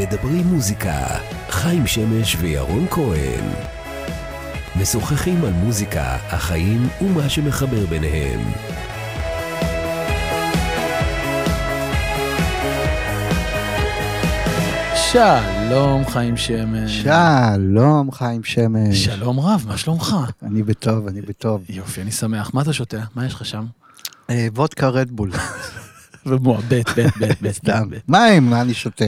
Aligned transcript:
מדברים 0.00 0.46
מוזיקה, 0.46 1.06
חיים 1.48 1.86
שמש 1.86 2.36
וירון 2.40 2.86
כהן. 2.90 3.44
משוחחים 4.80 5.44
על 5.44 5.52
מוזיקה, 5.52 6.16
החיים 6.28 6.88
ומה 7.00 7.28
שמחבר 7.28 7.86
ביניהם. 7.86 8.40
שלום, 14.94 16.04
חיים 16.06 16.36
שמש. 16.36 17.02
שלום, 17.02 18.12
חיים 18.12 18.44
שמש. 18.44 19.04
שלום 19.04 19.40
רב, 19.40 19.64
מה 19.68 19.76
שלומך? 19.76 20.16
אני 20.42 20.62
בטוב, 20.62 21.06
אני 21.06 21.20
בטוב. 21.20 21.64
יופי, 21.68 22.02
אני 22.02 22.10
שמח. 22.10 22.54
מה 22.54 22.62
אתה 22.62 22.72
שותה? 22.72 23.00
מה 23.14 23.26
יש 23.26 23.34
לך 23.34 23.44
שם? 23.44 23.64
אה, 24.30 24.46
וודקה 24.54 24.88
רדבול. 24.88 25.30
ומוע, 26.26 26.60
בית, 26.60 26.88
בית, 26.96 27.42
בית. 27.42 27.54
סתם. 27.54 27.88
מים, 28.08 28.50
מה 28.50 28.60
אני 28.60 28.74
שותה? 28.74 29.04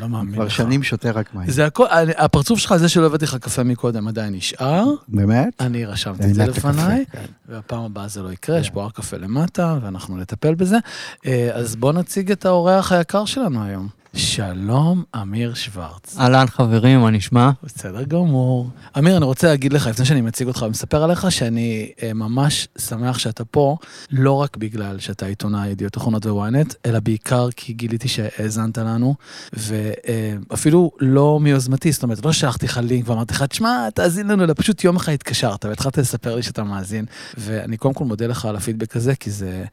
לא 0.00 0.08
מאמין 0.08 0.32
לך. 0.32 0.38
כבר 0.38 0.48
שנים 0.48 0.82
שותה 0.82 1.10
רק 1.10 1.34
מים. 1.34 1.50
זה 1.50 1.66
הכל, 1.66 1.86
הפרצוף 2.16 2.58
שלך, 2.58 2.76
זה 2.76 2.88
שלא 2.88 3.06
הבאתי 3.06 3.24
לך 3.24 3.36
קפה 3.36 3.62
מקודם, 3.62 4.08
עדיין 4.08 4.34
נשאר. 4.34 4.84
באמת? 5.08 5.52
אני 5.60 5.84
רשמתי 5.84 6.24
את 6.24 6.34
זה 6.34 6.46
לפניי, 6.46 7.04
כן. 7.12 7.24
והפעם 7.48 7.82
הבאה 7.84 8.08
זה 8.08 8.22
לא 8.22 8.32
יקרה, 8.32 8.58
יש 8.58 8.70
פה 8.70 8.84
רק 8.86 8.92
קפה 8.92 9.16
למטה, 9.16 9.78
ואנחנו 9.82 10.16
נטפל 10.16 10.54
בזה. 10.54 10.76
אה, 11.26 11.50
אז 11.52 11.76
בוא 11.76 11.92
נציג 11.92 12.30
את 12.30 12.46
האורח 12.46 12.92
היקר 12.92 13.24
שלנו 13.24 13.64
היום. 13.64 13.88
שלום, 14.16 15.02
אמיר 15.22 15.54
שוורץ. 15.54 16.18
אהלן 16.18 16.46
חברים, 16.46 17.00
מה 17.00 17.10
נשמע? 17.10 17.50
בסדר 17.62 18.02
גמור. 18.02 18.70
אמיר, 18.98 19.16
אני 19.16 19.24
רוצה 19.24 19.46
להגיד 19.46 19.72
לך, 19.72 19.86
לפני 19.86 20.04
שאני 20.04 20.20
מציג 20.20 20.46
אותך 20.46 20.64
ומספר 20.66 21.02
עליך, 21.02 21.32
שאני 21.32 21.92
אה, 22.02 22.12
ממש 22.12 22.68
שמח 22.78 23.18
שאתה 23.18 23.44
פה, 23.44 23.76
לא 24.10 24.32
רק 24.32 24.56
בגלל 24.56 24.98
שאתה 24.98 25.26
עיתונאי 25.26 25.68
ידיעות 25.68 25.96
אחרונות 25.96 26.26
וויינט, 26.26 26.74
אלא 26.86 27.00
בעיקר 27.00 27.48
כי 27.56 27.72
גיליתי 27.72 28.08
שהאזנת 28.08 28.78
לנו, 28.78 29.14
ואפילו 29.52 30.90
לא 31.00 31.40
מיוזמתי, 31.40 31.92
זאת 31.92 32.02
אומרת, 32.02 32.24
לא 32.24 32.32
שלחתי 32.32 32.66
לך 32.66 32.80
לינק 32.82 33.08
ואמרתי 33.08 33.34
לך, 33.34 33.42
תשמע, 33.42 33.90
תאזין 33.94 34.28
לנו, 34.28 34.44
אלא 34.44 34.54
פשוט 34.56 34.84
יום 34.84 34.96
אחד 34.96 35.12
התקשרת 35.12 35.64
והתחלת 35.64 35.98
לספר 35.98 36.36
לי 36.36 36.42
שאתה 36.42 36.64
מאזין, 36.64 37.04
ואני 37.38 37.76
קודם 37.76 37.94
כל 37.94 38.04
מודה 38.04 38.26
לך 38.26 38.44
על 38.44 38.56
הפידבק 38.56 38.96
הזה, 38.96 39.14
כי 39.14 39.30
זה 39.30 39.64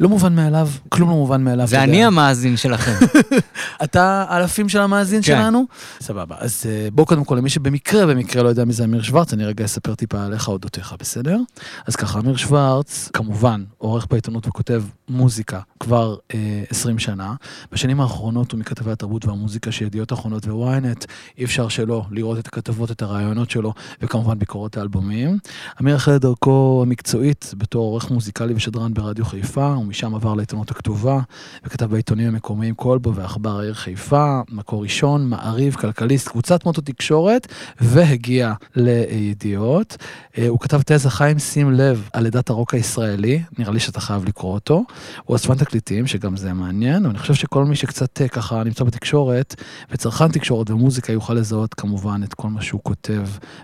לא 0.00 0.08
מובן 0.08 0.34
מאליו, 0.34 0.68
כלום 0.88 1.08
לא 1.08 1.14
מובן 1.14 1.44
מאליו. 1.44 1.66
זה. 1.66 1.82
אני 1.82 2.04
המאזין 2.04 2.56
שלכם. 2.56 3.06
אתה 3.90 4.24
אלפים 4.30 4.68
של 4.68 4.80
המאזין 4.80 5.22
כן. 5.22 5.26
שלנו? 5.26 5.64
סבבה. 6.00 6.36
אז 6.38 6.64
אה, 6.68 6.88
בוא 6.92 7.06
קודם 7.06 7.24
כל, 7.24 7.36
למי 7.36 7.50
שבמקרה, 7.50 8.06
במקרה 8.06 8.42
לא 8.42 8.48
יודע 8.48 8.64
מי 8.64 8.72
זה 8.72 8.84
אמיר 8.84 9.02
שוורץ, 9.02 9.32
אני 9.32 9.44
רגע 9.44 9.64
אספר 9.64 9.94
טיפה 9.94 10.24
עליך 10.24 10.48
אודותיך, 10.48 10.94
בסדר? 10.98 11.38
אז 11.86 11.96
ככה, 11.96 12.18
אמיר 12.18 12.36
שוורץ, 12.36 13.10
כמובן, 13.12 13.64
עורך 13.78 14.06
בעיתונות 14.10 14.46
וכותב 14.46 14.82
מוזיקה 15.08 15.60
כבר 15.80 16.16
אה, 16.34 16.62
20 16.70 16.98
שנה. 16.98 17.34
בשנים 17.72 18.00
האחרונות 18.00 18.52
הוא 18.52 18.60
מכתבי 18.60 18.90
התרבות 18.90 19.24
והמוזיקה 19.26 19.72
של 19.72 19.84
ידיעות 19.84 20.12
אחרונות 20.12 20.46
וויינט. 20.46 21.04
אי 21.38 21.44
אפשר 21.44 21.68
שלא 21.68 22.04
לראות 22.10 22.38
את 22.38 22.46
הכתבות, 22.46 22.90
את 22.90 23.02
הרעיונות 23.02 23.50
שלו, 23.50 23.72
וכמובן 24.02 24.38
ביקורות 24.38 24.76
האלבומים. 24.76 25.38
אמיר 25.80 25.96
החל 25.96 26.16
את 26.16 26.20
דרכו 26.20 26.80
המקצועית 26.86 27.54
בתור 27.56 27.86
עורך 27.86 28.10
מוזיקלי 28.10 28.54
ושדרן 28.54 28.94
ברדיו 28.94 29.24
חיפה, 29.24 29.74
ומשם 29.80 30.14
עבר 30.14 30.34
לעיתונות 30.34 30.70
הכתובה, 30.70 31.20
וכתב 31.64 31.90
בעיתונים 31.90 32.28
המקומיים 32.28 32.74
כלבו 32.74 33.14
ועכבר 33.14 33.60
העיר 33.60 33.74
חיפה, 33.80 34.40
מקור 34.50 34.82
ראשון, 34.82 35.28
מעריב, 35.28 35.74
כלכליסט, 35.74 36.28
קבוצת 36.28 36.64
מוטו 36.64 36.80
תקשורת, 36.80 37.46
והגיע 37.80 38.52
לידיעות. 38.76 39.96
אה, 40.38 40.48
הוא 40.48 40.60
כתב 40.60 40.82
תזה 40.82 41.10
חיים 41.10 41.38
שים 41.38 41.72
לב 41.72 42.08
על 42.12 42.26
עדת 42.26 42.50
הרוק 42.50 42.74
הישראלי, 42.74 43.42
נראה 43.58 43.72
לי 43.72 43.80
שאתה 43.80 44.00
חייב 44.00 44.24
לקרוא 44.24 44.54
אותו. 44.54 44.84
הוא 45.24 45.36
אספן 45.36 45.54
תקליטים, 45.54 46.06
שגם 46.06 46.36
זה 46.36 46.52
מעניין, 46.52 46.96
אבל 46.96 47.10
אני 47.10 47.18
חושב 47.18 47.34
שכל 47.34 47.64
מי 47.64 47.76
שקצת 47.76 48.20
אה, 48.22 48.28
ככה 48.28 48.64
נמצא 48.64 48.84
בתקשורת, 48.84 49.54
וצרכן 49.90 50.28
תקשורת 50.28 50.70
ומוזיקה 50.70 51.12
יוכל 51.12 51.34
לזהות 51.34 51.74
כמובן 51.74 52.20
את 52.24 52.34
כל 52.34 52.48
מה 52.48 52.62
שהוא 52.62 52.80
כותב 52.84 53.22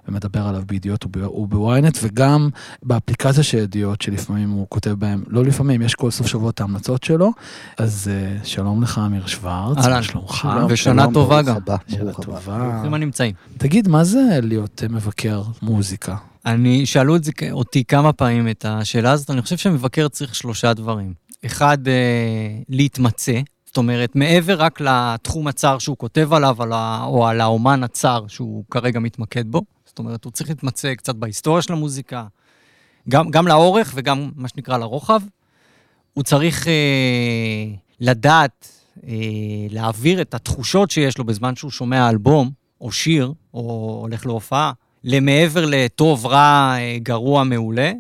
ומדבר 0.09 0.47
עליו 0.47 0.63
בידיעות 0.67 1.05
וב- 1.05 1.27
ובוויינט, 1.33 1.99
וגם 2.03 2.49
באפליקציה 2.83 3.43
של 3.43 3.59
ידיעות, 3.59 4.03
שלפעמים 4.03 4.51
הוא 4.51 4.67
כותב 4.69 4.91
בהם, 4.91 5.25
לא 5.29 5.45
לפעמים, 5.45 5.83
יש 5.83 5.95
כל 5.95 6.11
סוף 6.11 6.27
שבוע 6.27 6.51
את 6.51 6.61
ההמלצות 6.61 7.03
שלו. 7.03 7.33
אז 7.79 8.11
אה, 8.13 8.45
שלום 8.45 8.83
לך, 8.83 9.01
אמיר 9.07 9.27
שוורץ, 9.27 9.79
אהלן. 9.79 10.03
שלומך? 10.07 10.49
ושנה 10.69 11.07
טובה 11.15 11.43
גם. 11.43 11.57
הבא. 11.57 11.77
טובה. 12.23 12.71
ברוכים 12.73 12.95
הנמצאים. 12.95 13.35
תגיד, 13.59 13.89
מה 13.89 14.05
זה 14.05 14.21
להיות 14.43 14.83
אה, 14.83 14.89
מבקר 14.89 15.43
מוזיקה? 15.63 16.17
אני, 16.47 16.87
שאלו 16.87 17.17
אותי 17.53 17.85
כמה 17.85 18.13
פעמים 18.13 18.49
את 18.49 18.65
השאלה 18.69 19.11
הזאת, 19.11 19.31
אני 19.31 19.43
חושב 19.43 19.57
שמבקר 19.57 20.09
צריך 20.09 20.35
שלושה 20.35 20.75
דברים. 20.75 21.15
אחד, 21.47 21.89
אה, 21.89 21.93
להתמצא, 22.69 23.41
זאת 23.67 23.77
אומרת, 23.77 24.17
מעבר 24.17 24.55
רק 24.55 24.81
לתחום 24.81 25.47
הצר 25.47 25.79
שהוא 25.79 25.97
כותב 25.97 26.33
עליו, 26.33 26.63
על 26.63 26.73
ה, 26.73 27.05
או 27.05 27.27
על 27.27 27.41
האומן 27.41 27.83
הצר 27.85 28.25
שהוא 28.29 28.65
כרגע 28.71 29.01
מתמקד 29.01 29.47
בו, 29.47 29.63
זאת 29.87 29.99
אומרת, 29.99 30.25
הוא 30.25 30.33
צריך 30.33 30.49
להתמצא 30.51 30.95
קצת 30.95 31.15
בהיסטוריה 31.15 31.63
של 31.63 31.73
המוזיקה, 31.73 32.25
גם, 33.09 33.31
גם 33.31 33.49
לאורך 33.49 33.93
וגם 33.95 34.31
מה 34.37 34.49
שנקרא 34.49 34.79
לרוחב. 34.79 35.21
הוא 36.15 36.25
צריך 36.25 36.69
אה, 36.69 36.73
לדעת, 38.01 38.76
אה, 39.09 39.13
להעביר 39.71 40.21
את 40.21 40.35
התחושות 40.35 40.91
שיש 40.91 41.19
לו 41.19 41.25
בזמן 41.25 41.57
שהוא 41.57 41.71
שומע 41.71 42.09
אלבום, 42.11 42.51
או 42.81 42.93
שיר, 42.93 43.33
או 43.55 43.99
הולך 44.03 44.27
להופעה, 44.27 44.73
למעבר 45.05 45.65
לטוב, 45.69 46.27
רע, 46.27 46.39
אה, 46.79 46.97
גרוע, 47.03 47.45
מעולה, 47.45 47.93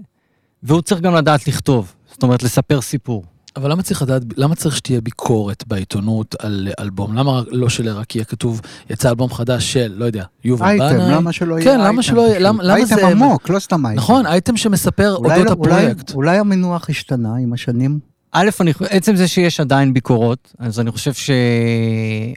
והוא 0.62 0.82
צריך 0.82 1.00
גם 1.00 1.14
לדעת 1.14 1.48
לכתוב, 1.48 1.94
זאת 2.12 2.22
אומרת, 2.22 2.42
לספר 2.42 2.80
סיפור. 2.80 3.24
אבל 3.56 3.70
למה 3.70 3.82
צריך 3.82 4.02
לדעת, 4.02 4.22
למה 4.36 4.54
צריך 4.54 4.76
שתהיה 4.76 5.00
ביקורת 5.00 5.64
בעיתונות 5.66 6.34
על 6.38 6.68
אלבום? 6.80 7.16
למה 7.16 7.42
לא 7.50 7.68
שלרק 7.68 8.16
יהיה 8.16 8.24
כתוב, 8.24 8.60
יצא 8.90 9.10
אלבום 9.10 9.30
חדש 9.32 9.72
של, 9.72 9.94
לא 9.96 10.04
יודע, 10.04 10.24
יובל 10.44 10.66
אייטם, 10.66 10.84
בנאי? 10.98 11.14
למה 11.14 11.32
שלא 11.32 11.54
יהיה 11.54 11.64
כן, 11.64 11.80
אייטם? 11.80 11.84
למה 11.92 12.02
שלא 12.02 12.20
יהיה, 12.20 12.38
למה- 12.38 12.62
למה 12.62 12.76
אייטם 12.76 12.94
זה... 12.94 13.08
עמוק, 13.08 13.48
לא 13.50 13.58
סתם 13.58 13.86
אייטם. 13.86 13.98
נכון, 13.98 14.26
אייטם 14.26 14.56
שמספר 14.56 15.14
אולי 15.16 15.40
אודות 15.40 15.58
לא- 15.58 15.64
אולי- 15.64 15.74
הפרויקט. 15.86 16.14
אולי 16.14 16.38
המינוח 16.38 16.90
השתנה 16.90 17.36
עם 17.36 17.52
השנים? 17.52 17.98
א', 18.32 18.50
אני, 18.60 18.72
עצם 18.90 19.16
זה 19.16 19.28
שיש 19.28 19.60
עדיין 19.60 19.94
ביקורות, 19.94 20.54
אז 20.58 20.80
אני 20.80 20.90
חושב 20.90 21.12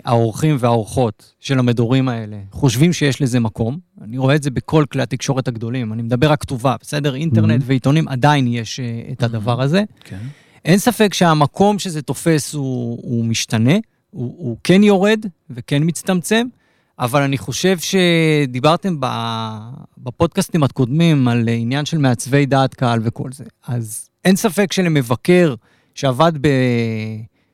שהאורחים 0.06 0.58
והאורחות 0.60 1.34
של 1.40 1.60
המדורים 1.60 2.10
האלה 2.10 2.38
חושבים 2.52 2.94
שיש 2.94 3.22
לזה 3.22 3.40
מקום. 3.40 3.80
אני 4.02 4.18
רואה 4.18 4.36
את 4.36 4.44
זה 4.44 4.52
בכל 4.52 4.86
כלי 4.92 5.02
התקשורת 5.02 5.48
הגדולים. 5.48 5.94
אני 5.94 6.02
מדבר 6.02 6.32
רק 6.32 6.42
כתובה, 6.42 6.76
בסדר? 6.82 7.16
אינטרנט 7.16 7.62
Mhm. 7.62 7.66
ועיתונים, 7.68 8.08
עדיין 8.08 8.48
יש 8.48 8.80
אה, 8.80 8.86
את 9.12 9.24
הדבר 9.24 9.62
הזה. 9.62 9.84
כן. 10.04 10.20
אין 10.66 10.78
ספק 10.78 11.14
שהמקום 11.14 11.80
שזה 11.80 12.02
תופס 12.02 12.54
הוא, 12.54 13.00
הוא 13.02 13.26
משתנה, 13.26 13.74
הוא, 14.10 14.36
הוא 14.38 14.58
כן 14.64 14.84
יורד 14.84 15.26
וכן 15.50 15.82
מצטמצם, 15.86 16.48
אבל 17.00 17.22
אני 17.22 17.38
חושב 17.38 17.78
שדיברתם 17.80 18.96
בפודקאסטים 19.98 20.64
הקודמים 20.64 21.28
על 21.28 21.50
עניין 21.50 21.86
של 21.86 21.98
מעצבי 21.98 22.46
דעת 22.46 22.74
קהל 22.74 23.00
וכל 23.04 23.32
זה. 23.32 23.44
אז 23.68 24.10
אין 24.26 24.36
ספק 24.36 24.74
שלמבקר 24.74 25.56
שעבד 26.00 26.32
ב, 26.42 26.48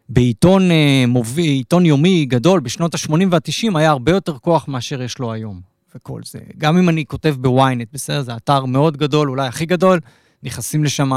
בעיתון 0.10 0.72
אה, 0.72 1.04
מוביל, 1.08 1.50
עיתון 1.50 1.86
יומי 1.86 2.26
גדול 2.26 2.60
בשנות 2.60 2.96
ה-80 2.96 3.12
וה-90, 3.32 3.78
היה 3.78 3.90
הרבה 3.90 4.12
יותר 4.12 4.38
כוח 4.38 4.68
מאשר 4.68 5.02
יש 5.02 5.20
לו 5.20 5.34
היום. 5.34 5.62
וכל 5.96 6.22
זה. 6.26 6.40
גם 6.58 6.78
אם 6.78 6.90
אני 6.90 7.06
כותב 7.06 7.36
בוויינט, 7.40 7.88
בסדר, 7.94 8.22
זה 8.22 8.36
אתר 8.36 8.66
מאוד 8.66 8.98
גדול, 8.98 9.30
אולי 9.30 9.48
הכי 9.48 9.66
גדול, 9.66 10.00
נכנסים 10.44 10.84
לשם 10.84 11.10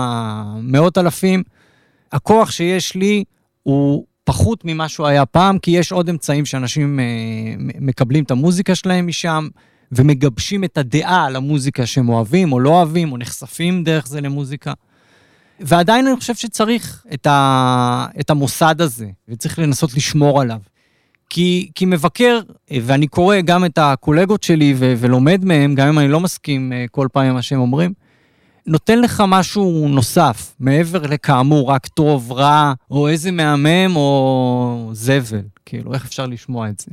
מאות 0.63 0.99
אלפים. 0.99 1.43
הכוח 2.13 2.51
שיש 2.51 2.95
לי 2.95 3.25
הוא 3.63 4.05
פחות 4.25 4.65
ממה 4.65 4.89
שהוא 4.89 5.07
היה 5.07 5.27
פעם, 5.27 5.59
כי 5.59 5.71
יש 5.71 5.93
עוד 5.93 6.09
אמצעים 6.09 6.47
שאנשים 6.47 7.01
אה, 7.01 7.05
מקבלים 7.81 8.25
את 8.25 8.31
המוזיקה 8.31 8.75
שלהם 8.75 9.07
משם, 9.07 9.49
ומגבשים 9.93 10.65
את 10.65 10.79
הדעה 10.79 11.25
על 11.25 11.37
המוזיקה 11.37 11.87
שהם 11.87 12.09
אוהבים 12.09 12.53
או 12.53 12.61
לא 12.61 12.71
אוהבים, 12.71 13.13
או 13.13 13.17
נחשפים 13.17 13.85
דרך 13.85 14.07
זה 14.07 14.21
למוזיקה. 14.21 14.73
ועדיין 15.61 16.07
אני 16.07 16.17
חושב 16.17 16.35
שצריך 16.35 17.05
את, 17.15 17.27
ה, 17.27 18.07
את 18.21 18.31
המוסד 18.31 18.81
הזה, 18.81 19.07
וצריך 19.29 19.59
לנסות 19.59 19.95
לשמור 19.95 20.41
עליו. 20.41 20.59
כי, 21.31 21.71
כי 21.75 21.85
מבקר, 21.85 22.41
ואני 22.71 23.07
קורא 23.07 23.41
גם 23.41 23.65
את 23.65 23.79
הקולגות 23.79 24.43
שלי 24.43 24.75
ו, 24.77 24.95
ולומד 24.99 25.45
מהם, 25.45 25.75
גם 25.75 25.89
אם 25.89 25.99
אני 25.99 26.09
לא 26.09 26.21
מסכים 26.21 26.73
אה, 26.73 26.85
כל 26.91 27.09
פעם 27.13 27.27
עם 27.27 27.35
מה 27.35 27.43
שהם 27.43 27.61
אומרים, 27.61 27.93
נותן 28.67 29.01
לך 29.01 29.23
משהו 29.29 29.89
נוסף, 29.89 30.55
מעבר 30.61 31.03
לכאמור, 31.03 31.71
רק 31.71 31.87
טוב, 31.87 32.33
רע, 32.33 32.73
או 32.91 33.09
איזה 33.09 33.31
מהמם, 33.31 33.97
או 33.97 34.91
זבל. 34.93 35.43
כאילו, 35.67 35.95
איך 35.95 36.05
אפשר 36.05 36.27
לשמוע 36.27 36.69
את 36.69 36.79
זה? 36.81 36.91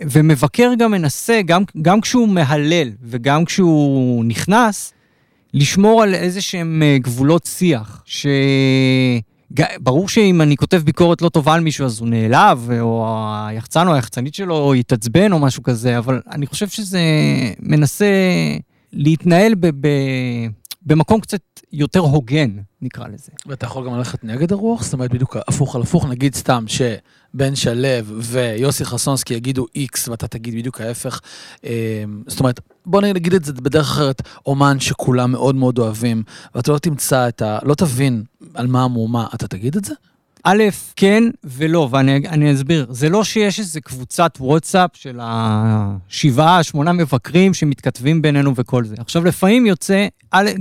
ומבקר 0.00 0.72
גם 0.78 0.90
מנסה, 0.90 1.40
גם, 1.44 1.62
גם 1.82 2.00
כשהוא 2.00 2.28
מהלל 2.28 2.90
וגם 3.02 3.44
כשהוא 3.44 4.24
נכנס, 4.24 4.92
לשמור 5.54 6.02
על 6.02 6.14
איזה 6.14 6.40
שהם 6.40 6.82
אה, 6.82 6.98
גבולות 6.98 7.44
שיח, 7.46 8.02
ש... 8.06 8.26
ברור 9.80 10.08
שאם 10.08 10.40
אני 10.40 10.56
כותב 10.56 10.82
ביקורת 10.84 11.22
לא 11.22 11.28
טובה 11.28 11.54
על 11.54 11.60
מישהו, 11.60 11.86
אז 11.86 12.00
הוא 12.00 12.08
נעלב, 12.08 12.70
או 12.80 13.06
היחצן 13.48 13.88
או 13.88 13.94
היחצנית 13.94 14.34
שלו 14.34 14.74
יתעצבן 14.74 15.32
או 15.32 15.38
משהו 15.38 15.62
כזה, 15.62 15.98
אבל 15.98 16.20
אני 16.32 16.46
חושב 16.46 16.68
שזה 16.68 17.00
מנסה 17.60 18.06
להתנהל 18.92 19.54
ב- 19.54 19.86
ב- 19.86 20.46
במקום 20.82 21.20
קצת 21.20 21.40
יותר 21.72 22.00
הוגן, 22.00 22.50
נקרא 22.82 23.08
לזה. 23.08 23.32
ואתה 23.46 23.66
יכול 23.66 23.86
גם 23.86 23.94
ללכת 23.94 24.24
נגד 24.24 24.52
הרוח? 24.52 24.82
זאת 24.82 24.92
אומרת, 24.92 25.10
בדיוק 25.10 25.36
הפוך 25.48 25.76
על 25.76 25.82
הפוך, 25.82 26.06
נגיד 26.06 26.34
סתם 26.34 26.64
בן 27.34 27.56
שלו 27.56 28.04
ויוסי 28.04 28.84
חסונסקי 28.84 29.34
יגידו 29.34 29.66
X 29.78 30.10
ואתה 30.10 30.28
תגיד 30.28 30.54
בדיוק 30.54 30.80
ההפך. 30.80 31.20
אה, 31.64 32.04
זאת 32.26 32.40
אומרת, 32.40 32.60
בוא 32.86 33.00
נגיד 33.02 33.34
את 33.34 33.44
זה 33.44 33.52
בדרך 33.52 33.90
אחרת, 33.90 34.22
אומן 34.46 34.80
שכולם 34.80 35.32
מאוד 35.32 35.54
מאוד 35.54 35.78
אוהבים, 35.78 36.22
ואתה 36.54 36.72
לא 36.72 36.78
תמצא 36.78 37.28
את 37.28 37.42
ה... 37.42 37.58
לא 37.62 37.74
תבין 37.74 38.22
על 38.54 38.66
מה 38.66 38.84
המהומה, 38.84 39.26
אתה 39.34 39.48
תגיד 39.48 39.76
את 39.76 39.84
זה? 39.84 39.94
א', 40.44 40.64
כן 40.96 41.22
ולא, 41.44 41.88
ואני 41.90 42.54
אסביר. 42.54 42.86
זה 42.90 43.08
לא 43.08 43.24
שיש 43.24 43.58
איזו 43.58 43.80
קבוצת 43.84 44.36
וואטסאפ 44.40 44.90
של 44.94 45.18
השבעה, 45.22 46.62
שמונה 46.62 46.92
מבקרים 46.92 47.54
שמתכתבים 47.54 48.22
בינינו 48.22 48.52
וכל 48.56 48.84
זה. 48.84 48.94
עכשיו, 48.98 49.24
לפעמים 49.24 49.66
יוצא, 49.66 50.06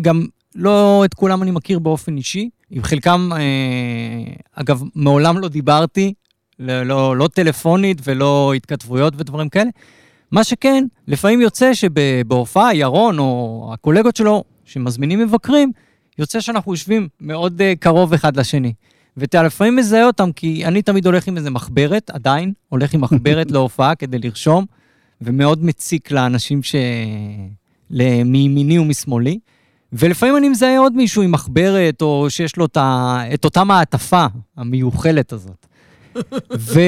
גם 0.01 0.25
לא 0.55 1.01
את 1.05 1.13
כולם 1.13 1.43
אני 1.43 1.51
מכיר 1.51 1.79
באופן 1.79 2.17
אישי, 2.17 2.49
עם 2.71 2.83
חלקם, 2.83 3.29
אה, 3.33 4.33
אגב, 4.53 4.83
מעולם 4.95 5.37
לא 5.37 5.47
דיברתי, 5.47 6.13
לא, 6.59 6.83
לא, 6.83 7.17
לא 7.17 7.27
טלפונית 7.27 8.01
ולא 8.03 8.53
התכתבויות 8.55 9.13
ודברים 9.17 9.49
כאלה. 9.49 9.69
מה 10.31 10.43
שכן, 10.43 10.85
לפעמים 11.07 11.41
יוצא 11.41 11.73
שבהופעה, 11.73 12.75
ירון 12.75 13.19
או 13.19 13.69
הקולגות 13.73 14.15
שלו, 14.15 14.43
שמזמינים 14.65 15.19
מבקרים, 15.19 15.71
יוצא 16.17 16.39
שאנחנו 16.39 16.73
יושבים 16.73 17.07
מאוד 17.21 17.61
uh, 17.61 17.79
קרוב 17.79 18.13
אחד 18.13 18.37
לשני. 18.37 18.73
ואתה 19.17 19.43
לפעמים 19.43 19.75
מזהה 19.75 20.05
אותם, 20.05 20.31
כי 20.31 20.65
אני 20.65 20.81
תמיד 20.81 21.05
הולך 21.05 21.27
עם 21.27 21.37
איזה 21.37 21.49
מחברת, 21.49 22.09
עדיין, 22.09 22.53
הולך 22.69 22.93
עם 22.93 23.01
מחברת 23.01 23.51
להופעה 23.55 23.95
כדי 23.95 24.19
לרשום, 24.19 24.65
ומאוד 25.21 25.63
מציק 25.63 26.11
לאנשים 26.11 26.63
ש... 26.63 26.75
מימיני 28.25 28.79
ומשמאלי. 28.79 29.39
ולפעמים 29.93 30.37
אני 30.37 30.49
מזהה 30.49 30.79
עוד 30.79 30.95
מישהו 30.95 31.21
עם 31.21 31.31
מחברת, 31.31 32.01
או 32.01 32.29
שיש 32.29 32.57
לו 32.57 32.65
את, 32.65 32.77
ה... 32.77 33.17
את 33.33 33.45
אותה 33.45 33.63
מעטפה 33.63 34.25
המיוחלת 34.57 35.33
הזאת. 35.33 35.65
ו... 36.57 36.79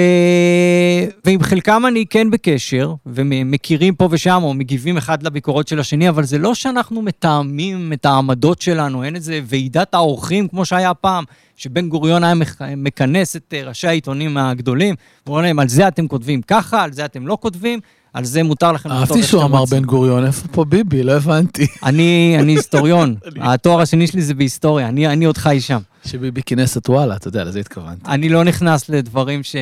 ועם 1.25 1.43
חלקם 1.43 1.83
אני 1.87 2.05
כן 2.09 2.29
בקשר, 2.31 2.93
ומכירים 3.05 3.95
פה 3.95 4.07
ושם, 4.11 4.39
או 4.43 4.53
מגיבים 4.53 4.97
אחד 4.97 5.23
לביקורות 5.23 5.67
של 5.67 5.79
השני, 5.79 6.09
אבל 6.09 6.23
זה 6.23 6.37
לא 6.37 6.55
שאנחנו 6.55 7.01
מתאמים 7.01 7.93
את 7.93 8.05
העמדות 8.05 8.61
שלנו, 8.61 9.03
אין 9.03 9.15
איזה 9.15 9.39
ועידת 9.45 9.93
האורחים 9.93 10.47
כמו 10.47 10.65
שהיה 10.65 10.93
פעם, 10.93 11.23
שבן 11.55 11.89
גוריון 11.89 12.23
היה 12.23 12.33
מכנס 12.77 13.35
את 13.35 13.53
אה, 13.53 13.63
ראשי 13.63 13.87
העיתונים 13.87 14.37
הגדולים, 14.37 14.95
ואומר 15.25 15.41
להם, 15.41 15.59
על 15.59 15.67
זה 15.67 15.87
אתם 15.87 16.07
כותבים 16.07 16.41
ככה, 16.41 16.83
על 16.83 16.93
זה 16.93 17.05
אתם 17.05 17.27
לא 17.27 17.37
כותבים. 17.41 17.79
על 18.13 18.25
זה 18.25 18.43
מותר 18.43 18.71
לכם 18.71 18.89
לכתוב 18.89 19.01
אהבתי 19.01 19.23
שהוא 19.23 19.43
אמר 19.43 19.65
בן 19.65 19.83
גוריון, 19.85 20.25
איפה 20.25 20.47
פה 20.47 20.65
ביבי? 20.65 21.03
לא 21.03 21.11
הבנתי. 21.11 21.67
אני 21.83 22.37
היסטוריון, 22.47 23.15
התואר 23.41 23.81
השני 23.81 24.07
שלי 24.07 24.21
זה 24.21 24.33
בהיסטוריה, 24.33 24.89
אני 24.89 25.25
עוד 25.25 25.37
חי 25.37 25.61
שם. 25.61 25.79
שביבי 26.05 26.43
כינס 26.43 26.77
את 26.77 26.89
וואלה, 26.89 27.15
אתה 27.15 27.27
יודע, 27.27 27.43
לזה 27.43 27.59
התכוונתי. 27.59 28.01
אני 28.07 28.29
לא 28.29 28.43
נכנס 28.43 28.89
לדברים 28.89 29.43
ש... 29.43 29.55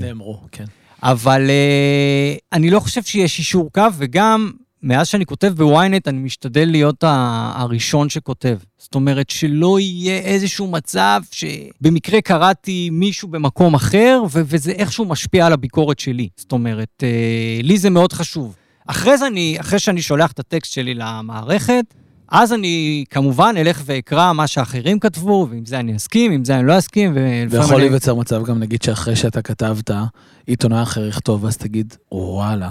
נאמרו, 0.00 0.40
כן. 0.52 0.64
אבל 1.02 1.46
uh, 1.46 2.40
אני 2.52 2.70
לא 2.70 2.80
חושב 2.80 3.02
שיש 3.02 3.38
אישור 3.38 3.70
קו, 3.72 3.82
וגם 3.98 4.50
מאז 4.82 5.08
שאני 5.08 5.26
כותב 5.26 5.52
בוויינט, 5.56 6.08
אני 6.08 6.18
משתדל 6.18 6.68
להיות 6.70 7.04
הראשון 7.54 8.08
שכותב. 8.08 8.56
זאת 8.78 8.94
אומרת, 8.94 9.30
שלא 9.30 9.80
יהיה 9.80 10.18
איזשהו 10.18 10.66
מצב 10.66 11.20
שבמקרה 11.30 12.20
קראתי 12.20 12.90
מישהו 12.92 13.28
במקום 13.28 13.74
אחר, 13.74 14.22
ו- 14.30 14.42
וזה 14.46 14.72
איכשהו 14.72 15.04
משפיע 15.04 15.46
על 15.46 15.52
הביקורת 15.52 15.98
שלי. 15.98 16.28
זאת 16.36 16.52
אומרת, 16.52 17.02
uh, 17.02 17.62
לי 17.62 17.78
זה 17.78 17.90
מאוד 17.90 18.12
חשוב. 18.12 18.56
אחרי 18.86 19.18
זה 19.18 19.26
אני, 19.26 19.56
אחרי 19.60 19.78
שאני 19.78 20.02
שולח 20.02 20.32
את 20.32 20.38
הטקסט 20.38 20.72
שלי 20.72 20.94
למערכת, 20.94 21.84
אז 22.28 22.52
אני 22.52 23.04
כמובן 23.10 23.54
אלך 23.56 23.82
ואקרא 23.84 24.32
מה 24.32 24.46
שאחרים 24.46 24.98
כתבו, 24.98 25.46
ועם 25.50 25.66
זה 25.66 25.80
אני 25.80 25.96
אסכים, 25.96 26.32
עם 26.32 26.44
זה 26.44 26.58
אני 26.58 26.66
לא 26.66 26.78
אסכים, 26.78 27.12
ויכול 27.50 27.74
אני... 27.74 27.80
להיווצר 27.80 28.14
מצב 28.14 28.44
גם, 28.44 28.58
נגיד, 28.58 28.82
שאחרי 28.82 29.16
שאתה 29.16 29.42
כתבת, 29.42 29.90
עיתונאי 30.46 30.82
אחר 30.82 31.06
יכתוב, 31.06 31.46
אז 31.46 31.56
תגיד, 31.56 31.94
וואלה, 32.12 32.70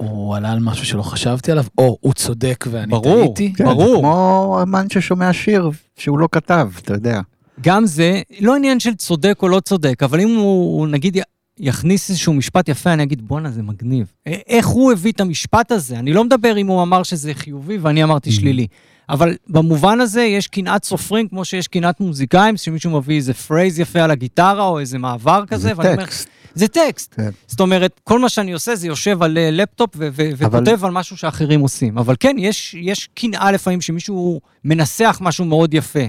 הוא 0.00 0.36
עלה 0.36 0.52
על 0.52 0.58
משהו 0.60 0.86
שלא 0.86 1.02
חשבתי 1.02 1.52
עליו, 1.52 1.64
או 1.78 1.96
הוא 2.00 2.12
צודק 2.12 2.64
ואני 2.70 2.90
ברור, 2.90 3.34
טעיתי. 3.34 3.52
כן, 3.56 3.64
ברור, 3.64 3.84
ברור. 3.84 4.02
כמו 4.02 4.58
אמן 4.62 4.86
ששומע 4.90 5.32
שיר 5.32 5.70
שהוא 5.96 6.18
לא 6.18 6.28
כתב, 6.32 6.70
אתה 6.82 6.94
יודע. 6.94 7.20
גם 7.60 7.86
זה, 7.86 8.22
לא 8.40 8.56
עניין 8.56 8.80
של 8.80 8.94
צודק 8.94 9.38
או 9.42 9.48
לא 9.48 9.60
צודק, 9.60 10.02
אבל 10.02 10.20
אם 10.20 10.36
הוא, 10.36 10.88
נגיד, 10.88 11.16
יכניס 11.58 12.10
איזשהו 12.10 12.34
משפט 12.34 12.68
יפה, 12.68 12.92
אני 12.92 13.02
אגיד, 13.02 13.28
בואנה, 13.28 13.50
זה 13.50 13.62
מגניב. 13.62 14.12
איך 14.26 14.66
הוא 14.66 14.92
הביא 14.92 15.12
את 15.12 15.20
המשפט 15.20 15.72
הזה? 15.72 15.98
אני 15.98 16.12
לא 16.12 16.24
מדבר 16.24 16.56
אם 16.56 16.66
הוא 16.66 16.82
אמר 16.82 17.02
שזה 17.02 17.34
חיובי 17.34 17.78
ואני 17.78 18.04
אמרתי 18.04 18.30
mm-hmm. 18.30 18.32
שלילי. 18.32 18.66
אבל 19.10 19.36
במובן 19.48 20.00
הזה 20.00 20.22
יש 20.22 20.46
קנאת 20.46 20.84
סופרים 20.84 21.28
כמו 21.28 21.44
שיש 21.44 21.68
קנאת 21.68 22.00
מוזיקאים, 22.00 22.56
שמישהו 22.56 22.90
מביא 22.90 23.16
איזה 23.16 23.34
phrase 23.34 23.78
יפה 23.78 24.00
על 24.00 24.10
הגיטרה 24.10 24.64
או 24.64 24.78
איזה 24.78 24.98
מעבר 24.98 25.44
כזה, 25.46 25.62
זה 25.62 25.72
ואני 25.76 25.96
טקסט. 25.96 26.26
אומר, 26.26 26.36
זה 26.54 26.68
טקסט. 26.68 27.14
כן. 27.14 27.30
זאת 27.46 27.60
אומרת, 27.60 28.00
כל 28.04 28.18
מה 28.18 28.28
שאני 28.28 28.52
עושה 28.52 28.76
זה 28.76 28.86
יושב 28.86 29.22
על 29.22 29.38
אה, 29.38 29.50
לפטופ 29.50 29.90
ו- 29.96 30.08
ו- 30.12 30.46
אבל... 30.46 30.58
וכותב 30.62 30.84
על 30.84 30.90
משהו 30.90 31.16
שאחרים 31.16 31.60
עושים. 31.60 31.98
אבל 31.98 32.14
כן, 32.20 32.36
יש, 32.38 32.74
יש 32.74 33.08
קנאה 33.14 33.52
לפעמים 33.52 33.80
שמישהו 33.80 34.40
מנסח 34.64 35.18
משהו 35.20 35.44
מאוד 35.44 35.74
יפה, 35.74 36.04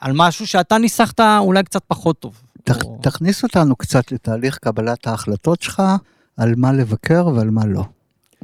על 0.00 0.12
משהו 0.14 0.46
שאתה 0.46 0.78
ניסחת 0.78 1.20
אולי 1.20 1.62
קצת 1.62 1.82
פחות 1.88 2.18
טוב. 2.20 2.42
ת, 2.64 2.70
או... 2.84 2.98
תכניס 3.02 3.42
אותנו 3.42 3.76
קצת 3.76 4.12
לתהליך 4.12 4.58
קבלת 4.58 5.06
ההחלטות 5.06 5.62
שלך, 5.62 5.82
על 6.36 6.54
מה 6.56 6.72
לבקר 6.72 7.26
ועל 7.26 7.50
מה 7.50 7.66
לא. 7.66 7.84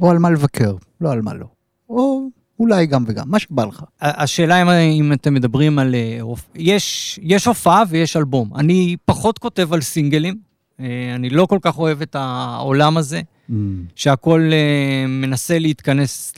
או 0.01 0.11
על 0.11 0.19
מה 0.19 0.29
לבקר, 0.29 0.75
לא 1.01 1.11
על 1.11 1.21
מה 1.21 1.33
לא. 1.33 1.45
או 1.89 2.27
אולי 2.59 2.85
גם 2.85 3.03
וגם, 3.07 3.29
מה 3.29 3.39
שבא 3.39 3.65
לך. 3.65 3.83
השאלה 4.01 4.61
אם, 4.61 4.69
אם 4.69 5.13
אתם 5.13 5.33
מדברים 5.33 5.79
על... 5.79 5.95
אה, 5.95 6.19
יש, 6.55 7.19
יש 7.23 7.45
הופעה 7.45 7.83
ויש 7.89 8.17
אלבום. 8.17 8.55
אני 8.55 8.95
פחות 9.05 9.39
כותב 9.39 9.73
על 9.73 9.81
סינגלים, 9.81 10.37
אה, 10.79 11.15
אני 11.15 11.29
לא 11.29 11.45
כל 11.45 11.59
כך 11.61 11.77
אוהב 11.77 12.01
את 12.01 12.15
העולם 12.19 12.97
הזה, 12.97 13.21
mm. 13.49 13.53
שהכל 13.95 14.49
אה, 14.53 15.07
מנסה 15.07 15.59
להתכנס 15.59 16.33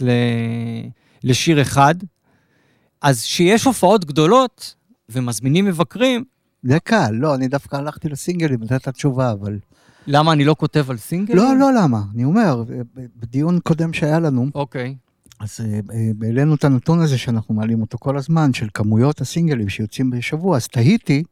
לשיר 1.24 1.62
אחד. 1.62 1.96
אז 3.02 3.24
כשיש 3.24 3.64
הופעות 3.64 4.06
גדולות 4.06 4.76
ומזמינים 5.10 5.66
מבקרים... 5.66 6.24
זה 6.64 6.80
קל, 6.80 7.12
לא, 7.12 7.36
אני 7.36 7.48
דווקא 7.48 7.76
הלכתי 7.76 8.10
לסינגלים, 8.10 8.64
נתת 8.64 8.82
את 8.82 8.88
התשובה, 8.88 9.32
אבל... 9.32 9.60
למה 10.08 10.34
אני 10.34 10.46
לא 10.46 10.56
כותב 10.60 10.92
על 10.92 10.98
סינגלים? 10.98 11.38
לא, 11.38 11.58
לא 11.60 11.74
למה, 11.74 12.02
אני 12.16 12.24
אומר, 12.24 12.64
בדיון 13.16 13.60
קודם 13.60 13.94
שהיה 13.94 14.20
לנו, 14.20 14.48
אוקיי. 14.56 14.96
אז 15.40 15.60
העלינו 16.22 16.56
את 16.56 16.64
הנתון 16.64 17.00
הזה 17.00 17.18
שאנחנו 17.18 17.56
מעלים 17.56 17.82
אותו 17.82 17.98
כל 17.98 18.18
הזמן, 18.18 18.54
של 18.54 18.68
כמויות 18.74 19.22
הסינגלים 19.22 19.70
שיוצאים 19.70 20.10
בשבוע, 20.10 20.58
אז 20.58 20.68
תהיתי 20.68 21.24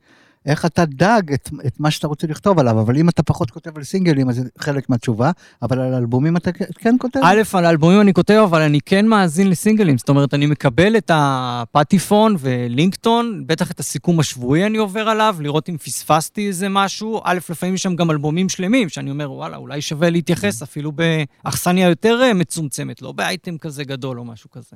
איך 0.46 0.66
אתה 0.66 0.86
דג 0.86 1.22
את, 1.34 1.50
את 1.68 1.80
מה 1.80 1.92
שאתה 1.92 2.08
רוצה 2.08 2.28
לכתוב 2.28 2.60
עליו, 2.60 2.80
אבל 2.82 2.98
אם 2.98 3.10
אתה 3.10 3.24
פחות 3.24 3.52
כותב 3.52 3.78
על 3.78 3.84
סינגלים, 3.84 4.30
אז 4.30 4.36
זה 4.36 4.42
חלק 4.58 4.90
מהתשובה, 4.90 5.32
אבל 5.62 5.80
על 5.80 5.94
אלבומים 5.94 6.38
אתה 6.38 6.52
כן 6.52 6.96
כותב? 7.00 7.20
א', 7.24 7.42
על 7.54 7.66
אלבומים 7.66 8.02
אני 8.02 8.14
כותב, 8.14 8.42
אבל 8.44 8.62
אני 8.62 8.80
כן 8.86 9.08
מאזין 9.08 9.50
לסינגלים. 9.50 9.98
זאת 9.98 10.10
אומרת, 10.10 10.34
אני 10.34 10.46
מקבל 10.46 10.98
את 10.98 11.12
הפטיפון 11.14 12.36
ולינקטון, 12.40 13.44
בטח 13.48 13.72
את 13.72 13.80
הסיכום 13.80 14.20
השבועי 14.20 14.66
אני 14.66 14.78
עובר 14.78 15.10
עליו, 15.10 15.36
לראות 15.40 15.70
אם 15.70 15.78
פספסתי 15.78 16.48
איזה 16.48 16.70
משהו. 16.70 17.22
א', 17.24 17.38
לפעמים 17.50 17.76
יש 17.76 17.84
שם 17.84 17.96
גם 17.96 18.12
אלבומים 18.12 18.50
שלמים, 18.50 18.90
שאני 18.90 19.12
אומר, 19.12 19.32
וואלה, 19.32 19.58
אולי 19.58 19.82
שווה 19.82 20.10
להתייחס 20.10 20.62
אפילו 20.62 20.92
באכסניה 20.92 21.90
יותר 21.90 22.22
אה, 22.24 22.34
מצומצמת, 22.34 23.02
לא 23.02 23.12
באייטם 23.12 23.58
כזה 23.58 23.84
גדול 23.84 24.20
או 24.20 24.26
משהו 24.26 24.52
כזה. 24.52 24.76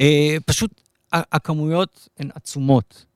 אה, 0.00 0.36
פשוט 0.46 0.80
הכמויות 1.12 2.08
הן 2.18 2.28
עצומות. 2.34 3.09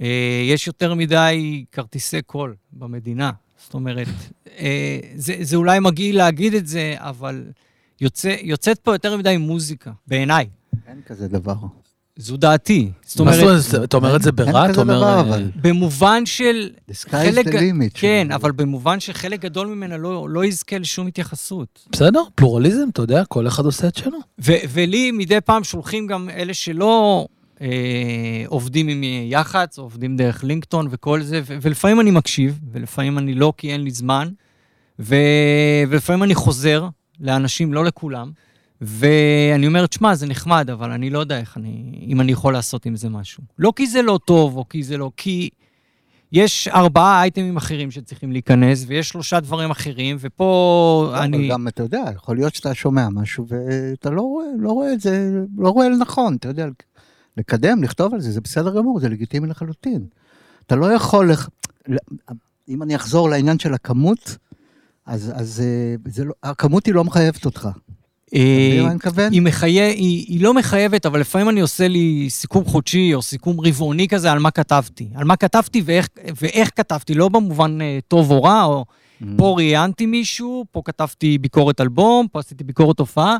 אה, 0.00 0.42
יש 0.44 0.66
יותר 0.66 0.94
מדי 0.94 1.64
כרטיסי 1.72 2.22
קול 2.22 2.54
במדינה. 2.72 3.30
זאת 3.64 3.74
אומרת, 3.74 4.08
אה, 4.58 4.98
זה, 5.16 5.34
זה 5.40 5.56
אולי 5.56 5.80
מגעיל 5.80 6.16
להגיד 6.16 6.54
את 6.54 6.66
זה, 6.66 6.94
אבל 6.96 7.44
יוצא, 8.00 8.36
יוצאת 8.42 8.78
פה 8.78 8.94
יותר 8.94 9.16
מדי 9.16 9.36
מוזיקה, 9.36 9.90
בעיניי. 10.06 10.46
אין 10.88 11.00
כזה 11.06 11.28
דבר. 11.28 11.54
זו 12.18 12.36
דעתי. 12.36 12.90
זאת 13.06 13.20
אומרת... 13.20 13.60
אתה 13.84 13.96
אומר 13.96 14.16
את 14.16 14.22
זה 14.22 14.32
ברע? 14.32 14.62
אין 14.62 14.72
כזה 14.72 14.84
דבר, 14.84 15.20
אבל... 15.20 15.50
במובן 15.56 16.26
של... 16.26 16.70
The 16.90 16.94
sky 16.94 17.08
is 17.08 17.46
the 17.46 17.48
limit. 17.48 17.90
כן, 17.94 18.28
אבל 18.30 18.52
במובן 18.52 19.00
שחלק 19.00 19.40
גדול 19.40 19.66
ממנה 19.66 19.96
לא, 19.96 20.28
לא 20.30 20.44
יזכה 20.44 20.78
לשום 20.78 21.06
התייחסות. 21.06 21.88
בסדר, 21.92 22.20
פלורליזם, 22.34 22.88
אתה 22.92 23.02
יודע, 23.02 23.24
כל 23.24 23.46
אחד 23.46 23.64
עושה 23.64 23.88
את 23.88 23.96
שלו. 23.96 24.18
ולי 24.38 25.10
מדי 25.10 25.40
פעם 25.40 25.64
שולחים 25.64 26.06
גם 26.06 26.28
אלה 26.30 26.54
שלא 26.54 27.26
אה, 27.60 28.44
עובדים 28.46 28.88
עם 28.88 29.02
יח"צ, 29.24 29.78
עובדים 29.78 30.16
דרך 30.16 30.44
לינקטון 30.44 30.88
וכל 30.90 31.22
זה, 31.22 31.40
ו- 31.44 31.56
ולפעמים 31.62 32.00
אני 32.00 32.10
מקשיב, 32.10 32.60
ולפעמים 32.72 33.18
אני 33.18 33.34
לא, 33.34 33.52
כי 33.56 33.72
אין 33.72 33.80
לי 33.80 33.90
זמן, 33.90 34.28
ו- 34.98 35.16
ולפעמים 35.88 36.22
אני 36.22 36.34
חוזר 36.34 36.88
לאנשים, 37.20 37.74
לא 37.74 37.84
לכולם, 37.84 38.30
ואני 38.80 39.66
אומר, 39.66 39.86
תשמע, 39.86 40.14
זה 40.14 40.26
נחמד, 40.26 40.70
אבל 40.70 40.90
אני 40.90 41.10
לא 41.10 41.18
יודע 41.18 41.40
איך 41.40 41.56
אני, 41.56 42.04
אם 42.06 42.20
אני 42.20 42.32
יכול 42.32 42.52
לעשות 42.52 42.86
עם 42.86 42.96
זה 42.96 43.08
משהו. 43.08 43.42
לא 43.58 43.72
כי 43.76 43.86
זה 43.86 44.02
לא 44.02 44.18
טוב, 44.24 44.56
או 44.56 44.68
כי 44.68 44.82
זה 44.82 44.96
לא... 44.96 45.10
כי 45.16 45.50
יש 46.32 46.68
ארבעה 46.68 47.22
אייטמים 47.22 47.56
אחרים 47.56 47.90
שצריכים 47.90 48.32
להיכנס, 48.32 48.84
ויש 48.88 49.08
שלושה 49.08 49.40
דברים 49.40 49.70
אחרים, 49.70 50.16
ופה 50.20 51.08
לא, 51.12 51.22
אני... 51.22 51.36
אבל 51.36 51.50
גם, 51.50 51.68
אתה 51.68 51.82
יודע, 51.82 52.02
יכול 52.14 52.36
להיות 52.36 52.54
שאתה 52.54 52.74
שומע 52.74 53.08
משהו, 53.08 53.46
ואתה 53.48 54.10
לא 54.10 54.22
רואה, 54.22 54.46
לא 54.58 54.72
רואה 54.72 54.92
את 54.92 55.00
זה, 55.00 55.30
לא 55.58 55.68
רואה 55.68 55.88
לנכון, 55.88 56.36
אתה 56.36 56.48
יודע, 56.48 56.66
לקדם, 57.36 57.82
לכתוב 57.82 58.14
על 58.14 58.20
זה, 58.20 58.32
זה 58.32 58.40
בסדר 58.40 58.76
גמור, 58.76 59.00
זה 59.00 59.08
לגיטימי 59.08 59.48
לחלוטין. 59.48 60.06
אתה 60.66 60.76
לא 60.76 60.92
יכול... 60.92 61.32
לח... 61.32 61.48
אם 62.68 62.82
אני 62.82 62.96
אחזור 62.96 63.28
לעניין 63.28 63.58
של 63.58 63.74
הכמות, 63.74 64.36
אז, 65.06 65.32
אז 65.34 65.60
אה, 65.60 66.10
זה 66.12 66.24
לא, 66.24 66.34
הכמות 66.42 66.86
היא 66.86 66.94
לא 66.94 67.04
מחייבת 67.04 67.44
אותך. 67.44 67.68
מתכוון? 68.94 69.32
היא, 69.32 69.42
מחי... 69.42 69.80
היא, 69.80 70.26
היא 70.28 70.40
לא 70.40 70.54
מחייבת, 70.54 71.06
אבל 71.06 71.20
לפעמים 71.20 71.48
אני 71.48 71.60
עושה 71.60 71.88
לי 71.88 72.26
סיכום 72.30 72.64
חודשי 72.64 73.14
או 73.14 73.22
סיכום 73.22 73.60
רבעוני 73.60 74.08
כזה 74.08 74.32
על 74.32 74.38
מה 74.38 74.50
כתבתי. 74.50 75.08
על 75.14 75.24
מה 75.24 75.36
כתבתי 75.36 75.82
ואיך, 75.84 76.08
ואיך 76.40 76.70
כתבתי, 76.76 77.14
לא 77.14 77.28
במובן 77.28 77.80
אה, 77.80 77.98
טוב 78.08 78.30
או 78.30 78.42
רע, 78.42 78.64
או 78.64 78.84
Mm. 79.22 79.24
פה 79.36 79.54
ראיינתי 79.56 80.06
מישהו, 80.06 80.64
פה 80.72 80.82
כתבתי 80.84 81.38
ביקורת 81.38 81.80
אלבום, 81.80 82.26
פה 82.32 82.38
עשיתי 82.38 82.64
ביקורת 82.64 82.98
הופעה, 82.98 83.36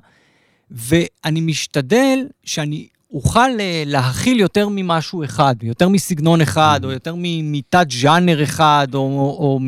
ואני 0.71 1.41
משתדל 1.41 2.27
שאני 2.45 2.89
אוכל 3.17 3.61
אה, 3.61 3.83
להכיל 3.87 4.41
יותר 4.41 4.69
ממשהו 4.71 5.25
אחד, 5.25 5.55
יותר 5.63 5.89
מסגנון 5.89 6.41
אחד, 6.41 6.81
או 6.85 6.91
יותר 6.91 7.15
מ- 7.19 7.53
מתת 7.53 7.87
ז'אנר 7.91 8.43
אחד, 8.43 8.89
או, 8.95 9.01
או, 9.01 9.37
או 9.39 9.61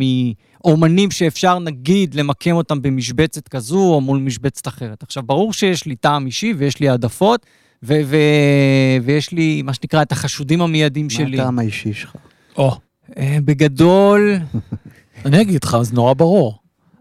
מאומנים 0.64 1.10
שאפשר 1.10 1.58
נגיד 1.58 2.14
למקם 2.14 2.50
אותם 2.50 2.82
במשבצת 2.82 3.48
כזו 3.48 3.94
או 3.94 4.00
מול 4.00 4.18
משבצת 4.18 4.68
אחרת. 4.68 5.02
עכשיו, 5.02 5.22
ברור 5.22 5.52
שיש 5.52 5.86
לי 5.86 5.96
טעם 5.96 6.26
אישי 6.26 6.54
ויש 6.58 6.80
לי 6.80 6.88
העדפות, 6.88 7.46
ו- 7.82 8.00
ו- 8.04 8.96
ויש 9.02 9.32
לי, 9.32 9.62
מה 9.62 9.74
שנקרא, 9.74 10.02
את 10.02 10.12
החשודים 10.12 10.62
המיידיים 10.62 11.06
מה 11.06 11.10
שלי. 11.10 11.40
הטעם 11.40 11.58
האישי 11.58 11.92
שלך? 11.92 12.16
או, 12.56 12.72
אה, 13.18 13.38
בגדול... 13.44 14.36
אני 15.24 15.40
אגיד 15.40 15.64
לך, 15.64 15.76
זה 15.82 15.94
נורא 15.94 16.14
ברור. 16.14 16.58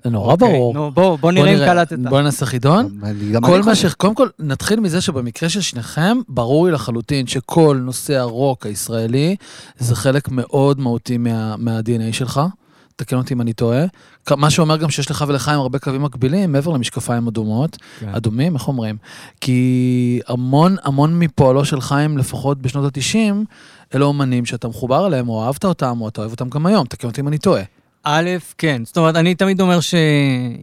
זה 0.08 0.12
נורא 0.12 0.34
אוקיי, 0.34 0.48
ברור. 0.48 0.74
נו, 0.74 0.92
בוא, 0.92 1.18
בוא 1.18 1.32
נראה 1.32 1.54
אם 1.54 1.58
קלטת. 1.58 2.00
בוא 2.00 2.22
נעשה 2.22 2.46
חידון. 2.46 3.00
כל 3.42 3.62
מה 3.64 3.76
ש... 3.76 3.86
קודם 3.86 4.16
כל, 4.16 4.28
נתחיל 4.40 4.80
מזה 4.80 5.02
שבמקרה 5.02 5.50
של 5.50 5.62
שניכם, 5.62 6.18
ברור 6.30 6.66
לי 6.66 6.72
לחלוטין 6.72 7.28
שכל 7.28 7.80
נושא 7.84 8.16
הרוק 8.16 8.66
הישראלי 8.66 9.36
זה 9.78 9.96
חלק 9.96 10.30
מאוד 10.32 10.80
מהותי 10.80 11.18
מה, 11.18 11.56
מה-DNA 11.58 12.14
שלך. 12.14 12.42
תקן 12.96 13.16
אותי 13.16 13.34
אם 13.34 13.42
אני 13.42 13.54
טועה. 13.54 13.86
מה 14.32 14.50
שאומר 14.50 14.78
גם 14.78 14.90
שיש 14.90 15.12
לך 15.12 15.26
ולחיים 15.28 15.60
הרבה 15.60 15.80
קווים 15.80 16.04
מקבילים, 16.04 16.52
מעבר 16.52 16.72
למשקפיים 16.72 17.28
אדומות, 17.28 17.78
כן. 18.00 18.10
אדומים, 18.10 18.56
איך 18.56 18.68
אומרים? 18.68 18.98
כי 19.42 20.20
המון 20.28 20.76
המון 20.84 21.20
מפועלו 21.20 21.66
של 21.66 21.82
חיים, 21.82 22.18
לפחות 22.18 22.62
בשנות 22.62 22.98
ה-90, 22.98 23.34
אלה 23.96 24.06
אומנים 24.06 24.46
שאתה 24.46 24.68
מחובר 24.68 25.08
אליהם, 25.08 25.30
או 25.30 25.46
אהבת 25.46 25.66
אותם, 25.66 26.02
או 26.02 26.08
אתה 26.08 26.22
אוהב 26.22 26.32
אותם 26.32 26.50
גם 26.50 26.66
היום, 26.66 26.86
תקן 26.86 27.08
אותי 27.08 27.22
אם 27.22 27.28
אני 27.28 27.38
טועה. 27.38 27.62
א', 28.10 28.30
כן. 28.58 28.82
זאת 28.86 28.98
אומרת, 28.98 29.16
אני 29.16 29.36
תמיד 29.36 29.62
אומר 29.62 29.80
ש... 29.80 29.96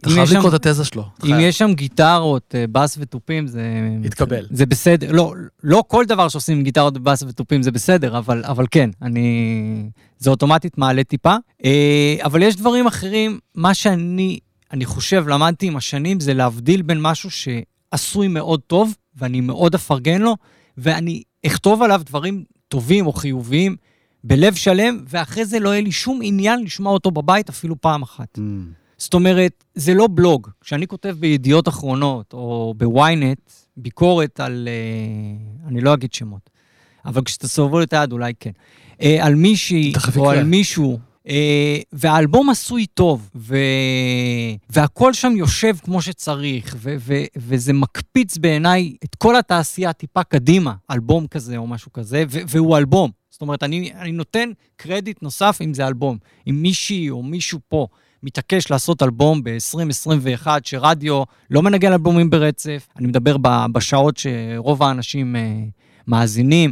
אתה 0.01 0.09
חייב 0.09 0.29
לקרוא 0.33 0.55
את 0.55 0.65
התזה 0.65 0.85
שלו. 0.85 1.03
אם. 1.25 1.39
יש 1.39 1.57
שם 1.57 1.73
גיטרות, 1.73 2.55
אה, 2.55 2.65
בס 2.71 2.97
ותופים, 2.99 3.47
זה... 3.47 3.61
יתקבל. 4.03 4.45
זה 4.49 4.65
בסדר. 4.65 5.11
לא, 5.11 5.33
לא 5.63 5.83
כל 5.87 6.05
דבר 6.05 6.27
שעושים 6.27 6.57
עם 6.57 6.63
גיטרות, 6.63 6.97
בס 6.97 7.23
ותופים 7.23 7.63
זה 7.63 7.71
בסדר, 7.71 8.17
אבל, 8.17 8.43
אבל 8.45 8.65
כן, 8.71 8.89
אני... 9.01 9.89
זה 10.17 10.29
אוטומטית 10.29 10.77
מעלה 10.77 11.03
טיפה. 11.03 11.35
אה, 11.65 12.15
אבל 12.23 12.43
יש 12.43 12.55
דברים 12.55 12.87
אחרים, 12.87 13.39
מה 13.55 13.73
שאני, 13.73 14.39
אני 14.71 14.85
חושב, 14.85 15.27
למדתי 15.27 15.67
עם 15.67 15.77
השנים, 15.77 16.19
זה 16.19 16.33
להבדיל 16.33 16.81
בין 16.81 17.01
משהו 17.01 17.29
שעשוי 17.31 18.27
מאוד 18.27 18.59
טוב, 18.67 18.95
ואני 19.15 19.41
מאוד 19.41 19.75
אפרגן 19.75 20.21
לו, 20.21 20.35
ואני 20.77 21.23
אכתוב 21.45 21.81
עליו 21.81 22.01
דברים 22.05 22.43
טובים 22.67 23.07
או 23.07 23.13
חיוביים, 23.13 23.75
בלב 24.27 24.55
שלם, 24.55 25.03
ואחרי 25.09 25.45
זה 25.45 25.59
לא 25.59 25.69
יהיה 25.69 25.81
לי 25.81 25.91
שום 25.91 26.19
עניין 26.23 26.63
לשמוע 26.63 26.93
אותו 26.93 27.11
בבית 27.11 27.49
אפילו 27.49 27.81
פעם 27.81 28.01
אחת. 28.01 28.37
Mm. 28.37 28.41
זאת 28.97 29.13
אומרת, 29.13 29.63
זה 29.75 29.93
לא 29.93 30.07
בלוג. 30.11 30.49
כשאני 30.61 30.87
כותב 30.87 31.15
בידיעות 31.19 31.67
אחרונות 31.67 32.33
או 32.33 32.73
בוויינט 32.77 33.51
ביקורת 33.77 34.39
על, 34.39 34.67
אה, 34.71 35.67
אני 35.69 35.81
לא 35.81 35.93
אגיד 35.93 36.13
שמות, 36.13 36.49
אבל 37.05 37.21
כשתסובבו 37.23 37.81
את 37.81 37.93
היד 37.93 38.11
אולי 38.11 38.33
כן, 38.39 38.51
אה, 39.01 39.25
על 39.25 39.35
מישהי 39.35 39.93
או. 40.17 40.29
על 40.29 40.43
מישהו, 40.43 40.99
אה, 41.27 41.77
והאלבום 41.93 42.49
עשוי 42.49 42.85
טוב, 42.85 43.29
ו... 43.35 43.57
והכל 44.69 45.13
שם 45.13 45.33
יושב 45.37 45.75
כמו 45.83 46.01
שצריך, 46.01 46.75
ו... 46.79 46.95
ו... 46.99 47.13
וזה 47.37 47.73
מקפיץ 47.73 48.37
בעיניי 48.37 48.95
את 49.03 49.15
כל 49.15 49.35
התעשייה 49.35 49.93
טיפה 49.93 50.23
קדימה, 50.23 50.73
אלבום 50.91 51.27
כזה 51.27 51.57
או 51.57 51.67
משהו 51.67 51.93
כזה, 51.93 52.23
ו... 52.29 52.39
והוא 52.47 52.77
אלבום. 52.77 53.24
זאת 53.35 53.41
אומרת, 53.41 53.63
אני, 53.63 53.91
אני 53.99 54.11
נותן 54.11 54.49
קרדיט 54.75 55.21
נוסף 55.21 55.59
אם 55.61 55.73
זה 55.73 55.87
אלבום. 55.87 56.17
אם 56.49 56.61
מישהי 56.61 57.09
או 57.09 57.23
מישהו 57.23 57.59
פה 57.67 57.87
מתעקש 58.23 58.71
לעשות 58.71 59.03
אלבום 59.03 59.43
ב-2021, 59.43 60.47
שרדיו 60.63 61.23
לא 61.49 61.61
מנגן 61.61 61.91
אלבומים 61.91 62.29
ברצף, 62.29 62.87
אני 62.97 63.07
מדבר 63.07 63.37
בשעות 63.71 64.17
שרוב 64.17 64.83
האנשים 64.83 65.35
אה, 65.35 65.41
מאזינים, 66.07 66.71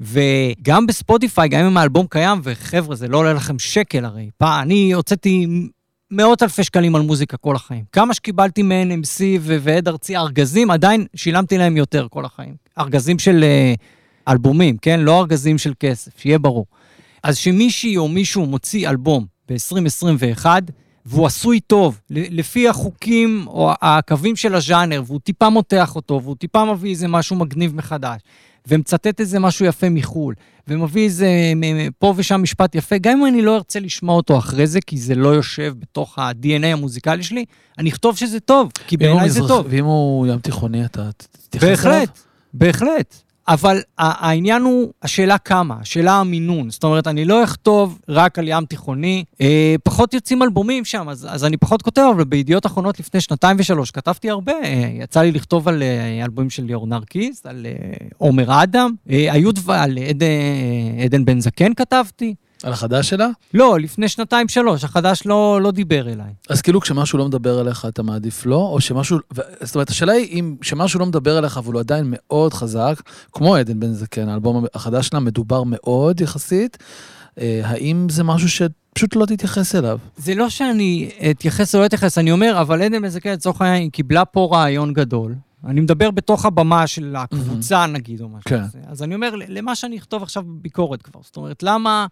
וגם 0.00 0.86
בספוטיפיי, 0.86 1.48
גם 1.48 1.64
אם 1.66 1.76
האלבום 1.76 2.06
קיים, 2.10 2.40
וחבר'ה, 2.42 2.96
זה 2.96 3.08
לא 3.08 3.18
עולה 3.18 3.32
לכם 3.32 3.58
שקל 3.58 4.04
הרי. 4.04 4.30
פעם, 4.38 4.62
אני 4.62 4.92
הוצאתי 4.92 5.46
מאות 6.10 6.42
אלפי 6.42 6.64
שקלים 6.64 6.96
על 6.96 7.02
מוזיקה 7.02 7.36
כל 7.36 7.56
החיים. 7.56 7.84
כמה 7.92 8.14
שקיבלתי 8.14 8.62
מ-NMC 8.62 9.20
ו- 9.40 9.56
ועד 9.60 9.88
ארצי 9.88 10.16
ארגזים, 10.16 10.70
עדיין 10.70 11.06
שילמתי 11.16 11.58
להם 11.58 11.76
יותר 11.76 12.06
כל 12.10 12.24
החיים. 12.24 12.54
ארגזים 12.78 13.18
של 13.18 13.44
אה, 13.44 13.74
אלבומים, 14.28 14.76
כן? 14.76 15.00
לא 15.00 15.20
ארגזים 15.20 15.58
של 15.58 15.72
כסף, 15.80 16.10
שיהיה 16.18 16.38
ברור. 16.38 16.66
אז 17.22 17.36
שמישהי 17.36 17.96
או 17.96 18.08
מישהו 18.08 18.46
מוציא 18.46 18.88
אלבום 18.88 19.26
ב-2021, 19.48 20.46
והוא 21.06 21.26
עשוי 21.26 21.60
טוב, 21.60 22.00
לפי 22.10 22.68
החוקים 22.68 23.44
או 23.46 23.70
הקווים 23.82 24.36
של 24.36 24.54
הז'אנר, 24.54 25.02
והוא 25.06 25.20
טיפה 25.20 25.48
מותח 25.48 25.96
אותו, 25.96 26.20
והוא 26.22 26.36
טיפה 26.36 26.64
מביא 26.64 26.90
איזה 26.90 27.08
משהו 27.08 27.36
מגניב 27.36 27.74
מחדש, 27.76 28.20
ומצטט 28.68 29.20
איזה 29.20 29.38
משהו 29.40 29.66
יפה 29.66 29.88
מחו"ל, 29.90 30.34
ומביא 30.68 31.04
איזה 31.04 31.28
פה 31.98 32.14
ושם 32.16 32.42
משפט 32.42 32.74
יפה, 32.74 32.98
גם 32.98 33.18
אם 33.20 33.26
אני 33.26 33.42
לא 33.42 33.56
ארצה 33.56 33.80
לשמוע 33.80 34.16
אותו 34.16 34.38
אחרי 34.38 34.66
זה, 34.66 34.80
כי 34.80 34.98
זה 34.98 35.14
לא 35.14 35.28
יושב 35.28 35.74
בתוך 35.78 36.18
ה-DNA 36.18 36.66
המוזיקלי 36.66 37.22
שלי, 37.22 37.44
אני 37.78 37.90
אכתוב 37.90 38.16
שזה 38.16 38.40
טוב, 38.40 38.68
כי 38.86 38.96
בעיניי 38.96 39.30
זה 39.30 39.40
מזרח- 39.40 39.48
טוב. 39.48 39.66
ואם 39.70 39.84
הוא 39.84 40.26
ים 40.26 40.38
תיכוני, 40.38 40.84
אתה 40.84 41.10
תתייחס 41.48 41.64
אליו? 41.64 41.76
בהחלט, 41.76 42.18
בהחלט. 42.54 43.14
אבל 43.48 43.80
העניין 43.98 44.62
הוא, 44.62 44.92
השאלה 45.02 45.38
כמה, 45.38 45.76
השאלה 45.80 46.12
המינון. 46.12 46.70
זאת 46.70 46.84
אומרת, 46.84 47.06
אני 47.06 47.24
לא 47.24 47.44
אכתוב 47.44 47.98
רק 48.08 48.38
על 48.38 48.48
ים 48.48 48.64
תיכוני, 48.64 49.24
אה, 49.40 49.74
פחות 49.82 50.14
יוצאים 50.14 50.42
אלבומים 50.42 50.84
שם, 50.84 51.08
אז, 51.08 51.28
אז 51.30 51.44
אני 51.44 51.56
פחות 51.56 51.82
כותב, 51.82 52.02
אבל 52.14 52.24
בידיעות 52.24 52.66
אחרונות 52.66 53.00
לפני 53.00 53.20
שנתיים 53.20 53.56
ושלוש 53.60 53.90
כתבתי 53.90 54.30
הרבה. 54.30 54.52
אה, 54.52 54.88
יצא 55.00 55.20
לי 55.20 55.32
לכתוב 55.32 55.68
על 55.68 55.82
אה, 55.82 56.24
אלבומים 56.24 56.50
של 56.50 56.64
ליאור 56.64 56.86
נרקיס, 56.86 57.46
על 57.46 57.66
אה, 57.66 58.06
עומר 58.18 58.62
אדם, 58.62 58.94
אה, 59.10 59.32
היו 59.32 59.52
דבר, 59.52 59.74
על 59.74 59.98
עד, 60.08 60.22
אה, 60.22 61.04
עדן 61.04 61.24
בן 61.24 61.40
זקן 61.40 61.74
כתבתי. 61.74 62.34
על 62.62 62.72
החדש 62.72 63.08
שלה? 63.08 63.28
לא, 63.54 63.78
לפני 63.80 64.08
שנתיים-שלוש, 64.08 64.84
החדש 64.84 65.22
לא, 65.26 65.60
לא 65.62 65.70
דיבר 65.70 66.12
אליי. 66.12 66.32
אז 66.50 66.62
כאילו 66.62 66.80
כשמשהו 66.80 67.18
לא 67.18 67.26
מדבר 67.26 67.60
אליך 67.60 67.86
אתה 67.88 68.02
מעדיף 68.02 68.46
לא, 68.46 68.56
או 68.72 68.80
שמשהו, 68.80 69.18
ו- 69.36 69.40
זאת 69.60 69.74
אומרת 69.74 69.90
השאלה 69.90 70.12
היא 70.12 70.40
אם 70.40 70.56
כשמשהו 70.60 71.00
לא 71.00 71.06
מדבר 71.06 71.38
אליך 71.38 71.58
אבל 71.58 71.72
הוא 71.72 71.80
עדיין 71.80 72.04
מאוד 72.08 72.54
חזק, 72.54 73.02
כמו 73.32 73.56
עדן 73.56 73.80
בן 73.80 73.92
זקן, 73.92 74.28
האלבום 74.28 74.64
החדש 74.74 75.06
שלה 75.06 75.20
מדובר 75.20 75.62
מאוד 75.62 76.20
יחסית, 76.20 76.78
אה, 77.40 77.60
האם 77.64 78.06
זה 78.10 78.24
משהו 78.24 78.48
שפשוט 78.48 79.16
לא 79.16 79.26
תתייחס 79.26 79.74
אליו? 79.74 79.98
זה 80.16 80.34
לא 80.34 80.50
שאני 80.50 81.10
אתייחס 81.30 81.74
או 81.74 81.80
לא 81.80 81.86
אתייחס, 81.86 82.18
אני 82.18 82.32
אומר, 82.32 82.60
אבל 82.60 82.82
עדן 82.82 83.02
מזכה 83.02 83.32
לצורך 83.32 83.60
העניין, 83.60 83.82
היא 83.82 83.90
קיבלה 83.90 84.24
פה 84.24 84.48
רעיון 84.52 84.92
גדול. 84.92 85.34
אני 85.66 85.80
מדבר 85.80 86.10
בתוך 86.10 86.46
הבמה 86.46 86.86
של 86.86 87.14
הקבוצה, 87.18 87.86
נגיד, 87.86 88.20
או 88.20 88.28
משהו 88.28 88.50
כן. 88.50 88.64
כזה. 88.64 88.78
אז 88.86 89.02
אני 89.02 89.14
אומר, 89.14 89.34
למה 89.48 89.74
שאני 89.74 89.98
אכתוב 89.98 90.22
עכשיו 90.22 90.42
ביקורת 90.46 91.02
כבר? 91.02 91.20
זאת 91.22 91.36
אומרת, 91.36 91.62
למה 91.62 92.06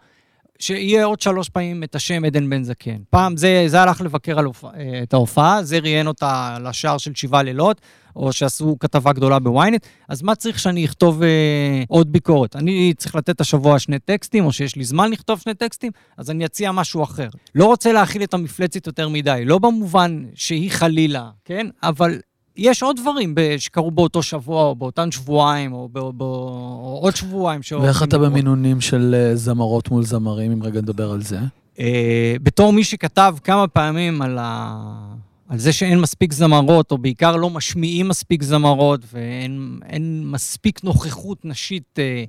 שיהיה 0.63 1.05
עוד 1.05 1.21
שלוש 1.21 1.49
פעמים 1.49 1.83
את 1.83 1.95
השם 1.95 2.25
עדן 2.25 2.51
בן 2.51 2.65
זקן? 2.65 2.97
פעם 3.11 3.37
זה, 3.37 3.65
זה 3.67 3.81
הלך 3.81 4.01
לבקר 4.01 4.39
על. 4.39 4.47
אה, 4.47 5.03
את 5.03 5.15
ההופעה, 5.15 5.63
זה 5.63 5.79
ראיין 5.79 6.07
אותה 6.07 6.59
לשער 6.65 6.99
של 6.99 7.15
שבעה 7.15 7.43
לילות, 7.43 7.81
או 8.17 8.33
שעשו 8.33 8.77
כתבה 8.81 9.13
גדולה 9.13 9.39
בוויינט, 9.39 9.87
אז 10.09 10.23
מה 10.23 10.35
צריך 10.35 10.59
שאני 10.59 10.85
אכתוב 10.85 11.23
אה, 11.23 11.83
עוד 11.89 12.13
ביקורת? 12.13 12.57
אני 12.57 12.95
צריך 12.97 13.15
לתת 13.15 13.41
השבוע 13.41 13.79
שני 13.79 13.99
טקסטים, 13.99 14.45
או 14.45 14.53
שיש 14.53 14.77
לי 14.77 14.85
זמן 14.85 15.11
לכתוב 15.11 15.41
שני 15.41 15.55
טקסטים, 15.55 15.93
אז 16.19 16.31
אני 16.31 16.47
אציע 16.47 16.73
משהו 16.73 17.03
אחר. 17.03 17.29
לא 17.55 17.65
רוצה 17.65 17.93
להכיל 17.93 18.23
את 18.23 18.35
המפלצת 18.35 18.87
יותר 18.87 19.09
מדי, 19.09 19.43
לא 19.45 19.59
במובן 19.59 20.25
שהיא 20.35 20.71
חלילה, 20.71 21.31
כן? 21.45 21.67
אבל 21.83 22.19
יש 22.57 22.83
עוד 22.83 22.97
דברים 23.01 23.35
שקרו 23.59 23.91
באותו 23.91 24.23
שבוע, 24.23 24.63
או 24.63 24.75
באותן 24.75 25.11
שבועיים, 25.11 25.73
או, 25.73 25.89
ב- 25.93 25.99
ב- 25.99 26.23
או 26.23 26.99
עוד 27.03 27.17
שבועיים. 27.17 27.61
ואיך 27.81 28.03
אתה. 28.03 28.19
במינונים 28.19 28.81
של 28.81 29.15
אה, 29.19 29.37
זמרות 29.37 29.91
מול 29.91 30.05
זמרים, 30.05 30.53
אם 30.53 30.63
רגע 30.63 30.81
נדבר 30.81 31.11
על 31.11 31.23
זה? 31.23 31.39
אה, 31.79 32.35
בתור 32.43 32.73
מי 32.73 32.85
שכתב 32.85 33.35
כמה 33.45 33.69
פעמים 33.69 34.23
על, 34.23 34.39
ה... 34.41 35.15
על 35.49 35.59
זה 35.59 35.73
שאין 35.73 36.01
מספיק 36.01 36.33
זמרות, 36.33 36.91
או 36.91 36.99
בעיקר 36.99 37.37
לא 37.37 37.51
משמיעים 37.51 38.09
מספיק 38.09 38.43
זמרות, 38.43 39.01
ואין 39.13 39.79
אין 39.89 40.23
מספיק 40.27 40.85
נוכחות 40.85 41.45
נשית 41.45 41.99
אה, 41.99 42.25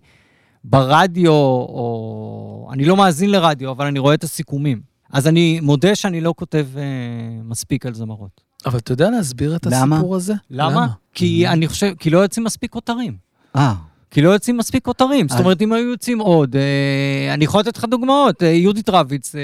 ברדיו, 0.63 1.31
או... 1.31 2.69
אני 2.73 2.85
לא 2.85 2.97
מאזין 2.97 3.31
לרדיו, 3.31 3.71
אבל 3.71 3.85
אני 3.85 3.99
רואה 3.99 4.13
את 4.13 4.23
הסיכומים. 4.23 4.81
אז 5.11 5.27
אני 5.27 5.59
מודה 5.59 5.95
שאני 5.95 6.21
לא 6.21 6.33
כותב 6.37 6.67
אה, 6.77 6.83
מספיק 7.43 7.85
על 7.85 7.93
זמרות. 7.93 8.41
אבל 8.65 8.77
אתה 8.79 8.91
יודע 8.91 9.09
להסביר 9.09 9.55
את 9.55 9.65
למה? 9.65 9.95
הסיפור 9.95 10.15
הזה? 10.15 10.33
למה? 10.49 10.87
כי 11.13 11.47
אני 11.47 11.67
חושב, 11.67 11.93
כי 11.99 12.09
לא 12.09 12.17
יוצאים 12.17 12.45
מספיק 12.45 12.71
כותרים. 12.71 13.13
אה, 13.55 13.73
כי 14.11 14.21
לא 14.21 14.29
יוצאים 14.29 14.57
מספיק 14.57 14.85
כותרים. 14.85 15.29
זאת 15.29 15.39
אומרת, 15.39 15.61
אם 15.61 15.73
היו 15.73 15.89
יוצאים 15.91 16.19
עוד, 16.19 16.55
אה, 16.55 17.33
אני 17.33 17.45
יכול 17.45 17.59
לתת 17.59 17.77
לך 17.77 17.85
דוגמאות. 17.85 18.43
אה, 18.43 18.47
יהודית 18.47 18.89
רביץ 18.89 19.35
אה, 19.35 19.41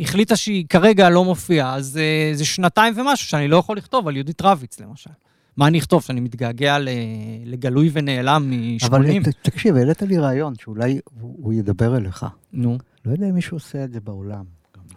החליטה 0.00 0.36
שהיא 0.36 0.64
כרגע 0.68 1.10
לא 1.10 1.24
מופיעה, 1.24 1.74
אז 1.74 1.96
אה, 1.96 2.30
זה 2.34 2.44
שנתיים 2.44 2.94
ומשהו 2.96 3.28
שאני 3.28 3.48
לא 3.48 3.56
יכול 3.56 3.76
לכתוב 3.76 4.08
על 4.08 4.16
יהודית 4.16 4.42
רביץ, 4.42 4.80
למשל. 4.80 5.10
מה 5.56 5.66
אני 5.66 5.78
אכתוב, 5.78 6.02
שאני 6.02 6.20
מתגעגע 6.20 6.78
ל- 6.78 6.88
לגלוי 7.46 7.90
ונעלם 7.92 8.52
אבל 8.82 9.02
מ-80? 9.02 9.24
ת- 9.30 9.34
תקשיב, 9.42 9.76
העלית 9.76 10.02
לי 10.02 10.18
רעיון 10.18 10.54
שאולי 10.60 11.00
הוא 11.20 11.34
הוא 11.42 11.52
ידבר 11.52 11.96
אליך. 11.96 12.26
נו. 12.52 12.78
לא 13.06 13.12
יודע 13.12 13.28
אם 13.28 13.34
מישהו 13.34 13.56
עושה 13.56 13.84
את 13.84 13.92
זה 13.92 14.00
בעולם. 14.00 14.44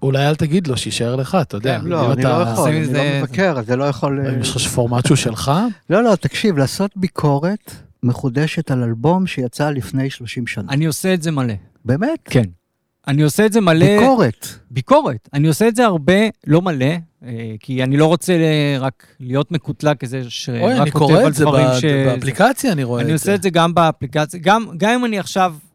אולי 0.06 0.28
אל 0.28 0.36
תגיד 0.36 0.68
לו, 0.68 0.78
שיישאר 0.78 1.16
לך, 1.16 1.38
אתה 1.42 1.58
יודע. 1.58 1.78
אם 1.80 1.88
לא, 1.88 2.14
אני 2.14 2.22
אתה- 2.22 2.40
לא 2.40 2.44
יכול, 2.44 2.70
אני 2.70 2.94
לא 2.94 3.02
מבקר, 3.20 3.58
זה 3.68 3.76
לא 3.76 3.84
יכול... 3.84 4.20
אם 4.34 4.42
יש 4.42 4.56
לך 4.56 4.68
פורמט 4.68 5.06
שהוא 5.06 5.16
שלך, 5.18 5.52
לא, 5.90 6.04
לא, 6.04 6.16
תקשיב, 6.16 6.58
לעשות 6.58 6.92
ביקורת 6.96 7.72
מחודשת 8.04 8.72
על 8.72 8.84
אלבום 8.84 9.28
שיצא 9.28 9.70
לפני 9.70 10.10
30 10.10 10.48
שנה. 10.48 10.72
אני 10.72 10.86
עושה 10.86 11.14
את 11.14 11.22
זה 11.24 11.32
מלא. 11.32 11.54
באמת? 11.86 12.20
כן. 12.26 12.44
אני 13.08 13.22
עושה 13.22 13.46
את 13.46 13.54
זה 13.54 13.62
מלא... 13.62 13.86
ביקורת. 14.00 14.48
ביקורת. 14.72 15.30
אני 15.34 15.48
עושה 15.48 15.68
את 15.68 15.76
זה 15.76 15.86
הרבה, 15.86 16.14
לא 16.48 16.62
מלא, 16.62 16.86
אה, 17.26 17.32
כי 17.60 17.84
אני 17.84 17.98
לא 17.98 18.06
רוצה 18.06 18.34
אה, 18.34 18.76
רק 18.80 19.06
להיות 19.20 19.52
מקוטלג 19.52 19.98
כזה 19.98 20.18
אוי, 20.18 20.26
שרק 20.30 20.82
אני 20.82 20.92
כותב 20.92 21.06
קורא 21.06 21.20
על 21.22 21.28
את 21.28 21.34
זה 21.34 21.44
דברים 21.44 21.68
ב- 21.68 21.80
ש... 21.80 21.86
באפליקציה, 21.86 22.72
אני 22.72 22.84
רואה 22.84 23.02
את 23.02 23.06
זה. 23.06 23.10
אני 23.10 23.14
עושה 23.14 23.36
את 23.36 23.44
זה 23.44 23.50
גם 23.50 23.74
באפליקציה, 23.74 24.40
גם, 24.44 24.66
גם 24.78 24.90
אם 24.92 25.06
אני 25.06 25.20
עכשיו, 25.20 25.54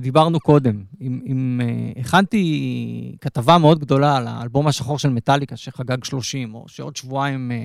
דיברנו 0.00 0.40
קודם, 0.40 0.84
אם, 1.00 1.20
אם 1.26 1.60
אה, 1.64 2.00
הכנתי 2.00 3.16
כתבה 3.20 3.58
מאוד 3.58 3.78
גדולה 3.78 4.16
על 4.16 4.26
האלבום 4.26 4.66
השחור 4.66 4.98
של 4.98 5.08
מטאליקה 5.08 5.56
שחגג 5.56 6.04
30, 6.04 6.54
או 6.54 6.64
שעוד 6.68 6.96
שבועיים 6.96 7.52
אה, 7.52 7.56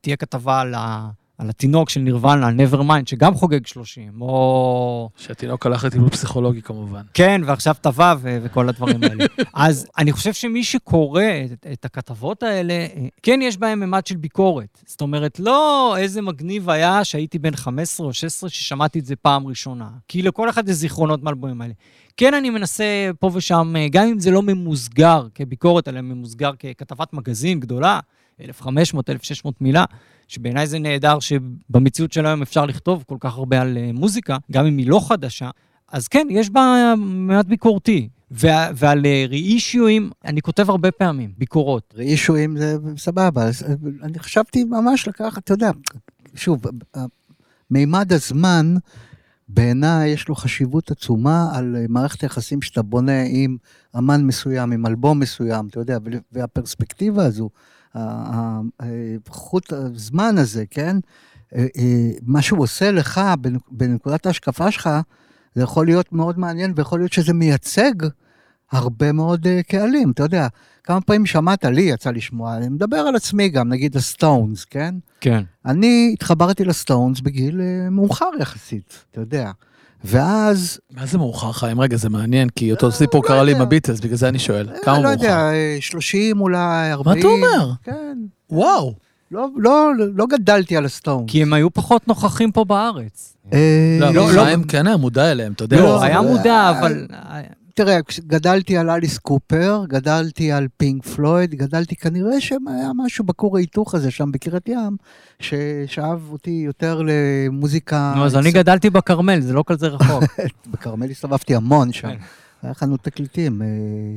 תהיה 0.00 0.16
כתבה 0.16 0.60
על, 0.60 0.74
ה, 0.74 1.10
על 1.38 1.50
התינוק 1.50 1.90
של 1.90 2.00
נירוונה, 2.00 2.46
על 2.46 2.54
Nevermind, 2.54 3.10
שגם 3.10 3.34
חוגג 3.34 3.66
30, 3.66 4.22
או... 4.22 5.10
שהתינוק 5.16 5.66
הלך 5.66 5.84
לטיפול 5.84 6.08
פסיכולוגי 6.08 6.62
כמובן. 6.62 7.02
כן, 7.14 7.40
ועכשיו 7.44 7.74
טבע 7.80 8.14
ו- 8.20 8.38
וכל 8.42 8.68
הדברים 8.68 9.02
האלה. 9.02 9.24
אז 9.54 9.86
אני 9.98 10.12
חושב 10.12 10.32
שמי 10.32 10.64
שקורא 10.64 11.22
את, 11.52 11.66
את 11.72 11.84
הכתבות 11.84 12.42
האלה, 12.42 12.72
אה, 12.72 13.06
כן 13.22 13.40
יש 13.42 13.56
בהם 13.56 13.80
ממד 13.80 14.06
של 14.06 14.16
ביקורת. 14.16 14.82
זאת 14.86 15.00
אומרת, 15.00 15.40
לא 15.40 15.94
איזה 15.98 16.22
מגניב 16.22 16.70
היה 16.70 17.04
שהייתי 17.04 17.38
בן 17.38 17.56
15 17.56 18.06
או 18.06 18.12
16 18.12 18.50
ששמעתי 18.50 18.98
את 18.98 19.06
זה 19.06 19.16
פעם 19.16 19.46
ראשונה. 19.46 19.88
כי 20.08 20.22
לכל 20.22 20.50
אחד 20.50 20.68
יש 20.68 20.74
זיכרונות 20.74 21.22
מהאלבומים 21.22 21.60
האלה. 21.60 21.74
כן, 22.16 22.34
אני 22.34 22.50
מנסה 22.50 23.10
פה 23.20 23.30
ושם, 23.34 23.74
אה, 23.76 23.86
גם 23.90 24.06
אם 24.08 24.18
זה 24.18 24.30
לא 24.30 24.42
ממוסגר 24.42 25.26
כביקורת, 25.34 25.88
אלא 25.88 26.00
ממוסגר 26.00 26.50
ככתבת 26.58 27.12
מגזין 27.12 27.60
גדולה, 27.60 28.00
1,500, 28.40 29.10
1,600 29.10 29.60
מילה, 29.60 29.84
שבעיניי 30.28 30.66
זה 30.66 30.78
נהדר 30.78 31.18
שבמציאות 31.20 32.12
של 32.12 32.26
היום 32.26 32.42
אפשר 32.42 32.66
לכתוב 32.66 33.04
כל 33.06 33.16
כך 33.20 33.34
הרבה 33.34 33.60
על 33.60 33.78
אה, 33.78 33.90
מוזיקה, 33.94 34.36
גם 34.52 34.66
אם 34.66 34.78
היא 34.78 34.88
לא 34.88 35.00
חדשה. 35.08 35.50
אז 35.92 36.08
כן, 36.08 36.26
יש 36.30 36.50
בה 36.50 36.94
מעט 36.98 37.46
ביקורתי. 37.46 38.08
וה, 38.30 38.70
ועל 38.74 39.06
ריאישואים, 39.28 40.10
אני 40.24 40.42
כותב 40.42 40.70
הרבה 40.70 40.90
פעמים, 40.90 41.32
ביקורות. 41.38 41.94
אישויים 41.98 42.56
זה 42.56 42.76
סבבה, 42.96 43.44
אה, 43.44 43.50
אני 44.02 44.18
חשבתי 44.18 44.64
ממש 44.64 45.08
לקחת, 45.08 45.44
אתה 45.44 45.52
יודע, 45.52 45.70
שוב, 46.34 46.62
אה, 46.96 47.04
מימד 47.70 48.12
הזמן, 48.12 48.74
בעיניי 49.48 50.10
יש 50.10 50.28
לו 50.28 50.34
חשיבות 50.34 50.90
עצומה 50.90 51.48
על 51.52 51.76
אה, 51.76 51.84
מערכת 51.88 52.20
היחסים 52.20 52.62
שאתה 52.62 52.82
בונה 52.82 53.22
עם 53.28 53.56
אמן 53.98 54.24
מסוים, 54.24 54.72
עם 54.72 54.86
אלבום 54.86 55.20
מסוים, 55.20 55.66
אתה 55.66 55.80
יודע, 55.80 55.98
והפרספקטיבה 56.32 57.24
הזו, 57.24 57.44
אה, 57.44 57.75
חוט 59.28 59.72
הזמן 59.72 60.38
הזה, 60.38 60.64
כן? 60.70 60.96
אה, 61.54 61.66
אה, 61.78 62.10
מה 62.22 62.42
שהוא 62.42 62.62
עושה 62.62 62.90
לך 62.90 63.20
בנק- 63.40 63.68
בנקודת 63.70 64.26
ההשקפה 64.26 64.70
שלך, 64.70 64.90
זה 65.54 65.62
יכול 65.62 65.86
להיות 65.86 66.12
מאוד 66.12 66.38
מעניין, 66.38 66.72
ויכול 66.76 67.00
להיות 67.00 67.12
שזה 67.12 67.32
מייצג 67.32 67.92
הרבה 68.72 69.12
מאוד 69.12 69.46
uh, 69.46 69.62
קהלים, 69.62 70.10
אתה 70.10 70.22
יודע, 70.22 70.48
כמה 70.84 71.00
פעמים 71.00 71.26
שמעת, 71.26 71.64
לי 71.64 71.82
יצא 71.82 72.10
לשמוע, 72.10 72.56
אני 72.56 72.68
מדבר 72.68 72.96
על 72.96 73.16
עצמי 73.16 73.48
גם, 73.48 73.68
נגיד 73.68 73.96
הסטונס, 73.96 74.64
כן? 74.64 74.94
כן. 75.20 75.42
אני 75.66 76.10
התחברתי 76.12 76.64
לסטונס 76.64 77.20
בגיל 77.20 77.60
מאוחר 77.90 78.28
יחסית, 78.40 79.04
אתה 79.10 79.20
יודע. 79.20 79.50
ואז, 80.06 80.80
מה 80.90 81.06
זה 81.06 81.18
מאוחר 81.18 81.52
חיים? 81.52 81.80
רגע, 81.80 81.96
זה 81.96 82.08
מעניין, 82.08 82.48
כי 82.48 82.72
אותו 82.72 82.86
לא 82.86 82.92
סיפור 82.92 83.24
קרה 83.24 83.44
לי 83.44 83.50
עם 83.50 83.56
יודע. 83.56 83.62
הביטלס, 83.62 84.00
בגלל 84.00 84.16
זה 84.16 84.28
אני 84.28 84.38
שואל. 84.38 84.68
אה, 84.68 84.74
כמה 84.84 84.98
לא 84.98 85.02
מאוחר? 85.02 85.24
יודע, 85.24 85.36
אה, 85.36 85.76
30 85.80 86.40
אולי, 86.40 86.92
40. 86.92 87.14
מה 87.14 87.20
אתה 87.20 87.28
אומר? 87.28 87.70
כן. 87.84 88.18
וואו. 88.50 88.94
לא, 89.30 89.48
לא, 89.56 89.90
לא 90.14 90.26
גדלתי 90.26 90.76
על 90.76 90.84
הסטונס. 90.84 91.30
כי 91.30 91.42
הם 91.42 91.52
היו 91.52 91.70
פחות 91.70 92.08
נוכחים 92.08 92.52
פה 92.52 92.64
בארץ. 92.64 93.36
אה, 93.52 93.98
לא, 94.00 94.10
לא, 94.10 94.24
אבל 94.24 94.36
לא. 94.36 94.44
חיים 94.44 94.64
כן 94.64 94.86
היה 94.86 94.96
מודע 94.96 95.30
אליהם, 95.30 95.52
אתה 95.52 95.64
יודע. 95.64 95.76
לא, 95.76 95.82
לא, 95.82 96.02
היה 96.02 96.20
מודע, 96.20 96.70
אבל... 96.70 97.06
תראה, 97.76 97.98
גדלתי 98.26 98.76
על 98.76 98.90
אליס 98.90 99.18
קופר, 99.18 99.84
גדלתי 99.88 100.52
על 100.52 100.68
פינק 100.76 101.06
פלויד, 101.06 101.54
גדלתי 101.54 101.96
כנראה 101.96 102.40
שהיה 102.40 102.90
משהו 102.96 103.24
בכור 103.24 103.56
ההיתוך 103.56 103.94
הזה 103.94 104.10
שם 104.10 104.32
בקריית 104.32 104.68
ים, 104.68 104.96
ששאב 105.40 106.28
אותי 106.32 106.50
יותר 106.50 107.02
למוזיקה... 107.04 108.12
נו, 108.16 108.24
אז 108.24 108.36
אני 108.36 108.52
גדלתי 108.52 108.90
בכרמל, 108.90 109.40
זה 109.40 109.52
לא 109.52 109.64
כזה 109.66 109.86
רחוק. 109.86 110.24
בכרמל 110.72 111.10
הסתובבתי 111.10 111.54
המון 111.54 111.92
שם. 111.92 112.08
כן. 112.08 112.16
היה 112.62 112.72
לנו 112.82 112.96
תקליטים 112.96 113.62
אה, 113.62 113.66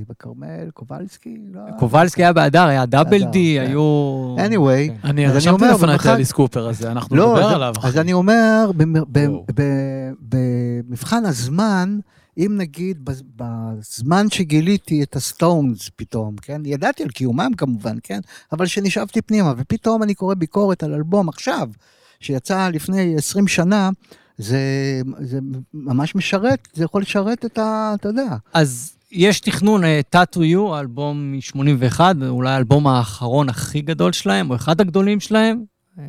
בכרמל, 0.10 0.70
קובלסקי, 0.74 1.38
לא... 1.54 1.62
קובלסקי 1.80 2.24
היה 2.24 2.34
באדר, 2.34 2.64
היה 2.64 2.86
דאבל 2.86 3.24
די, 3.24 3.58
כן. 3.60 3.68
היו... 3.68 4.36
anyway, 4.38 5.02
כן. 5.02 5.08
אני 5.08 5.26
אז 5.26 5.32
אני 5.32 5.38
רשמתי 5.38 5.64
אומר, 5.64 5.76
לפניי 5.76 5.96
את 5.96 6.06
אליס 6.06 6.32
קופר 6.32 6.68
הזה, 6.68 6.92
אנחנו 6.92 7.16
לא, 7.16 7.34
נדבר 7.34 7.48
עליו. 7.48 7.74
אז. 7.84 7.98
אני 7.98 8.14
אומר, 8.14 8.72
במבחן 10.20 11.26
הזמן, 11.26 12.00
אם 12.46 12.56
נגיד 12.58 13.10
בז- 13.10 13.24
בזמן 13.36 14.26
שגיליתי 14.30 15.04
את 15.04 15.16
הסטונס 15.16 15.90
פתאום, 15.96 16.36
כן? 16.42 16.62
ידעתי 16.66 17.04
על 17.04 17.10
קיומם 17.10 17.52
כמובן, 17.58 17.98
כן? 18.04 18.20
אבל 18.52 18.66
שנשאבתי 18.66 19.22
פנימה, 19.22 19.54
ופתאום 19.58 20.04
אני 20.04 20.14
קורא 20.14 20.36
ביקורת 20.36 20.84
על 20.84 20.94
אלבום 20.94 21.30
עכשיו, 21.30 21.70
שיצא 22.20 22.70
לפני 22.70 23.16
20 23.18 23.48
שנה, 23.48 23.90
זה, 24.38 24.60
זה 25.20 25.40
ממש 25.74 26.16
משרת, 26.16 26.68
זה 26.74 26.84
יכול 26.84 27.02
לשרת 27.02 27.46
את 27.46 27.58
ה... 27.58 27.94
אתה 28.00 28.08
יודע. 28.10 28.36
אז 28.54 28.96
יש 29.12 29.40
תכנון, 29.40 29.84
אה, 29.84 30.00
Tattoo 30.16 30.40
You, 30.40 30.74
האלבום 30.74 31.32
מ-81, 31.32 32.00
אולי 32.28 32.50
האלבום 32.50 32.88
האחרון 32.88 33.50
הכי 33.50 33.82
גדול 33.82 34.12
שלהם, 34.12 34.50
או 34.50 34.56
אחד 34.56 34.82
הגדולים 34.82 35.20
שלהם. 35.20 35.64
אה, 36.00 36.06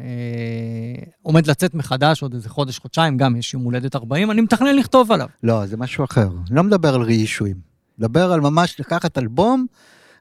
עומד 1.23 1.47
לצאת 1.47 1.75
מחדש 1.75 2.23
עוד 2.23 2.35
איזה 2.35 2.49
חודש, 2.49 2.79
חודשיים, 2.79 3.17
גם 3.17 3.37
יש 3.37 3.55
יום 3.55 3.63
הולדת 3.63 3.97
40, 3.97 4.31
אני 4.31 4.41
מתכנן 4.41 4.77
לכתוב 4.77 5.13
עליו. 5.13 5.27
לא, 5.43 5.67
זה 5.67 5.77
משהו 5.77 6.05
אחר. 6.05 6.29
אני 6.49 6.57
לא 6.57 6.63
מדבר 6.63 6.95
על 6.95 7.03
ריאישויים. 7.03 7.57
מדבר 7.99 8.33
על 8.33 8.41
ממש 8.41 8.81
לקחת 8.81 9.19
אלבום, 9.19 9.67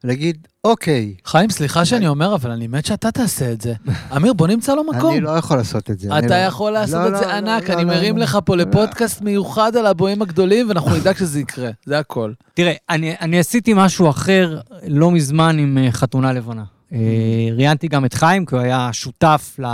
להגיד, 0.03 0.47
אוקיי, 0.63 1.15
חיים, 1.25 1.49
סליחה 1.49 1.85
שאני 1.85 2.07
אומר, 2.07 2.35
אבל 2.35 2.51
אני 2.51 2.67
מת 2.67 2.85
שאתה 2.85 3.11
תעשה 3.11 3.51
את 3.51 3.61
זה. 3.61 3.73
אמיר, 4.15 4.33
בוא 4.33 4.47
נמצא 4.47 4.75
לו 4.75 4.83
מקום. 4.83 5.11
אני 5.11 5.21
לא 5.21 5.29
יכול 5.29 5.57
לעשות 5.57 5.91
את 5.91 5.99
זה. 5.99 6.17
אתה 6.19 6.27
לא- 6.27 6.33
יכול 6.35 6.71
לעשות 6.71 6.99
לא, 7.01 7.07
את 7.07 7.17
זה 7.19 7.25
לא, 7.25 7.31
ענק, 7.31 7.69
אני 7.69 7.83
מרים. 7.85 8.17
לך 8.17 8.37
פה 8.45 8.55
לפודקאסט 8.55 9.21
מיוחד 9.21 9.75
על 9.75 9.85
הבוהים 9.85 10.21
הגדולים, 10.21 10.67
ואנחנו 10.69 10.95
נדאג 10.95 11.17
שזה 11.17 11.39
יקרה, 11.39 11.69
זה 11.85 11.99
הכל. 11.99 12.33
תראה, 12.53 12.73
אני, 12.89 13.15
אני 13.21 13.39
עשיתי 13.39 13.73
משהו 13.75 14.09
אחר 14.09 14.59
לא 14.87 15.11
מזמן 15.11 15.57
עם 15.59 15.77
אה, 15.77 15.91
חתונה 15.91 16.33
לבנה. 16.33 16.63
אה, 16.93 17.49
ראיינתי 17.55 17.87
גם 17.87 18.05
את 18.05 18.13
חיים, 18.13 18.45
כי 18.45 18.55
הוא 18.55 18.63
היה 18.63 18.89
שותף 18.93 19.55
ל... 19.59 19.65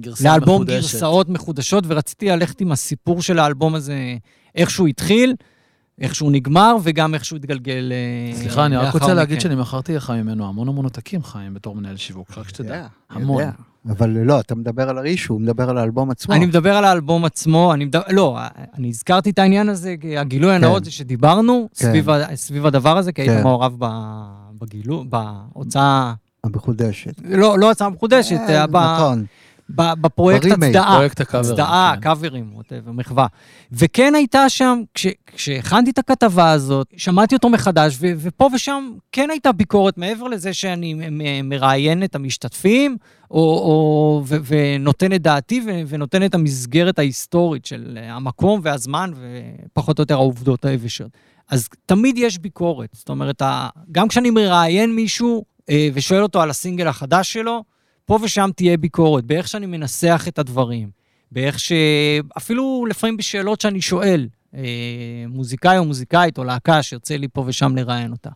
גרסה 0.00 0.28
לאלבום 0.28 0.62
מחודשת. 0.62 0.92
גרסאות 0.92 1.28
מחודשות, 1.28 1.84
ורציתי 1.86 2.28
ללכת 2.28 2.60
עם 2.60 2.72
הסיפור 2.72 3.22
של 3.22 3.38
האלבום 3.38 3.74
הזה, 3.74 4.16
איך 4.54 4.70
שהוא 4.70 4.88
התחיל, 4.88 5.34
איך 6.00 6.14
שהוא 6.14 6.32
נגמר, 6.32 6.76
וגם 6.82 7.14
איך 7.14 7.24
שהוא 7.24 7.36
התגלגל 7.36 7.92
אה, 7.92 8.36
סליחה, 8.36 8.66
אני 8.66 8.76
רק 8.76 8.94
רוצה 8.94 9.14
להגיד. 9.14 9.40
שאני 9.40 9.54
מכרתי 9.54 9.94
לך 9.94 10.10
ממנו 10.10 10.48
המון 10.48 10.68
המון 10.68 10.84
עותקים, 10.84 11.22
חיים, 11.22 11.54
בתור 11.54 11.76
מנהל 11.76 11.96
שיווק, 11.96 12.38
רק 12.38 12.48
שתדע. 12.48 12.86
המון. 13.10 13.42
אבל 13.88 14.10
לא, 14.10 14.40
אתה 14.40 14.54
מדבר 14.54 14.88
על 14.88 14.98
הרישו, 14.98 15.34
הוא 15.34 15.40
מדבר 15.40 15.70
על 15.70 15.78
האלבום 15.78 16.10
עצמו. 16.10 16.34
אני 16.34 16.46
מדבר 16.46 16.76
על 16.76 16.84
האלבום 16.84 17.24
עצמו, 17.24 17.74
אני 17.74 17.84
מדבר, 17.84 18.02
לא, 18.10 18.38
אני 18.74 18.88
הזכרתי 18.88 19.30
את 19.30 19.38
העניין 19.38 19.68
הזה, 19.68 19.94
הגילוי 20.18 20.54
הנאות 20.54 20.84
זה 20.84 20.90
שדיברנו 20.90 21.68
כן. 21.74 21.86
סביב, 21.86 22.08
סביב 22.34 22.66
הדבר 22.66 22.98
הזה, 22.98 23.12
כי 23.12 23.24
כן. 23.24 23.30
היית 23.30 23.44
מעורב 23.44 23.82
ב- 24.60 24.64
בגילוי, 24.64 25.04
בהוצאה, 25.08 26.14
המחודשת. 26.44 27.12
לא, 27.24 27.58
לא 27.58 27.70
הצעה 27.70 27.88
מחודשת, 27.88 28.36
אה, 28.48 28.66
ב- 28.66 28.76
נכון. 28.76 29.24
ב- 29.74 29.92
בפרויקט 30.00 30.46
הצדעה. 30.46 30.96
פרויקט 30.96 31.20
הקאברים. 31.20 31.50
הצדעה, 31.52 31.92
כן. 31.94 32.00
קאברים, 32.00 32.50
ווטאבר, 32.54 32.92
מחווה. 32.92 33.26
וכן 33.72 34.12
הייתה 34.14 34.48
שם, 34.48 34.82
כש, 34.94 35.06
כשהכנתי 35.26 35.90
את 35.90 35.98
הכתבה 35.98 36.50
הזאת, 36.50 36.86
שמעתי 36.96 37.34
אותו 37.34 37.48
מחדש, 37.48 37.96
ו, 38.00 38.06
ופה 38.18 38.48
ושם 38.54 38.92
כן 39.12 39.30
הייתה 39.30 39.52
ביקורת, 39.52 39.98
מעבר 39.98 40.28
לזה 40.28 40.52
שאני 40.54 40.94
מראיין 41.44 42.04
את 42.04 42.14
המשתתפים, 42.14 42.96
או, 43.30 43.36
או, 43.40 44.22
ו, 44.26 44.36
ונותן 44.46 45.12
את 45.12 45.22
דעתי, 45.22 45.60
ו, 45.66 45.80
ונותן 45.88 46.24
את 46.24 46.34
המסגרת 46.34 46.98
ההיסטורית 46.98 47.66
של 47.66 47.98
המקום 48.02 48.60
והזמן, 48.62 49.10
ופחות 49.72 49.98
או 49.98 50.02
יותר 50.02 50.14
העובדות 50.14 50.64
היבשות. 50.64 51.10
אז 51.50 51.68
תמיד 51.86 52.18
יש 52.18 52.38
ביקורת. 52.38 52.88
זאת 52.92 53.08
אומרת, 53.08 53.42
גם 53.92 54.08
כשאני 54.08 54.30
מראיין 54.30 54.96
מישהו 54.96 55.44
אה, 55.70 55.88
ושואל 55.94 56.22
אותו 56.22 56.42
על 56.42 56.50
הסינגל 56.50 56.88
החדש 56.88 57.32
שלו, 57.32 57.64
פה 58.04 58.18
ושם 58.22 58.50
תהיה 58.56 58.76
ביקורת, 58.76 59.24
באיך 59.24 59.48
שאני 59.48 59.66
מנסח 59.66 60.24
את 60.28 60.38
הדברים, 60.38 60.90
באיך 61.32 61.58
ש... 61.58 61.72
אפילו 62.36 62.86
לפעמים 62.90 63.16
בשאלות 63.16 63.60
שאני 63.60 63.80
שואל, 63.80 64.28
אה, 64.54 64.60
מוזיקאי 65.28 65.78
או 65.78 65.84
מוזיקאית 65.84 66.38
או 66.38 66.44
להקה 66.44 66.82
שיוצא 66.82 67.16
לי 67.16 67.28
פה 67.28 67.44
ושם 67.46 67.76
לראיין 67.76 68.12
אותה. 68.12 68.30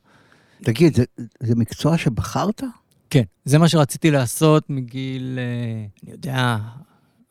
תגיד, 0.62 0.94
זה, 0.94 1.04
זה 1.40 1.54
מקצוע 1.54 1.98
שבחרת? 1.98 2.62
כן, 3.10 3.22
זה 3.44 3.58
מה 3.58 3.68
שרציתי 3.68 4.10
לעשות 4.10 4.70
מגיל, 4.70 5.38
אה, 5.38 5.86
אני 6.02 6.12
יודע, 6.12 6.56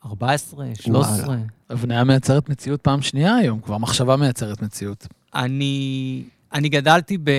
14, 0.06 0.66
13. 0.74 1.26
וואלה. 1.26 1.42
הבניה 1.70 2.04
מייצרת 2.04 2.48
מציאות 2.48 2.80
פעם 2.80 3.02
שנייה 3.02 3.36
היום, 3.36 3.60
כבר 3.60 3.78
מחשבה 3.78 4.16
מייצרת 4.16 4.62
מציאות. 4.62 5.06
אני, 5.34 6.22
אני 6.54 6.68
גדלתי 6.68 7.18
ב... 7.18 7.30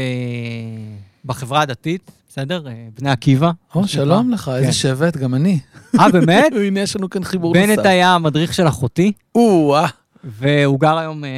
בחברה 1.25 1.61
הדתית, 1.61 2.11
בסדר? 2.29 2.67
אה, 2.67 2.87
בני 2.99 3.09
עקיבא. 3.09 3.51
או. 3.75 3.87
שלום 3.87 4.31
לך, 4.31 4.51
איזה 4.55 4.65
כן. 4.65 4.71
שבט, 4.71 5.17
גם 5.17 5.35
אני. 5.35 5.59
אה, 5.99 6.09
באמת? 6.09 6.53
הנה, 6.67 6.79
יש 6.79 6.95
לנו 6.95 7.09
כאן 7.09 7.23
חיבור 7.23 7.53
נוסף. 7.55 7.67
בנט 7.67 7.85
היה 7.85 8.15
המדריך 8.15 8.53
של 8.53 8.67
אחותי, 8.67 9.11
או-אה. 9.35 9.87
והוא 10.23 10.79
גר 10.79 10.97
היום, 10.97 11.25
אה, 11.25 11.29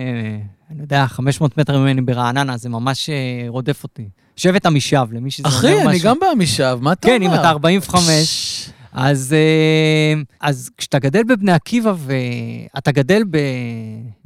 אני 0.71 0.81
יודע, 0.81 1.07
500 1.07 1.57
מטר 1.57 1.79
ממני 1.79 2.01
ברעננה, 2.01 2.57
זה 2.57 2.69
ממש 2.69 3.09
אה, 3.09 3.45
רודף 3.47 3.83
אותי. 3.83 4.09
שבט 4.35 4.65
עמישב, 4.65 5.05
למי 5.11 5.31
שזה 5.31 5.47
אומר 5.47 5.57
משהו. 5.57 5.79
אחי, 5.79 5.89
אני 5.89 5.99
גם 5.99 6.17
בעמישב, 6.19 6.77
מה 6.81 6.93
אתה 6.93 7.07
כן, 7.07 7.21
אומר? 7.21 7.35
אם 7.35 7.39
אתה 7.39 7.49
45, 7.49 8.03
פש, 8.03 8.69
אז, 8.93 9.35
אז 10.41 10.69
כשאתה 10.77 10.99
גדל 10.99 11.23
בבני 11.23 11.51
עקיבא 11.51 11.93
ואתה 11.97 12.91
גדל 12.91 13.23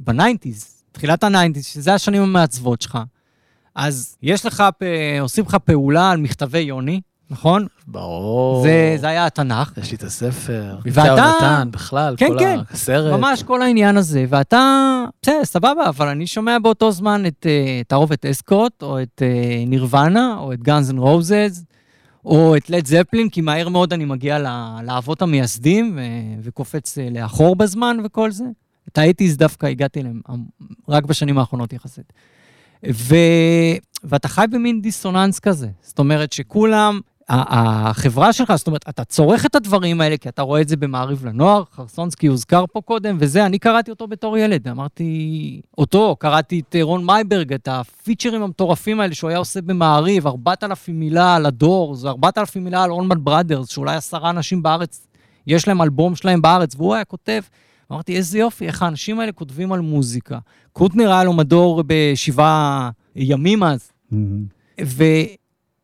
ב 0.00 0.07
nineties, 0.07 0.71
תחילת 0.92 1.24
ה 1.24 1.28
nineties, 1.28 1.66
שזה 1.66 1.94
השנים 1.94 2.22
המעצבות 2.22 2.80
שלך, 2.82 2.98
אז 3.74 4.16
יש 4.22 4.46
לך, 4.46 4.64
פ- 4.78 4.82
עושים 5.20 5.44
לך 5.44 5.54
פעולה 5.54 6.10
על 6.10 6.18
מכתבי 6.18 6.58
יוני, 6.58 7.00
נכון? 7.30 7.66
ברור. 7.86 8.62
זה, 8.62 8.96
זה 9.00 9.08
היה 9.08 9.26
התנ"ך. 9.26 9.72
יש 9.82 9.90
לי 9.90 9.96
את 9.96 10.02
הספר. 10.02 10.76
ואתה- 10.84 11.06
יונתן, 11.06 11.68
בכלל, 11.70 12.14
כן, 12.18 12.26
כל 12.28 12.38
כן. 12.38 12.58
הסרט. 12.70 13.12
ממש 13.20 13.42
כל 13.42 13.62
העניין 13.62 13.96
הזה, 13.96 14.24
ואתה, 14.28 14.60
בסדר, 15.22 15.44
סבבה, 15.44 15.88
אבל 15.88 16.08
אני 16.08 16.26
שומע 16.26 16.58
באותו 16.58 16.90
זמן 16.92 17.26
את 17.26 17.46
אה, 17.48 17.82
תערובת 17.88 18.26
אסקוט, 18.26 18.82
או 18.82 19.02
את 19.02 19.22
אה, 19.22 19.64
נירוונה, 19.66 20.34
או 20.38 20.52
את 20.52 20.62
גאנז 20.62 20.90
אנד 20.90 20.98
רוזז, 20.98 21.64
או 22.24 22.56
את 22.56 22.70
לד 22.70 22.86
זפלין, 22.86 23.28
כי 23.28 23.40
מהר 23.40 23.68
מאוד 23.68 23.92
אני 23.92 24.04
מגיע 24.04 24.38
לאבות 24.84 25.22
המייסדים, 25.22 25.98
וקופץ 26.42 26.98
אה, 26.98 27.08
לאחור 27.10 27.56
בזמן 27.56 27.96
וכל 28.04 28.30
זה. 28.30 28.44
את 28.92 28.98
ה 28.98 29.02
eighties 29.02 29.36
דווקא 29.36 29.66
הגעתי 29.66 30.00
אליהם 30.00 30.20
אה, 30.28 30.34
רק 30.88 31.04
בשנים 31.04 31.38
האחרונות 31.38 31.72
יחסית. 31.72 32.12
ו... 32.90 33.14
ואתה 34.04 34.28
חי 34.28 34.44
במין 34.50 34.80
דיסוננס 34.80 35.38
כזה. 35.38 35.68
זאת 35.82 35.98
אומרת 35.98 36.32
שכולם, 36.32 37.00
החברה 37.28 38.32
שלך, 38.32 38.52
זאת 38.56 38.66
אומרת, 38.66 38.88
אתה 38.88 39.04
צורך 39.04 39.46
את 39.46 39.54
הדברים 39.54 40.00
האלה, 40.00 40.16
כי 40.16 40.28
אתה 40.28 40.42
רואה 40.42 40.60
את 40.60 40.68
זה 40.68 40.76
במעריב 40.76 41.26
לנוער, 41.26 41.62
חרסונסקי 41.72 42.26
הוזכר 42.26 42.64
פה 42.72 42.80
קודם, 42.80 43.16
וזה, 43.20 43.46
אני 43.46 43.58
קראתי 43.58 43.90
אותו 43.90 44.06
בתור 44.06 44.38
ילד, 44.38 44.68
אמרתי, 44.68 45.60
אותו, 45.78 46.16
קראתי 46.18 46.60
את 46.60 46.76
רון 46.82 47.06
מייברג, 47.06 47.52
את 47.52 47.68
הפיצ'רים 47.68 48.42
המטורפים 48.42 49.00
האלה 49.00 49.14
שהוא 49.14 49.30
היה 49.30 49.38
עושה 49.38 49.60
במעריב, 49.60 50.26
4,000 50.26 51.00
מילה 51.00 51.36
על 51.36 51.46
הדור, 51.46 51.94
זה 51.94 52.08
4,000 52.08 52.64
מילה 52.64 52.84
על 52.84 52.90
אולמן 52.90 53.24
בראדרס, 53.24 53.68
שאולי 53.68 53.96
עשרה 53.96 54.30
אנשים 54.30 54.62
בארץ, 54.62 55.06
יש 55.46 55.68
להם 55.68 55.82
אלבום 55.82 56.16
שלהם 56.16 56.42
בארץ, 56.42 56.74
והוא 56.76 56.94
היה 56.94 57.04
כותב, 57.04 57.42
אמרתי, 57.92 58.16
איזה 58.16 58.38
יופי, 58.38 58.66
איך 58.66 58.82
האנשים 58.82 59.20
האלה 59.20 59.32
כותבים 59.32 59.72
על 59.72 59.80
מוזיקה. 59.80 60.38
קוטנר 60.72 61.12
היה 61.12 61.24
לו 61.24 61.32
מדור 61.32 61.82
בשבעה 61.86 62.90
ימים 63.16 63.62
אז, 63.62 63.92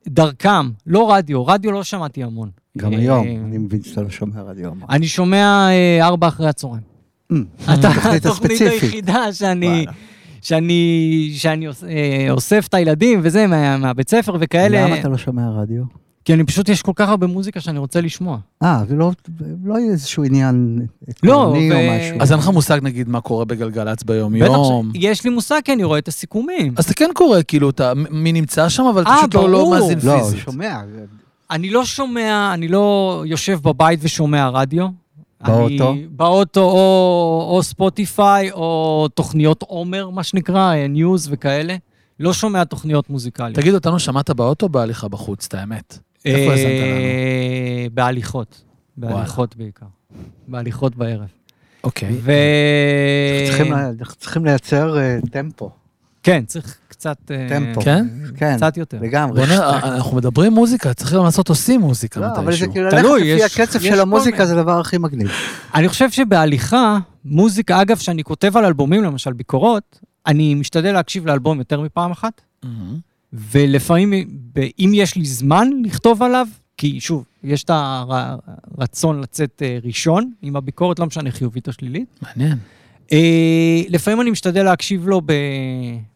ודרכם, 0.07 0.71
לא 0.87 1.13
רדיו, 1.13 1.47
רדיו 1.47 1.73
לא 1.73 1.83
שמעתי 1.85 2.23
המון. 2.25 2.51
גם 2.79 2.93
אה, 2.93 2.99
היום, 2.99 3.27
אני 3.29 3.59
מבין 3.59 3.83
שאתה 3.83 4.03
לא 4.03 4.11
שומע 4.11 4.43
רדיו. 4.43 4.71
אמר. 4.71 4.87
אני 4.91 5.09
שומע 5.09 5.69
אה, 5.71 6.07
ארבע 6.07 6.29
אחרי 6.29 6.49
הצהריים. 6.49 6.83
Mm, 7.33 7.37
אתה 7.65 7.89
התוכנית. 8.17 8.61
היחידה 8.61 9.33
שאני. 9.33 9.87
שאני, 10.43 11.31
שאני 11.35 11.69
אוס- 11.69 11.85
אה, 11.85 12.27
אוסף 12.31 12.67
את 12.69 12.75
הילדים 12.75 13.21
וזה 13.23 13.47
מה- 13.47 13.77
מהבית 13.77 14.11
ספר 14.11 14.37
וכאלה, 14.41 14.87
למה 14.87 15.01
אתה 15.01 15.09
לא 15.09 15.17
שומע 15.19 15.51
רדיו? 15.51 15.83
כי 16.29 16.35
אני 16.35 16.45
פשוט, 16.45 16.69
יש 16.69 16.83
כל 16.83 16.93
כך 16.97 17.09
הרבה 17.09 17.27
מוזיקה 17.27 17.61
שאני 17.61 17.79
רוצה 17.79 18.01
לשמוע. 18.01 18.39
אה, 18.63 18.83
ולא 18.89 19.11
לא 19.65 19.79
יהיה 19.79 19.93
איזשהו 19.93 20.25
עניין 20.25 20.79
לא, 21.23 21.33
עקרוני 21.43 21.71
או 21.73 21.77
ו- 21.77 21.99
משהו. 21.99 22.23
אז 22.23 22.33
אין 22.33 22.39
לך 22.41 22.49
מושג, 22.49 22.79
נגיד, 22.83 23.09
מה 23.09 23.21
קורה 23.21 23.45
בגלגלצ 23.45 24.03
ביום 24.03 24.35
בטח 24.35 24.45
יום. 24.45 24.91
שיש 24.95 25.25
לי 25.25 25.31
מושג, 25.31 25.61
כי 25.65 25.73
אני 25.73 25.85
רואה 25.85 25.99
את 25.99 26.09
הסיכומים. 26.09 26.75
אז 26.77 26.85
אתה 26.85 26.95
כן 26.95 27.11
קורא, 27.15 27.39
כאילו, 27.49 27.71
אתה, 27.71 27.93
מי 28.11 28.33
נמצא 28.33 28.69
שם, 28.69 28.83
אבל 28.85 29.03
אתה 29.03 29.11
אה, 29.11 29.17
פשוט 29.19 29.35
לא- 29.35 29.49
לא 29.49 29.59
ברור. 29.59 29.75
מאזין 29.75 29.99
לא, 30.03 30.19
פיזית. 30.19 30.39
שומע. 30.39 30.81
אני 31.51 31.71
לא 31.71 31.85
שומע, 31.85 32.51
אני 32.55 32.69
לא 32.69 33.23
יושב 33.27 33.59
בבית 33.63 34.01
ושומע 34.03 34.49
רדיו. 34.49 34.87
באוטו? 35.47 35.91
אני, 35.91 36.07
באוטו 36.11 36.61
או, 36.63 37.47
או 37.51 37.63
ספוטיפיי, 37.63 38.51
או 38.53 39.09
תוכניות 39.15 39.63
עומר, 39.63 40.11
מה 40.11 40.23
שנקרא, 40.23 40.75
אה, 40.75 40.87
news 40.89 41.29
וכאלה. 41.31 41.77
לא 42.21 42.33
שומע 42.33 42.65
תוכניות 42.65 43.11
מוזיקליות. 43.11 43.55
תגיד, 43.55 43.75
אותנו 43.75 43.99
שמעת 43.99 44.31
באוטו 44.31 44.67
או 44.67 44.71
בהליכה 44.71 45.09
בחוץ, 45.09 45.47
את 45.47 45.55
האמת? 45.55 45.99
איפה 46.25 46.51
האזנת 46.53 46.67
אה, 46.67 47.87
בהליכות. 47.95 48.63
וואלה. 48.99 49.15
בהליכות 49.17 49.57
בעיקר. 49.57 49.87
בהליכות 50.49 50.97
בערב. 50.97 51.27
אוקיי. 51.85 52.17
ו... 52.21 52.33
אנחנו 54.01 54.15
צריכים 54.15 54.45
לייצר 54.45 54.99
אה, 54.99 55.19
טמפו. 55.31 55.71
כן, 56.23 56.45
צריך 56.47 56.77
קצת... 56.89 57.17
אה, 57.31 57.47
טמפו. 57.49 57.81
כן? 57.81 58.07
כן, 58.37 58.57
קצת 58.57 58.77
יותר. 58.77 58.99
לגמרי. 59.03 59.43
אנחנו 59.83 60.17
מדברים 60.17 60.53
מוזיקה, 60.53 60.95
צריך 60.95 61.15
גם 61.15 61.25
לעשות 61.25 61.49
עושים 61.49 61.81
מוזיקה 61.81 62.21
לא, 62.21 62.27
אבל 62.27 62.43
זה 62.45 62.49
מתישהו. 62.51 62.73
כאילו 62.73 62.85
ללכת 62.85 63.05
לפי 63.21 63.27
יש- 63.27 63.59
הקצב 63.59 63.81
של 63.81 64.01
המוזיקה. 64.01 64.47
זה 64.47 64.59
הדבר 64.59 64.81
הכי 64.81 64.99
מגניב. 64.99 65.29
אני 65.75 65.89
חושב 65.89 66.11
שבהליכה, 66.11 66.99
מוזיקה, 67.25 67.83
אגב, 67.83 67.97
שאני 67.97 68.25
כותב 68.25 68.57
על 68.57 68.65
אלבומים, 68.65 69.03
למשל 69.05 69.33
ביקורות, 69.33 70.01
אני 70.27 70.55
משתדל 70.55 70.93
להקשיב 70.93 71.27
לאלבום 71.27 71.59
יותר 71.59 71.81
מפעם 71.81 72.11
אחת. 72.11 72.41
ולפעמים, 73.33 74.29
אם 74.79 74.91
יש 74.95 75.17
לי 75.17 75.25
זמן 75.25 75.69
לכתוב 75.85 76.23
עליו, 76.23 76.47
כי 76.77 77.01
שוב, 77.01 77.25
יש 77.45 77.65
את 77.65 77.71
הרצון 77.75 79.21
לצאת 79.21 79.63
אה, 79.65 79.79
ראשון 79.85 80.33
עם 80.43 80.57
הביקורת, 80.57 80.99
לא 80.99 81.07
משנה 81.07 81.31
חיובית 81.31 81.69
או 81.69 81.73
שלילית, 81.73 82.21
מעניין. 82.23 82.59
אה, 83.13 83.19
לפעמים 83.89 84.21
אני 84.21 84.31
משתדל 84.31 84.63
להקשיב 84.63 85.09
לו 85.09 85.21
ב... 85.27 85.33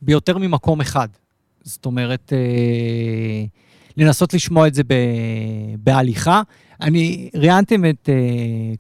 ביותר 0.03 0.39
ממקום 0.39 0.81
אחד. 0.81 1.09
זאת 1.63 1.87
אומרת, 1.87 2.33
אה, 2.33 3.45
לנסות 3.97 4.35
לשמוע 4.35 4.67
את 4.67 4.75
זה 4.75 4.83
ב... 4.85 4.95
בהליכה. 5.79 6.43
אני, 6.81 7.31
ראיינתם 7.35 7.85
את 7.85 8.09
אה, 8.09 8.15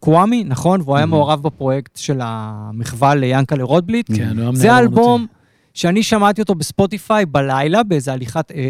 קוואמי, 0.01 0.45
נכון? 0.45 0.81
והוא 0.81 0.97
היה 0.97 1.05
Mhm. 1.05 1.09
מעורב 1.09 1.43
בפרויקט 1.43 1.97
של 1.97 2.19
המחווה 2.23 3.15
ליאנקלה 3.15 3.65
רוטבליט. 3.65 4.07
כן, 4.09 4.15
הוא 4.15 4.41
היה 4.41 4.51
מנהל 4.51 4.55
זה 4.57 4.73
האלבום 4.73 5.05
אומנותי. 5.13 5.33
שאני 5.75 6.03
שמעתי 6.03 6.41
אותו 6.41 6.55
בספוטיפיי 6.55 7.27
בלילה, 7.27 7.83
באיזה 7.83 8.13
הליכת, 8.13 8.51
אה, 8.51 8.63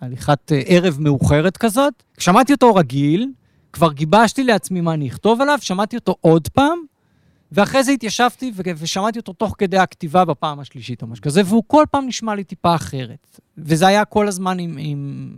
הליכת 0.00 0.52
אה, 0.52 0.62
ערב 0.66 0.96
מאוחרת 1.00 1.56
כזאת. 1.56 2.02
שמעתי 2.18 2.52
אותו 2.52 2.74
רגיל, 2.74 3.28
כבר 3.72 3.92
גיבשתי 3.92 4.44
לעצמי 4.44 4.80
מה 4.80 4.94
אני 4.94 5.08
אכתוב 5.08 5.40
עליו, 5.40 5.58
שמעתי 5.60 5.96
אותו 5.96 6.16
עוד 6.20 6.48
פעם, 6.48 6.78
ואחרי 7.52 7.84
זה 7.84 7.92
התיישבתי 7.92 8.52
ושמעתי 8.76 9.18
אותו 9.18 9.32
תוך 9.32 9.54
כדי 9.58 9.78
הכתיבה 9.78 10.24
בפעם 10.24 10.60
השלישית 10.60 11.02
או 11.02 11.06
משהו 11.06 11.22
כזה, 11.22 11.42
והוא 11.44 11.62
כל 11.66 11.84
פעם 11.90 12.06
נשמע 12.06 12.34
לי 12.34 12.44
טיפה 12.44 12.74
אחרת. 12.74 13.40
וזה 13.58 13.86
היה 13.86 14.04
כל 14.04 14.28
הזמן 14.28 14.58
עם... 14.58 14.76
עם... 14.80 15.30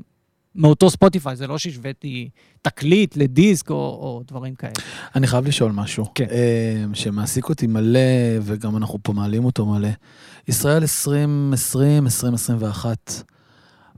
מאותו 0.59 0.91
ספוטיפיי, 0.91 1.37
זה 1.37 1.47
לא 1.47 1.59
שהשוויתי 1.59 2.29
תקליט 2.63 3.17
לדיסק 3.17 3.71
או, 3.71 3.77
או 3.77 4.23
דברים 4.29 4.55
כאלה. 4.55 4.73
אני 5.15 5.27
חייב 5.27 5.47
לשאול 5.47 5.73
משהו. 5.73 6.05
כן. 6.15 6.27
אה, 6.31 6.85
שמעסיק 6.95 7.49
אותי 7.49 7.67
מלא, 7.67 8.01
וגם 8.43 8.77
אנחנו 8.77 8.99
פה 9.03 9.13
מעלים 9.13 9.45
אותו 9.45 9.67
מלא. 9.67 9.89
ישראל 10.49 10.83
2020, 10.83 12.05
2021, 12.05 13.23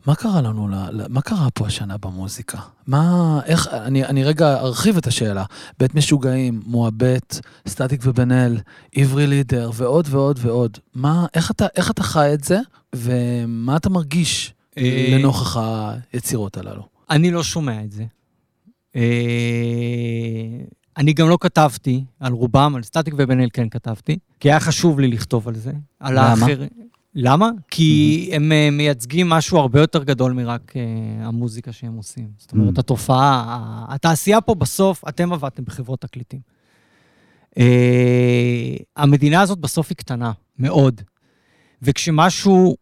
מה 0.06 0.14
קרה 0.14 0.40
לנו, 0.40 0.68
מה 1.08 1.20
קרה 1.20 1.50
פה 1.54 1.66
השנה 1.66 1.96
במוזיקה? 1.98 2.58
מה, 2.86 3.40
איך, 3.44 3.68
אני, 3.72 4.04
אני 4.04 4.24
רגע 4.24 4.60
ארחיב 4.60 4.96
את 4.96 5.06
השאלה. 5.06 5.44
בית 5.78 5.94
משוגעים, 5.94 6.60
מועבט, 6.66 7.40
סטטיק 7.68 8.00
ובן 8.04 8.32
אל, 8.32 8.58
עברי 8.94 9.26
לידר, 9.26 9.70
ועוד 9.74 10.06
ועוד 10.10 10.38
ועוד. 10.42 10.78
מה, 10.94 11.26
איך 11.34 11.50
אתה, 11.50 11.66
איך 11.76 11.90
אתה 11.90 12.02
חי 12.02 12.30
את 12.34 12.44
זה, 12.44 12.58
ומה 12.94 13.76
אתה 13.76 13.90
מרגיש 13.90 14.54
לנוכח 15.10 15.56
היצירות 16.12 16.56
הללו? 16.56 16.82
אני 17.10 17.30
לא 17.30 17.42
שומע 17.42 17.84
את 17.84 17.92
זה. 17.92 18.04
אה, 18.96 19.02
אני 20.96 21.12
גם 21.12 21.28
לא 21.28 21.38
כתבתי 21.40 22.04
על 22.20 22.32
רובם, 22.32 22.72
על 22.76 22.82
סטטיק 22.82 23.14
ובן 23.16 23.40
אל 23.40 23.48
כן 23.52 23.68
כתבתי, 23.68 24.18
כי 24.40 24.50
היה 24.50 24.60
חשוב 24.60 25.00
לי 25.00 25.08
לכתוב 25.08 25.48
על 25.48 25.54
זה. 25.54 25.72
על 26.00 26.12
למה? 26.14 26.22
האחר... 26.30 26.64
למה? 27.14 27.50
כי 27.70 28.30
הם 28.32 28.52
אה, 28.52 28.68
מייצגים 28.72 29.28
משהו 29.28 29.58
הרבה 29.58 29.80
יותר 29.80 30.04
גדול 30.04 30.32
מרק 30.32 30.76
אה, 30.76 30.82
המוזיקה 31.26 31.72
שהם 31.72 31.96
עושים. 31.96 32.28
זאת 32.38 32.52
אומרת, 32.52 32.76
Mm. 32.76 32.80
התופעה, 32.80 33.84
התעשייה 33.88 34.40
פה 34.40 34.54
בסוף, 34.54 35.04
אתם 35.08 35.32
עבדתם 35.32 35.64
בחברות 35.64 36.00
תקליטים. 36.00 36.40
אה, 37.58 38.76
המדינה 38.96 39.40
הזאת 39.40 39.58
בסוף 39.58 39.86
היא 39.90 39.96
קטנה, 39.96 40.32
מאוד. 40.58 41.00
וכשמשהו 41.82 42.76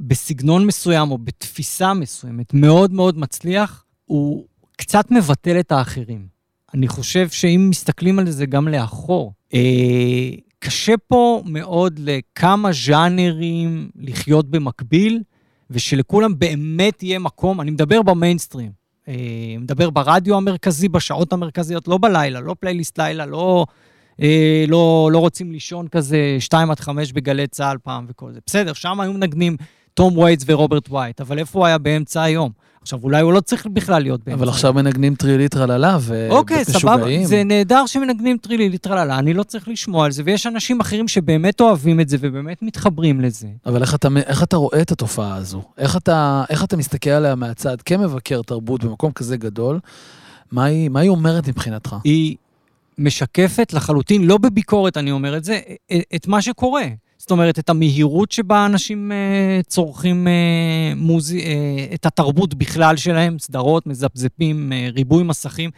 בסגנון 0.00 0.66
מסוים 0.66 1.10
או 1.10 1.18
בתפיסה 1.18 1.94
מסוימת 1.94 2.54
מאוד 2.54 2.92
מאוד 2.92 3.18
מצליח, 3.18 3.84
הוא 4.04 4.44
קצת 4.76 5.10
מבטל 5.10 5.60
את 5.60 5.72
האחרים. 5.72 6.26
אני 6.74 6.88
חושב 6.88 7.28
שאם 7.28 7.66
מסתכלים 7.70 8.18
על 8.18 8.30
זה 8.30 8.46
גם 8.46 8.68
לאחור, 8.68 9.32
אה, 9.54 10.30
קשה 10.58 10.94
פה 11.06 11.42
מאוד 11.46 12.00
לכמה 12.02 12.70
ז'אנרים 12.72 13.90
לחיות 13.96 14.50
במקביל, 14.50 15.22
ושלכולם 15.70 16.38
באמת 16.38 17.02
יהיה 17.02 17.18
מקום, 17.18 17.60
אני 17.60 17.70
מדבר 17.70 18.02
במיינסטרים, 18.02 18.70
אה, 19.08 19.14
מדבר 19.58 19.90
ברדיו 19.90 20.36
המרכזי, 20.36 20.88
בשעות 20.88 21.32
המרכזיות, 21.32 21.88
לא 21.88 21.98
בלילה, 22.02 22.40
לא 22.40 22.54
פלייליסט 22.60 22.98
לילה, 22.98 23.26
לא, 23.26 23.66
אה, 24.22 24.64
לא, 24.68 25.10
לא 25.12 25.18
רוצים 25.18 25.52
לישון 25.52 25.88
כזה 25.88 26.36
2 26.38 26.70
עד 26.70 26.80
5 26.80 27.12
בגלי 27.12 27.46
צה"ל 27.46 27.78
פעם 27.82 28.06
וכל 28.08 28.32
זה. 28.32 28.40
בסדר, 28.46 28.72
שם 28.72 29.00
היו 29.00 29.12
מנגנים 29.12 29.56
תום 29.98 30.18
וייטס 30.18 30.44
ורוברט 30.46 30.90
וייט, 30.90 31.20
אבל 31.20 31.38
איפה 31.38 31.58
הוא 31.58 31.66
היה 31.66 31.78
באמצע 31.78 32.22
היום? 32.22 32.50
עכשיו, 32.82 32.98
אולי 33.02 33.22
הוא 33.22 33.32
לא 33.32 33.40
צריך 33.40 33.66
בכלל 33.66 34.02
להיות 34.02 34.20
באמצע. 34.24 34.40
אבל 34.40 34.48
עכשיו 34.48 34.74
מנגנים 34.74 35.14
טרילי 35.14 35.48
טרללה 35.48 35.98
אוקיי, 36.30 36.64
סבבה, 36.64 36.94
ומשוגעים. 36.94 37.24
זה 37.24 37.44
נהדר 37.44 37.86
שמנגנים 37.86 38.36
טרילי 38.36 38.78
טרללה, 38.78 39.18
אני 39.18 39.34
לא 39.34 39.42
צריך 39.42 39.68
לשמוע 39.68 40.04
על 40.04 40.12
זה, 40.12 40.22
ויש 40.26 40.46
אנשים 40.46 40.80
אחרים 40.80 41.08
שבאמת 41.08 41.60
אוהבים 41.60 42.00
את 42.00 42.08
זה 42.08 42.16
ובאמת 42.20 42.62
מתחברים 42.62 43.20
לזה. 43.20 43.48
אבל 43.66 43.82
איך 43.82 43.94
אתה, 43.94 44.08
איך 44.26 44.42
אתה 44.42 44.56
רואה 44.56 44.82
את 44.82 44.92
התופעה 44.92 45.34
הזו? 45.34 45.62
איך 45.78 45.96
אתה, 45.96 46.44
איך 46.50 46.64
אתה 46.64 46.76
מסתכל 46.76 47.10
עליה 47.10 47.34
מהצד 47.34 47.82
כמבקר 47.82 48.42
תרבות 48.42 48.84
במקום 48.84 49.12
כזה 49.12 49.36
גדול? 49.36 49.80
מה 50.52 50.64
היא, 50.64 50.88
מה 50.88 51.00
היא 51.00 51.10
אומרת 51.10 51.48
מבחינתך? 51.48 51.96
היא 52.04 52.36
משקפת 52.98 53.72
לחלוטין, 53.72 54.24
לא 54.24 54.38
בביקורת 54.38 54.96
אני 54.96 55.10
אומר 55.10 55.36
את 55.36 55.44
זה, 55.44 55.60
את 56.14 56.26
מה 56.26 56.42
שקורה. 56.42 56.84
זאת 57.18 57.30
אומרת, 57.30 57.58
את 57.58 57.70
המהירות 57.70 58.32
שבה 58.32 58.66
אנשים 58.66 59.12
אה, 59.12 59.60
צורכים 59.66 60.28
אה, 60.28 60.92
מוזי, 60.96 61.40
אה, 61.40 61.94
את 61.94 62.06
התרבות 62.06 62.54
בכלל 62.54 62.96
שלהם, 62.96 63.38
סדרות, 63.38 63.86
מזפזפים, 63.86 64.72
אה, 64.72 64.88
ריבוי 64.92 65.22
מסכים. 65.22 65.70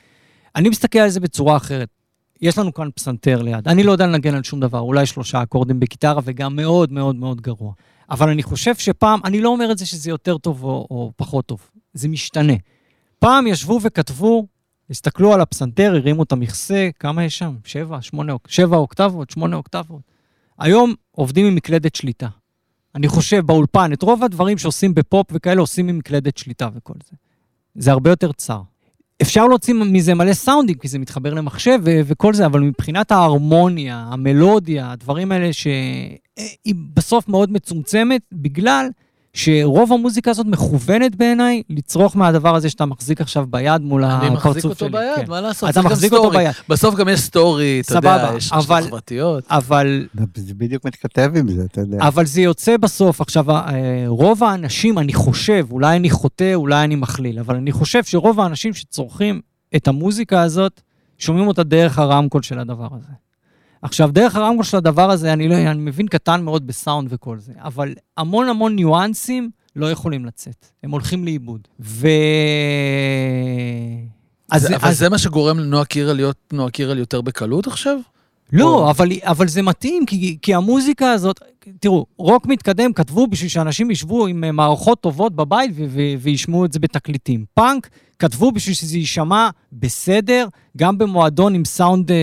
אני 0.56 0.68
מסתכל 0.68 0.98
על 0.98 1.10
זה 1.10 1.20
בצורה 1.20 1.56
אחרת. 1.56 1.88
יש 2.42 2.58
לנו 2.58 2.74
כאן 2.74 2.88
פסנתר 2.94 3.42
ליד. 3.42 3.68
אני 3.68 3.82
לא 3.82 3.92
יודע 3.92 4.06
לנגן 4.06 4.34
על 4.34 4.42
שום 4.42 4.60
דבר, 4.60 4.80
אולי 4.80 5.06
שלושה 5.06 5.42
אקורדים 5.42 5.80
בגיטרה, 5.80 6.20
וגם 6.24 6.56
מאוד 6.56 6.92
מאוד 6.92 7.16
מאוד 7.16 7.40
גרוע. 7.40 7.72
אבל 8.10 8.28
אני 8.28 8.42
חושב 8.42 8.74
שפעם, 8.74 9.20
אני 9.24 9.40
לא 9.40 9.48
אומר 9.48 9.72
את 9.72 9.78
זה 9.78 9.86
שזה 9.86 10.10
יותר 10.10 10.38
טוב 10.38 10.64
או, 10.64 10.86
או 10.90 11.12
פחות 11.16 11.46
טוב, 11.46 11.70
זה 11.94 12.08
משתנה. 12.08 12.52
פעם 13.18 13.46
ישבו 13.46 13.78
וכתבו, 13.82 14.46
הסתכלו 14.90 15.34
על 15.34 15.40
הפסנתר, 15.40 15.92
הרימו 15.94 16.22
את 16.22 16.32
המכסה, 16.32 16.88
כמה 16.98 17.24
יש 17.24 17.38
שם? 17.38 17.56
שבע, 17.64 18.02
שמונה, 18.02 18.34
שבע 18.48 18.76
אוקטבות, 18.76 19.30
שמונה 19.30 19.56
אוקטבות. 19.56 20.00
היום 20.60 20.94
עובדים 21.10 21.46
עם 21.46 21.54
מקלדת 21.54 21.94
שליטה. 21.94 22.28
אני 22.94 23.08
חושב 23.08 23.46
באולפן, 23.46 23.92
את 23.92 24.02
רוב 24.02 24.24
הדברים 24.24 24.58
שעושים 24.58 24.94
בפופ 24.94 25.26
וכאלה 25.32 25.60
עושים 25.60 25.88
עם 25.88 25.98
מקלדת 25.98 26.36
שליטה 26.38 26.68
וכל 26.74 26.94
זה. 27.04 27.16
זה 27.74 27.90
הרבה 27.90 28.10
יותר 28.10 28.32
צר. 28.32 28.60
אפשר 29.22 29.46
להוציא 29.46 29.74
מזה 29.74 30.14
מלא 30.14 30.32
סאונדים, 30.32 30.74
כי 30.74 30.88
זה 30.88 30.98
מתחבר 30.98 31.34
למחשב 31.34 31.78
וכל 31.84 32.34
זה, 32.34 32.46
אבל 32.46 32.60
מבחינת 32.60 33.12
ההרמוניה, 33.12 34.06
המלודיה, 34.12 34.92
הדברים 34.92 35.32
האלה 35.32 35.52
שהיא 35.52 36.74
בסוף 36.94 37.28
מאוד 37.28 37.52
מצומצמת, 37.52 38.22
בגלל 38.32 38.88
שרוב 39.34 39.92
המוזיקה 39.92 40.30
הזאת 40.30 40.46
מכוונת 40.46 41.16
בעיניי 41.16 41.62
לצרוך 41.70 42.16
מהדבר 42.16 42.54
הזה 42.54 42.70
שאתה 42.70 42.84
מחזיק 42.86 43.20
עכשיו 43.20 43.46
ביד 43.50 43.82
מול 43.82 44.04
אני 44.04 44.26
הפרצוף 44.26 44.42
שלי. 44.42 44.58
מחזיק 44.58 44.64
אותו 44.64 44.90
ביד, 44.90 45.16
כן. 45.26 45.30
מה 45.30 45.40
לעשות? 45.40 45.70
אתה 45.70 45.82
מחזיק 45.82 46.12
אותו. 46.12 46.30
ביד. 46.30 46.52
בסוף 46.68 46.94
גם 46.94 47.08
יש 47.08 47.20
סטורי, 47.20 47.80
אתה 47.86 47.92
יודע, 47.94 48.00
סבבה, 48.18 48.36
יש 48.36 48.52
אבל- 48.52 48.60
רשתות 48.76 48.86
חברתיות. 48.88 49.44
אבל 49.50 50.06
זה 50.36 50.54
בדיוק 50.54 50.84
מתכתב 50.84 51.32
עם 51.36 51.48
זה, 51.48 51.62
אתה 51.64 51.80
יודע. 51.80 51.98
אבל 52.00 52.26
זה 52.26 52.40
יוצא 52.40 52.76
בסוף. 52.76 53.20
עכשיו, 53.20 53.50
אה, 53.50 53.64
רוב 54.06 54.44
האנשים, 54.44 54.98
אני 54.98 55.12
חושב, 55.14 55.66
אולי 55.70 55.96
אני 55.96 56.10
חוטא, 56.10 56.54
אולי 56.54 56.84
אני 56.84 56.96
מכליל, 56.96 57.38
אבל 57.38 57.56
אני 57.56 57.72
חושב 57.72 58.04
שרוב 58.04 58.40
האנשים 58.40 58.74
שצורכים 58.74 59.40
את 59.76 59.88
המוזיקה 59.88 60.42
הזאת, 60.42 60.80
שומעים 61.18 61.46
אותה 61.48 61.62
דרך 61.62 61.98
הרמקול 61.98 62.42
של 62.42 62.58
הדבר 62.58 62.88
הזה. 62.96 63.12
עכשיו, 63.82 64.10
דרך 64.12 64.36
הרמקול 64.36 64.64
של 64.64 64.76
הדבר 64.76 65.10
הזה, 65.10 65.32
אני, 65.32 65.48
לא, 65.48 65.54
אני 65.54 65.80
מבין 65.80 66.06
קטן 66.06 66.42
מאוד 66.42 66.66
בסאונד 66.66 67.08
וכל 67.12 67.38
זה, 67.38 67.52
אבל 67.58 67.94
המון 68.16 68.48
המון 68.48 68.74
ניואנסים 68.76 69.50
לא 69.76 69.90
יכולים 69.90 70.24
לצאת. 70.24 70.66
הם 70.82 70.90
הולכים 70.90 71.24
לאיבוד. 71.24 71.60
ו... 71.80 72.06
אז, 74.50 74.62
זה- 74.62 74.76
אבל 74.76 74.88
אז 74.88 74.98
זה 74.98 75.08
מה 75.08 75.18
שגורם 75.18 75.58
לנועה 75.58 75.84
קירל 75.84 76.12
להיות 76.16 76.36
נועה 76.52 76.70
קירל 76.70 76.98
יותר 76.98 77.20
בקלות 77.20 77.66
עכשיו? 77.66 77.98
לא, 78.52 78.74
או- 78.74 78.90
אבל, 78.90 79.08
אבל 79.22 79.48
זה 79.48 79.62
מתאים, 79.62 80.06
כי, 80.06 80.38
כי 80.42 80.54
המוזיקה 80.54 81.12
הזאת, 81.12 81.40
תראו, 81.80 82.06
רוק 82.16 82.46
מתקדם 82.46 82.92
כתבו 82.92 83.26
בשביל 83.26 83.48
שאנשים 83.48 83.90
ישבו 83.90 84.26
עם 84.26 84.44
אה, 84.44 84.52
מערכות 84.52 85.00
טובות 85.00 85.36
בבית 85.36 85.70
ו- 85.74 85.84
ו- 85.88 86.14
וישמעו 86.18 86.64
את 86.64 86.72
זה 86.72 86.78
בתקליטים. 86.78 87.44
פאנק 87.54 87.88
כתבו 88.18 88.52
בשביל 88.52 88.74
שזה 88.74 88.98
יישמע 88.98 89.48
בסדר, 89.72 90.48
גם 90.76 90.98
במועדון 90.98 91.54
עם 91.54 91.64
סאונד 91.64 92.10
אה, 92.10 92.16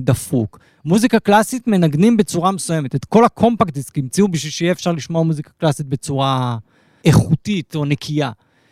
דפוק. 0.00 0.58
מוזיקה 0.84 1.20
קלאסית 1.20 1.66
מנגנים 1.66 2.16
בצורה 2.16 2.52
מסוימת. 2.52 2.94
את 2.94 3.04
כל 3.04 3.24
הקומפקט 3.24 3.74
דיסק 3.74 3.98
המציאו 3.98 4.28
בשביל 4.28 4.52
שיהיה 4.52 4.72
אפשר 4.72 4.92
לשמוע 4.92 5.22
מוזיקה 5.22 5.50
קלאסית 5.58 5.86
בצורה 5.86 6.58
איכותית 7.04 7.74
או 7.74 7.84
נקייה. 7.84 8.30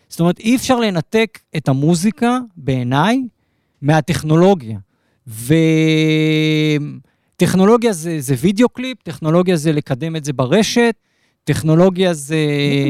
זאת 0.08 0.20
אומרת, 0.20 0.38
אי 0.38 0.56
אפשר 0.56 0.80
לנתק 0.80 1.38
את 1.56 1.68
המוזיקה, 1.68 2.38
בעיניי, 2.56 3.22
מהטכנולוגיה. 3.82 4.78
וטכנולוגיה 7.36 7.92
זה, 7.92 8.20
זה 8.20 8.34
וידאו 8.38 8.68
קליפ, 8.68 9.02
טכנולוגיה 9.02 9.56
זה 9.56 9.72
לקדם 9.72 10.16
את 10.16 10.24
זה 10.24 10.32
ברשת, 10.32 10.94
טכנולוגיה 11.44 12.14
זה... 12.14 12.36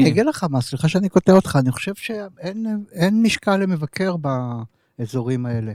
אני 0.01 0.09
אגיד 0.09 0.25
לך 0.25 0.45
מה, 0.49 0.61
סליחה 0.61 0.87
שאני 0.87 1.09
קוטע 1.09 1.31
אותך, 1.31 1.57
אני 1.59 1.71
חושב 1.71 1.95
שאין 1.95 2.65
אין 2.91 3.21
משקל 3.23 3.57
למבקר 3.57 4.15
באזורים 4.99 5.45
האלה. 5.45 5.71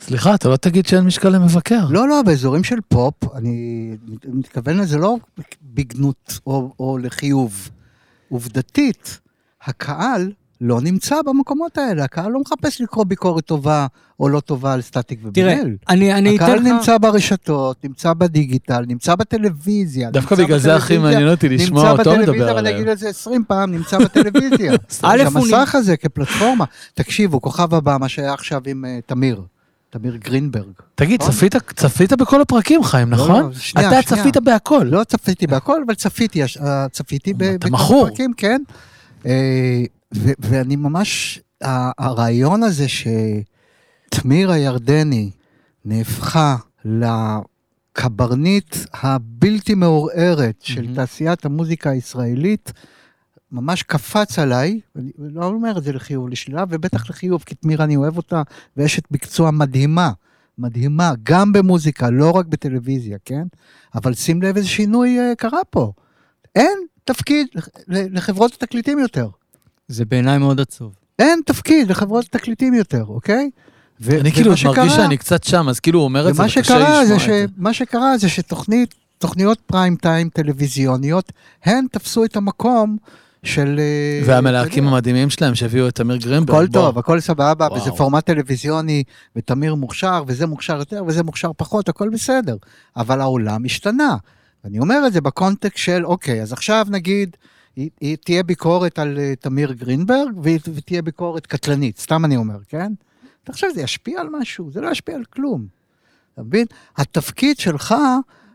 סליחה, 0.00 0.34
אתה 0.34 0.48
לא 0.48 0.56
תגיד 0.56 0.86
שאין 0.86 1.04
משקל 1.04 1.28
למבקר. 1.28 1.86
לא, 1.90 2.08
לא, 2.08 2.22
באזורים 2.22 2.64
של 2.64 2.78
פופ, 2.88 3.14
אני 3.34 3.90
מתכוון 4.24 4.76
לזה 4.76 4.98
לא 4.98 5.16
בגנות 5.62 6.40
או, 6.46 6.72
או 6.80 6.98
לחיוב. 6.98 7.70
עובדתית, 8.28 9.20
הקהל 9.62 10.32
לא 10.60 10.80
נמצא 10.80 11.22
במקומות 11.22 11.78
האלה, 11.78 12.04
הקהל 12.04 12.32
לא 12.32 12.40
מחפש 12.40 12.80
לקרוא 12.80 13.04
ביקורת 13.04 13.44
טובה 13.44 13.86
או 14.20 14.28
לא 14.28 14.40
טובה 14.40 14.72
על 14.72 14.80
סטטיק 14.80 15.20
תראה, 15.32 15.54
ובן-אל. 15.54 15.76
אני, 15.88 16.14
אני 16.14 16.36
אתן 16.36 16.44
הקהל 16.44 16.58
לך... 16.58 16.64
נמצא 16.66 16.98
ברשתות, 16.98 17.84
נמצא 17.84 18.12
בדיגיטל, 18.14 18.84
נמצא 18.88 19.14
בטלוויזיה. 19.14 20.10
דווקא 20.10 20.34
נמצא 20.34 20.44
בגלל 20.44 20.58
זה 20.58 20.76
הכי 20.76 20.94
בטלוויזיה, 20.94 21.18
מעניין 21.18 21.34
אותי 21.34 21.48
לשמוע 21.48 21.82
נמצא 21.82 21.90
אותו 21.90 22.10
בטלוויזיה, 22.10 22.34
מדבר 22.34 22.56
ואני 22.56 22.68
אגיד 22.68 22.80
עליהם. 22.80 22.92
את 22.92 22.98
זה 22.98 23.08
20 23.08 23.44
פעם, 23.48 23.72
נמצא 23.72 23.98
בטלוויזיה. 23.98 24.72
א', 25.02 25.22
הוא 25.34 25.46
המסך 25.54 25.74
הזה 25.74 25.96
כפלטפורמה. 25.96 26.64
תקשיבו, 26.94 27.40
כוכב 27.40 27.74
הבא, 27.74 27.96
מה 28.00 28.08
שהיה 28.08 28.32
עכשיו 28.32 28.62
עם 28.66 28.84
אה, 28.84 28.98
תמיר, 29.06 29.42
תמיר 29.90 30.16
גרינברג. 30.16 30.72
תגיד, 30.94 31.20
נכון? 31.20 31.34
צפית, 31.34 31.54
צפית 31.76 32.12
בכל 32.12 32.40
הפרקים, 32.40 32.84
חיים, 32.84 33.10
לא, 33.10 33.16
נכון? 33.16 33.42
לא, 33.42 33.52
שנייה, 33.52 33.88
אתה 33.88 34.02
שנייה. 34.02 34.22
צפית 34.22 34.36
בהכל. 34.36 34.86
לא 34.90 35.04
צפיתי 35.04 35.46
בהכל, 35.46 35.82
אבל 35.86 35.94
צפיתי, 35.94 36.42
אה, 36.42 36.88
צפיתי 36.88 37.34
ב- 37.34 37.42
אתה 37.42 37.66
בכמה 37.66 37.78
מכור. 37.78 38.08
פרקים, 38.08 38.32
כן. 38.36 38.62
ו- 40.14 40.32
ואני 40.38 40.76
ממש, 40.76 41.40
הרעיון 41.98 42.62
הזה 42.62 42.86
שתמיר 42.88 44.50
הירדני 44.50 45.30
נהפכה 45.84 46.56
לקברניט 46.84 48.76
הבלתי 48.92 49.74
מעורערת 49.74 50.62
של 50.62 50.82
מהמם. 50.82 50.94
תעשיית 50.94 51.44
המוזיקה 51.44 51.90
הישראלית, 51.90 52.72
ממש 53.52 53.82
קפץ 53.82 54.38
עליי, 54.38 54.80
אני 54.96 55.10
לא 55.18 55.44
אומר 55.44 55.78
את 55.78 55.84
זה 55.84 55.92
לחיוב, 55.92 56.28
לשלילה, 56.28 56.64
ובטח 56.68 57.10
לחיוב, 57.10 57.42
כי 57.46 57.54
תמיר 57.54 57.84
אני 57.84 57.96
אוהב 57.96 58.16
אותה, 58.16 58.42
ואשת 58.76 59.10
מקצוע 59.10 59.50
מדהימה, 59.50 60.12
מדהימה, 60.58 61.12
גם 61.22 61.52
במוזיקה, 61.52 62.10
לא 62.10 62.30
רק 62.30 62.46
בטלוויזיה, 62.46 63.18
כן? 63.24 63.42
אבל 63.94 64.14
שים 64.14 64.42
לב 64.42 64.56
איזה 64.56 64.68
שינוי 64.68 65.18
אה, 65.20 65.34
קרה 65.34 65.64
פה. 65.70 65.92
אין 66.54 66.78
תפקיד 67.04 67.46
לחברות 67.88 68.54
התקליטים 68.54 68.98
יותר. 68.98 69.28
זה 69.88 70.04
בעיניי 70.04 70.38
מאוד 70.38 70.60
עצוב. 70.60 70.92
אין 71.18 71.40
תפקיד 71.46 71.90
לחברות 71.90 72.24
התקליטים 72.24 72.74
יותר, 72.74 73.04
אוקיי? 73.08 73.50
ו- 74.00 74.20
אני 74.20 74.32
כאילו 74.32 74.50
ומה 74.50 74.56
מרגיש 74.64 74.92
שקרה- 74.92 74.96
שאני 75.04 75.16
קצת 75.16 75.44
שם, 75.44 75.68
אז 75.68 75.80
כאילו 75.80 75.98
הוא 75.98 76.04
אומר 76.04 76.28
את 76.28 76.34
זה 76.34 76.42
וקשה 76.42 76.64
שקרה 76.64 76.94
זה 77.06 77.14
לשמוע 77.14 77.18
ש... 77.18 77.22
את 77.22 77.28
זה. 77.28 77.54
מה 77.56 77.74
שקרה 77.74 78.18
זה 78.18 78.28
שתוכנית, 78.28 78.94
תוכניות 79.18 79.58
פריים 79.66 79.96
טיים 79.96 80.28
טלוויזיוניות, 80.28 81.32
הן 81.64 81.86
תפסו 81.92 82.24
את 82.24 82.36
המקום 82.36 82.96
של... 83.42 83.80
אה, 83.80 84.26
והמלהקים 84.26 84.88
המדהימים 84.88 85.30
שלהם 85.30 85.54
שהביאו 85.54 85.88
את 85.88 85.94
תמיר 85.94 86.16
גרינברג. 86.16 86.56
הכל 86.56 86.66
בוא. 86.66 86.72
טוב, 86.80 86.98
הכל 86.98 87.20
סבבה, 87.20 87.66
וואו. 87.66 87.80
וזה 87.82 87.90
פורמט 87.90 88.26
טלוויזיוני, 88.26 89.02
ותמיר 89.36 89.74
מוכשר, 89.74 90.22
וזה 90.26 90.46
מוכשר 90.46 90.78
יותר, 90.78 91.02
וזה 91.06 91.22
מוכשר 91.22 91.50
פחות, 91.56 91.88
הכל 91.88 92.08
בסדר. 92.08 92.56
אבל 92.96 93.20
העולם 93.20 93.64
השתנה. 93.64 94.16
אני 94.64 94.78
אומר 94.78 95.06
את 95.06 95.12
זה 95.12 95.20
בקונטקסט 95.20 95.76
של, 95.84 96.06
אוקיי, 96.06 96.42
אז 96.42 96.52
עכשיו 96.52 96.86
נגיד, 96.90 97.36
היא, 97.78 97.90
היא 98.00 98.16
תהיה 98.16 98.42
ביקורת 98.42 98.98
על 98.98 99.16
uh, 99.16 99.40
תמיר 99.40 99.72
גרינברג, 99.72 100.38
והיא- 100.42 100.58
ותהיה 100.74 101.02
ביקורת 101.02 101.46
קטלנית, 101.46 101.98
סתם 101.98 102.24
אני 102.24 102.36
אומר, 102.36 102.58
כן? 102.68 102.92
אתה 103.44 103.52
חושב 103.52 103.66
שזה 103.70 103.82
ישפיע 103.82 104.20
על 104.20 104.28
משהו? 104.40 104.70
זה 104.70 104.80
לא 104.80 104.90
ישפיע 104.90 105.14
על 105.16 105.24
כלום. 105.24 105.66
אתה 106.34 106.42
מבין? 106.42 106.66
התפקיד 106.96 107.58
שלך 107.58 107.94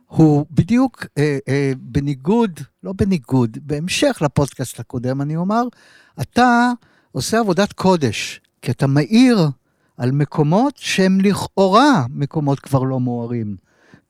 הוא 0.07 0.45
בדיוק 0.51 1.05
אה, 1.17 1.37
אה, 1.47 1.71
בניגוד, 1.77 2.59
לא 2.83 2.93
בניגוד, 2.93 3.57
בהמשך 3.61 4.21
לפודקאסט 4.21 4.79
הקודם, 4.79 5.21
אני 5.21 5.35
אומר, 5.35 5.63
אתה 6.21 6.71
עושה 7.11 7.39
עבודת 7.39 7.73
קודש, 7.73 8.41
כי 8.61 8.71
אתה 8.71 8.87
מאיר 8.87 9.49
על 9.97 10.11
מקומות 10.11 10.77
שהם 10.77 11.21
לכאורה 11.21 12.05
מקומות 12.09 12.59
כבר 12.59 12.83
לא 12.83 12.99
מוארים. 12.99 13.55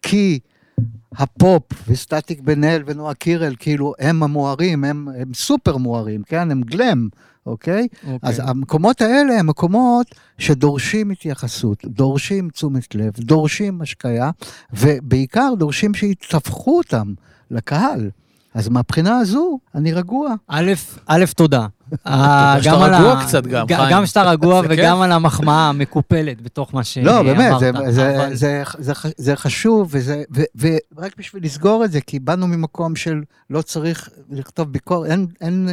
כי 0.01 0.39
הפופ 1.17 1.63
וסטטיק 1.87 2.39
בן 2.41 2.63
אל 2.63 2.83
ונועה 2.85 3.13
קירל, 3.13 3.55
כאילו, 3.59 3.93
הם 3.99 4.23
המוארים, 4.23 4.83
הם, 4.83 5.07
הם 5.17 5.33
סופר 5.33 5.77
מוארים, 5.77 6.23
כן? 6.23 6.51
הם 6.51 6.61
גלם, 6.61 7.07
אוקיי? 7.45 7.87
אוקיי. 8.03 8.17
אז 8.21 8.41
המקומות 8.45 9.01
האלה 9.01 9.39
הם 9.39 9.47
מקומות 9.47 10.07
שדורשים 10.37 11.11
התייחסות, 11.11 11.85
דורשים 11.85 12.49
תשומת 12.49 12.95
לב, 12.95 13.13
דורשים 13.17 13.81
השקיה, 13.81 14.31
ובעיקר 14.73 15.53
דורשים 15.57 15.93
שיטפחו 15.93 16.77
אותם 16.77 17.13
לקהל. 17.51 18.09
אז 18.53 18.69
מהבחינה 18.69 19.17
הזו, 19.17 19.59
אני 19.75 19.93
רגוע. 19.93 20.33
א', 20.47 20.71
א', 21.07 21.25
תודה. 21.35 21.67
אה, 22.07 22.55
גם 22.63 22.81
על 22.81 22.95
רגוע 22.95 23.23
קצת 23.25 23.47
גם, 23.47 23.67
חיים. 23.67 23.91
גם 23.91 24.05
שאתה 24.05 24.23
רגוע 24.23 24.61
וגם. 24.69 25.01
על 25.01 25.11
המחמאה 25.11 25.69
המקופלת 25.69 26.41
בתוך 26.41 26.73
מה 26.73 26.83
שאמרת. 26.83 27.07
לא, 27.07 27.23
באמת, 27.23 27.53
זה, 29.17 29.35
חשוב, 29.35 29.95
ורק 30.95 31.17
בשביל 31.17 31.43
לסגור 31.45 31.85
את 31.85 31.91
זה, 31.91 32.01
כי 32.01 32.19
באנו 32.19 32.47
ממקום 32.47 32.95
של 32.95 33.21
לא 33.49 33.61
צריך 33.61 34.09
לכתוב 34.31 34.71
ביקורת, 34.71 35.09
אין, 35.11 35.27
אין 35.41 35.69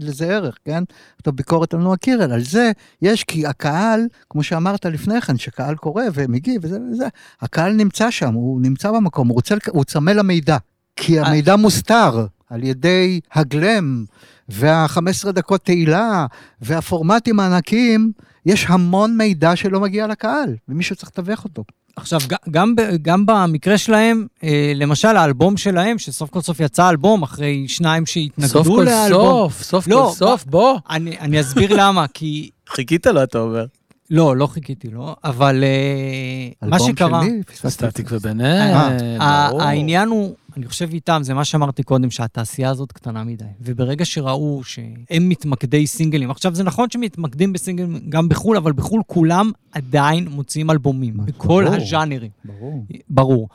לזה- 0.00 0.26
ערך, 0.26 0.56
כן? 0.64 0.82
לכתוב 1.16 1.36
ביקורת 1.36 1.74
על 1.74 1.80
נועה 1.80 1.96
קירל, 1.96 2.32
על 2.32 2.42
זה 2.44 2.72
יש, 3.02 3.24
כי 3.24 3.46
הקהל, 3.46 4.00
כמו 4.30 4.42
שאמרת 4.42 4.86
לפני 4.86 5.20
כן, 5.20 5.38
שקהל 5.38 5.74
קורא 5.74 6.04
ומגיב 6.14 6.60
וזה 6.64 6.78
וזה, 6.92 7.06
הקהל 7.40 7.72
נמצא 7.72 8.10
שם, 8.10 8.34
הוא 8.34 8.60
נמצא 8.60 8.90
במקום, 8.92 9.28
הוא 9.72 9.84
צמא 9.84 10.10
למידע, 10.10 10.56
כי 10.96 11.20
המידע 11.20 11.56
מוסתר 11.56 12.26
על 12.50 12.64
ידי 12.64 13.20
הגלם. 13.34 14.04
וה-15 14.48 14.98
דקות 15.32 15.64
תהילה, 15.64 16.26
והפורמטים 16.60 17.40
הענקיים, 17.40 18.12
יש 18.46 18.66
המון 18.68 19.16
מידע 19.16 19.56
שלא 19.56 19.80
מגיע 19.80 20.06
לקהל, 20.06 20.56
ומישהו 20.68 20.96
צריך 20.96 21.08
לתווך 21.08 21.44
אותו. 21.44 21.64
עכשיו, 21.96 22.20
גם, 22.50 22.76
ב- 22.76 22.96
גם 23.02 23.26
במקרה 23.26 23.78
שלהם, 23.78 24.26
אה, 24.44 24.72
למשל 24.74 25.08
האלבום 25.16 25.56
שלהם, 25.56 25.98
שסוף 25.98 26.30
כל 26.30 26.40
סוף 26.40 26.60
יצא 26.60 26.90
אלבום 26.90 27.22
אחרי 27.22 27.64
שניים 27.68 28.06
סוף 28.06 28.12
שהתנגדו 28.14 28.64
כל 28.76 28.82
לאלבום. 28.84 29.22
סוף, 29.50 29.62
סוף 29.62 29.88
לא, 29.88 30.06
כל 30.10 30.16
סוף, 30.16 30.44
בוא. 30.44 30.78
אני, 30.90 31.18
אני 31.18 31.40
אסביר 31.40 31.70
למה, 31.80 32.06
כי... 32.14 32.50
חיכית 32.68 33.06
לו, 33.06 33.22
אתה 33.22 33.38
אומר. 33.38 33.64
לא, 34.10 34.36
לא 34.36 34.46
חיכיתי 34.46 34.88
לו, 34.88 35.16
אבל 35.24 35.64
אה, 35.64 36.68
מה 36.68 36.76
אלבום 36.76 36.88
שקרה... 36.92 37.22
של 37.24 37.30
מי? 37.30 37.42
פספסתי. 37.42 37.70
סטטיק 37.70 38.06
ובן 38.10 38.40
אה, 38.40 38.88
אל, 38.96 39.20
ה- 39.20 39.48
ברור. 39.50 39.62
העניין 39.62 40.08
הוא, 40.08 40.34
אני 40.56 40.66
חושב 40.66 40.88
איתם, 40.92 41.20
זה 41.24 41.34
מה 41.34 41.44
שאמרתי 41.44 41.82
קודם, 41.82 42.10
שהתעשייה 42.10 42.70
הזאת 42.70 42.92
קטנה 42.92 43.24
מדי. 43.24 43.44
וברגע 43.60 44.04
שראו 44.04 44.64
שהם 44.64 45.28
מתמקדי 45.28 45.86
סינגלים, 45.86 46.30
עכשיו 46.30 46.54
זה 46.54 46.62
נכון 46.64 46.90
שמתמקדים 46.90 47.52
בסינגלים 47.52 48.00
גם 48.08 48.28
בחו"ל, 48.28 48.56
אבל 48.56 48.72
בחו"ל 48.72 49.02
כולם 49.06 49.50
עדיין 49.72 50.28
מוציאים 50.28 50.70
אלבומים, 50.70 51.16
בכל 51.24 51.64
ברור. 51.64 51.76
הז'אנרים. 51.76 52.30
ברור. 52.44 52.84
ברור. 53.10 53.48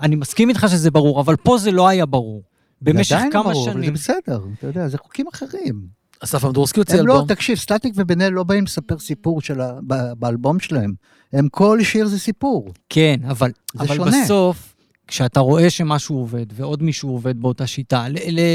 אני 0.00 0.16
מסכים 0.16 0.48
איתך 0.48 0.66
שזה 0.70 0.90
ברור, 0.90 1.20
אבל 1.20 1.36
פה 1.36 1.58
זה 1.58 1.70
לא 1.70 1.88
היה 1.88 2.06
ברור. 2.06 2.42
במשך 2.82 3.16
עדיין 3.16 3.32
כמה 3.32 3.42
ברור, 3.42 3.64
אבל 3.64 3.72
שנים. 3.72 3.84
זה 3.84 3.92
בסדר, 3.92 4.40
אתה 4.58 4.66
יודע, 4.66 4.88
זה 4.88 4.98
חוקים 4.98 5.26
אחרים. 5.34 6.02
אסף 6.24 6.44
אמדורסקי 6.44 6.80
הוציא 6.80 7.00
הם 7.00 7.06
לא, 7.06 7.14
אלבום. 7.14 7.28
תקשיב, 7.28 7.58
סטטיק 7.58 7.92
ובן 7.96 8.32
לא 8.32 8.42
באים 8.42 8.64
לספר 8.64 8.98
סיפור 8.98 9.40
של 9.40 9.60
ה... 9.60 9.72
ב- 9.86 10.12
באלבום 10.18 10.60
שלהם. 10.60 10.94
הם, 11.32 11.48
כל 11.48 11.78
שיר 11.82 12.06
זה 12.06 12.18
סיפור. 12.18 12.68
כן, 12.88 13.16
אבל, 13.28 13.50
זה 13.74 13.80
אבל 13.84 13.96
שונה. 13.96 14.22
בסוף, 14.24 14.71
כשאתה 15.12 15.40
רואה 15.40 15.70
שמשהו 15.70 16.16
עובד, 16.16 16.46
ועוד 16.52 16.82
מישהו 16.82 17.10
עובד 17.10 17.40
באותה 17.40 17.66
שיטה, 17.66 18.06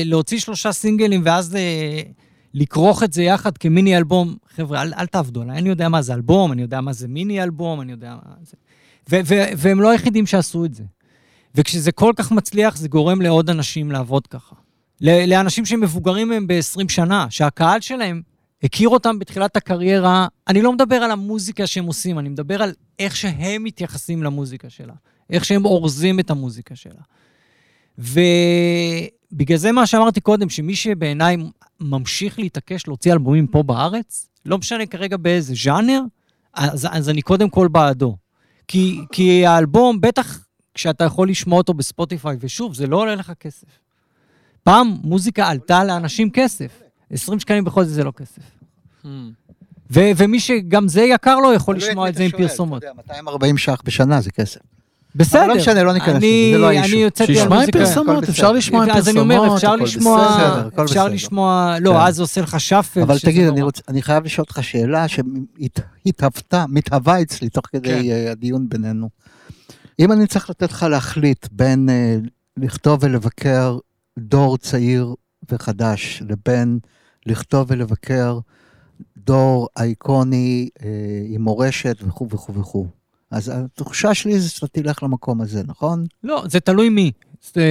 להוציא 0.05 0.39
שלושה 0.39 0.71
סינגלים 0.71 1.21
ואז 1.25 1.55
אה, 1.55 2.01
לכרוך 2.53 3.03
את 3.03 3.13
זה 3.13 3.23
יחד 3.23 3.57
כמיני 3.57 3.97
אלבום, 3.97 4.35
חבר'ה, 4.55 4.81
אל, 4.81 4.93
אל 4.97 5.05
תעבדו 5.05 5.41
עליי, 5.41 5.57
אני 5.57 5.69
יודע 5.69 5.89
מה 5.89 6.01
זה 6.01 6.13
אלבום, 6.13 6.51
אני 6.51 6.61
יודע 6.61 6.81
מה 6.81 6.93
זה 6.93 7.07
מיני 7.07 7.43
אלבום, 7.43 7.81
אני 7.81 7.91
יודע 7.91 8.15
מה 8.25 8.33
זה... 8.41 8.57
והם 9.57 9.81
לא 9.81 9.89
היחידים 9.91 10.25
שעשו 10.25 10.65
את 10.65 10.73
זה. 10.73 10.83
וכשזה 11.55 11.91
כל 11.91 12.13
כך 12.15 12.31
מצליח, 12.31 12.77
זה 12.77 12.87
גורם 12.87 13.21
לעוד 13.21 13.49
אנשים 13.49 13.91
לעבוד 13.91 14.27
ככה. 14.27 14.55
לאנשים 15.01 15.65
שמבוגרים 15.65 16.29
מהם 16.29 16.47
ב-20 16.47 16.89
שנה, 16.89 17.27
שהקהל 17.29 17.81
שלהם 17.81 18.21
הכיר 18.63 18.89
אותם 18.89 19.19
בתחילת 19.19 19.57
הקריירה, 19.57 20.27
אני 20.47 20.61
לא 20.61 20.73
מדבר 20.73 20.95
על 20.95 21.11
המוזיקה 21.11 21.67
שהם 21.67 21.85
עושים, 21.85 22.19
אני 22.19 22.29
מדבר 22.29 22.63
על 22.63 22.73
איך 22.99 23.15
שהם 23.15 23.63
מתייחסים 23.63 24.23
למוזיקה 24.23 24.69
שלה, 24.69 24.93
איך 25.29 25.45
שהם 25.45 25.65
אורזים 25.65 26.19
את 26.19 26.29
המוזיקה 26.29 26.75
שלה. 26.75 27.01
ובגלל 27.97 29.57
זה 29.57 29.71
מה 29.71 29.87
שאמרתי 29.87 30.21
קודם, 30.21 30.49
שמי 30.49 30.75
שבעיניי 30.75 31.37
ממשיך 31.79 32.39
להתעקש 32.39 32.87
להוציא 32.87 33.13
אלבומים 33.13 33.47
פה 33.47 33.63
בארץ, 33.63 34.29
לא 34.45 34.57
משנה 34.57 34.85
כרגע 34.85 35.17
באיזה 35.17 35.53
ז'אנר, 35.63 36.01
אז, 36.53 36.87
אז 36.91 37.09
אני 37.09 37.21
קודם 37.21 37.49
כל 37.49 37.67
בעדו. 37.67 38.17
כי, 38.67 38.99
כי 39.11 39.45
האלבום, 39.45 40.01
בטח 40.01 40.47
כשאתה 40.73 41.03
יכול 41.03 41.29
לשמוע 41.29 41.57
אותו 41.57 41.73
בספוטיפיי, 41.73 42.37
ושוב, 42.39 42.73
זה 42.73 42.87
לא 42.87 42.97
עולה 42.97 43.15
לך 43.15 43.31
כסף. 43.39 43.67
פעם 44.63 44.97
מוזיקה 45.03 45.47
עלתה 45.47 45.83
לאנשים 45.83 46.29
כסף. 46.29 46.81
20 47.11 47.39
שקלים 47.39 47.63
בחודש 47.63 47.87
זה 47.87 48.03
לא 48.03 48.11
כסף. 48.11 48.41
Hmm. 49.03 49.07
ו- 49.91 50.11
ומי 50.17 50.39
שגם 50.39 50.87
זה 50.87 51.01
יקר 51.01 51.35
לו, 51.39 51.53
יכול 51.53 51.75
לשמוע 51.75 52.09
את 52.09 52.15
זה 52.15 52.23
עם 52.23 52.31
פרסומות. 52.31 52.83
אתה 52.83 52.91
יודע, 52.91 52.93
240 52.97 53.57
ש"ח 53.57 53.81
בשנה 53.85 54.21
זה 54.21 54.31
כסף. 54.31 54.59
בסדר. 55.17 55.39
אבל 55.41 55.49
לא 55.49 55.55
משנה, 55.55 55.83
לא 55.83 55.93
ניכנס 55.93 56.15
אני- 56.15 56.49
לזה, 56.49 56.57
זה 56.57 56.61
לא 56.61 56.67
האישו. 56.69 56.93
אני 56.93 57.01
יוצאתי 57.03 57.31
על 57.31 57.37
שישמע 57.37 57.55
עם 57.55 57.59
מוזיקה. 57.59 57.79
פרסומות, 57.79 58.23
אפשר. 58.23 58.51
לשמוע 58.51 58.83
עם 58.83 58.89
אז 58.89 59.07
אני 59.07 59.15
פרסומות, 59.15 59.37
אומר, 59.37 59.55
אפשר 59.55 59.73
הכל 59.73 59.83
לשמוע, 59.83 60.25
אפשר. 60.83 61.07
לשמוע, 61.07 61.73
כן. 61.77 61.83
לא, 61.83 62.07
אז 62.07 62.19
עושה 62.19 62.41
לך 62.41 62.59
שאפל. 62.59 63.01
אבל 63.01 63.19
תגיד. 63.19 63.47
אני, 63.87 64.01
חייב 64.01 64.23
לשאול 64.23 64.45
אותך 64.49 64.63
שאלה 64.63 65.05
שהתהוותה, 65.07 66.65
מתהווה 66.69 67.21
אצלי 67.21 67.49
תוך 67.49 67.65
כדי 67.71 67.89
כן. 67.89 68.01
כן. 68.03 68.31
הדיון 68.31 68.69
בינינו. 68.69 69.09
אם 69.99 70.11
אני 70.11 70.27
צריך 70.27 70.49
לתת 70.49 70.71
לך 70.71 70.83
להחליט 70.83 71.47
בין 71.51 71.89
uh, 71.89 72.29
לכתוב 72.57 72.99
ולבקר 73.03 73.77
דור 74.19 74.57
צעיר 74.57 75.13
וחדש, 75.51 76.23
לבין 76.29 76.79
לכתוב 77.25 77.65
ולבקר 77.71 78.39
דור 79.17 79.67
אייקוני 79.77 80.69
uh, 80.79 80.83
עם 81.29 81.41
מורשת 81.41 81.97
וכו' 82.07 82.27
וכו' 82.31 82.53
וכו'. 82.53 82.87
אז 83.31 83.51
התחושה 83.55 84.13
שלי 84.13 84.39
זה 84.39 84.49
שאתה 84.49 84.67
תלך 84.67 85.03
למקום 85.03 85.41
הזה, 85.41 85.61
נכון? 85.67 86.03
לא, 86.23 86.43
זה 86.49 86.59
תלוי 86.59 86.89
מי. 86.89 87.11
זה- 87.53 87.61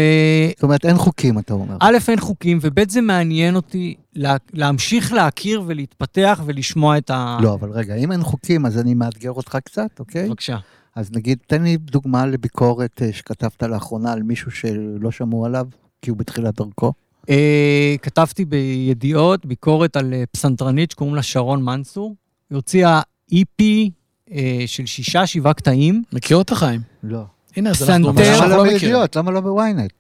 זאת 0.55 0.63
אומרת, 0.63 0.85
אין 0.87 0.97
חוקים, 0.97 1.39
אתה 1.39 1.55
אומר. 1.55 1.77
א', 1.81 1.97
אין 2.09 2.21
חוקים, 2.21 2.59
וב', 2.63 2.91
זה 2.91 3.01
מעניין 3.01 3.57
אותי 3.57 3.95
לה- 4.15 4.37
להמשיך 4.53 5.13
להכיר 5.13 5.63
ולהתפתח 5.67 6.43
ולשמוע 6.47 6.99
את 6.99 7.11
ה... 7.11 7.39
לא, 7.43 7.55
אבל 7.55 7.71
רגע, 7.71 7.95
אם 7.95 8.13
אין 8.13 8.23
חוקים, 8.23 8.67
אז 8.67 8.79
אני 8.79 8.95
מאתגר 8.95 9.31
אותך 9.33 9.59
קצת, 9.65 9.91
אוקיי? 10.01 10.29
בבקשה. 10.29 10.57
אז 10.95 11.11
נגיד, 11.13 11.39
תן 11.47 11.63
לי 11.63 11.77
דוגמה 11.77 12.27
לביקורת 12.27 13.03
אה, 13.03 13.13
שכתבת 13.13 13.63
לאחרונה 13.63 14.13
על 14.13 14.23
מישהו 14.23 14.51
שלא 14.51 15.11
שמעו 15.11 15.47
עליו, 15.47 15.67
כי 16.03 16.11
הוא 16.11 16.19
בתחילת 16.19 16.55
דרכו. 16.57 16.93
אה, 17.31 17.95
כתבתי 18.03 18.45
בידיעות 18.45 19.47
ביקורת 19.47 19.97
על 19.97 20.15
אה, 20.15 20.25
פסנתרנית 20.33 20.91
שקוראים 20.91 21.15
לה 21.15 21.23
שרון 21.23 21.63
מנסור. 21.63 22.15
היא 22.51 22.57
הוציאה 22.57 23.01
EP 23.35 23.63
אה, 24.33 24.65
של 24.67 24.87
שישה, 24.87 25.27
שבעה 25.27 25.55
קטעים, 25.55 26.03
מכיר 26.13 26.37
אותה, 26.37 26.55
חיים? 26.55 26.81
לא. 27.03 27.23
הנה, 27.57 27.71
אז. 27.71 27.91
אנחנו... 27.91 28.11
אנחנו 28.11 28.49
לא 28.49 28.57
לא 28.57 28.75
מכירים. 28.75 28.97
למה 29.17 29.31
לא 29.31 29.41
בוויינט? 29.41 29.93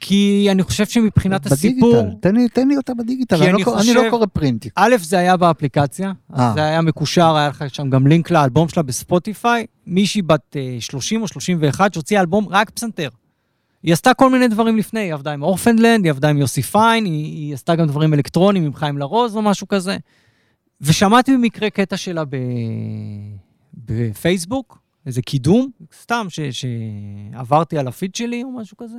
כי 0.00 0.48
אני 0.50 0.62
חושב 0.62 0.86
שמבחינת 0.86 1.46
הסיפור... 1.46 1.92
בדיגיטל. 2.02 2.16
תן 2.20 2.36
לי- 2.36 2.48
תן 2.48 2.68
לי 2.68 2.76
אותה 2.76 2.94
בדיגיטל, 2.94 3.36
אני 3.36 3.44
אני 3.50 3.52
לא 3.58 3.64
קורא- 3.64 3.76
אני 3.76 3.86
חושב- 3.86 4.00
לא 4.04 4.10
קורא 4.10 4.26
פרינטים. 4.26 4.70
א', 4.76 4.94
זה 5.00 5.18
היה 5.18 5.36
באפליקציה, 5.36 6.12
אה. 6.36 6.48
אז 6.48 6.54
זה 6.54 6.64
היה 6.64 6.80
מקושר, 6.82 7.36
היה 7.36 7.48
לך 7.48 7.64
שם 7.68 7.90
גם 7.90 8.06
לינק 8.06 8.30
לאלבום 8.30 8.68
שלה 8.68 8.82
בספוטיפיי. 8.82 9.66
מישהי 9.86 10.22
בת 10.22 10.56
אה, 10.56 10.76
30 10.80 11.22
או 11.22 11.28
31 11.28 11.94
שהוציאה 11.94 12.20
אלבום 12.20 12.46
רק 12.50 12.70
פסנתר. 12.70 13.08
היא 13.82 13.92
עשתה 13.92 14.14
כל 14.14 14.30
מיני 14.30 14.48
דברים 14.48 14.76
לפני, 14.76 15.00
היא 15.00 15.14
עבדה 15.14 15.32
עם 15.32 15.42
אורפנדלנד, 15.42 16.04
היא 16.04 16.10
עבדה 16.10 16.28
עם 16.28 16.38
יוסי 16.38 16.62
פיין, 16.62 17.04
היא, 17.04 17.12
היא 17.24 17.54
עשתה 17.54 17.74
גם 17.74 17.86
דברים 17.86 18.14
אלקטרונים 18.14 18.64
עם 18.64 18.74
חיים 18.74 18.98
לרוז 18.98 19.36
או 19.36 19.42
משהו 19.42 19.68
כזה. 19.68 19.96
ושמעתי 20.80 21.34
במקרה 21.34 21.70
קטע 21.70 21.96
שלה 21.96 22.24
ב... 22.24 22.36
בפייסבוק, 23.74 24.78
איזה 25.06 25.22
קידום, 25.22 25.70
סתם 26.00 26.26
ש... 26.28 26.40
שעברתי 26.40 27.78
על 27.78 27.88
הפיד 27.88 28.14
שלי 28.14 28.42
או 28.42 28.50
משהו 28.50 28.76
כזה, 28.76 28.98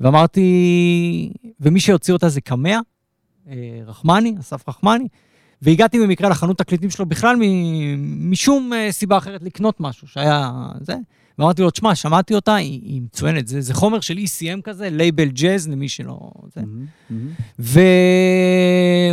ואמרתי, 0.00 1.32
ומי 1.60 1.80
שהוציא 1.80 2.14
אותה 2.14 2.28
זה 2.28 2.40
קמע, 2.40 2.78
אה, 3.48 3.80
רחמני, 3.86 4.34
אסף 4.40 4.68
רחמני, 4.68 5.08
והגעתי 5.62 5.98
במקרה 6.00 6.28
לחנות 6.28 6.58
תקליטים 6.58 6.90
שלו 6.90 7.06
בכלל 7.06 7.36
מ- 7.40 8.30
משום 8.30 8.72
אה, 8.72 8.92
סיבה 8.92 9.16
אחרת 9.18 9.42
לקנות 9.42 9.80
משהו 9.80 10.08
שהיה 10.08 10.50
זה, 10.80 10.96
ואמרתי 11.38 11.62
לו, 11.62 11.70
תשמע, 11.70 11.94
שמעתי 11.94 12.34
אותה, 12.34 12.54
היא, 12.54 12.80
היא 12.82 13.02
מצוינת, 13.02 13.48
זה, 13.48 13.60
זה 13.60 13.74
חומר 13.74 14.00
של 14.00 14.16
ECM 14.18 14.60
כזה, 14.64 14.88
לייבל 14.90 15.28
ג'אז 15.28 15.68
למי 15.68 15.88
שלא... 15.88 16.18
זה. 16.54 16.60
מהמם. 16.60 17.28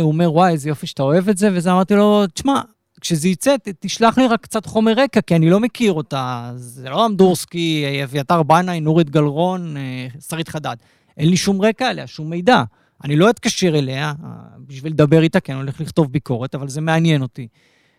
והוא 0.00 0.12
אומר, 0.12 0.32
וואי, 0.32 0.52
איזה 0.52 0.68
יופי 0.68 0.86
שאתה 0.86 1.02
אוהב 1.02 1.28
את 1.28 1.38
זה, 1.38 1.48
וזה 1.52 1.72
אמרתי 1.72 1.94
לו, 1.94 2.26
תשמע, 2.26 2.60
כשזה 3.00 3.28
יצא, 3.28 3.56
ת- 3.56 3.68
תשלח 3.80 4.18
לי 4.18 4.26
רק 4.26 4.40
קצת 4.42 4.66
חומר 4.66 4.92
רקע, 4.96 5.20
כי 5.20 5.36
אני 5.36 5.50
לא 5.50 5.60
מכיר 5.60 5.92
אותה. 5.92 6.52
זה 6.56 6.88
לא 6.90 7.06
אמדורסקי, 7.06 7.84
אביתר 8.04 8.42
בנאי, 8.42 8.80
נורית 8.80 9.10
גלרון, 9.10 9.76
אה, 9.76 10.06
שרית 10.28 10.48
חדד. 10.48 10.76
אין 11.16 11.28
לי 11.28 11.36
שום 11.36 11.62
רקע 11.62 11.86
עליה, 11.88 12.06
שום 12.06 12.30
מידע. 12.30 12.62
אני 13.04 13.16
לא 13.16 13.30
אתקשר 13.30 13.78
אליה 13.78 14.12
אה, 14.24 14.30
בשביל 14.66 14.92
לדבר 14.92 15.22
איתה, 15.22 15.40
כי 15.40 15.52
אני 15.52 15.60
הולך 15.60 15.80
לכתוב 15.80 16.12
ביקורת, 16.12 16.54
אבל 16.54 16.68
זה 16.68 16.80
מעניין 16.80 17.22
אותי. 17.22 17.48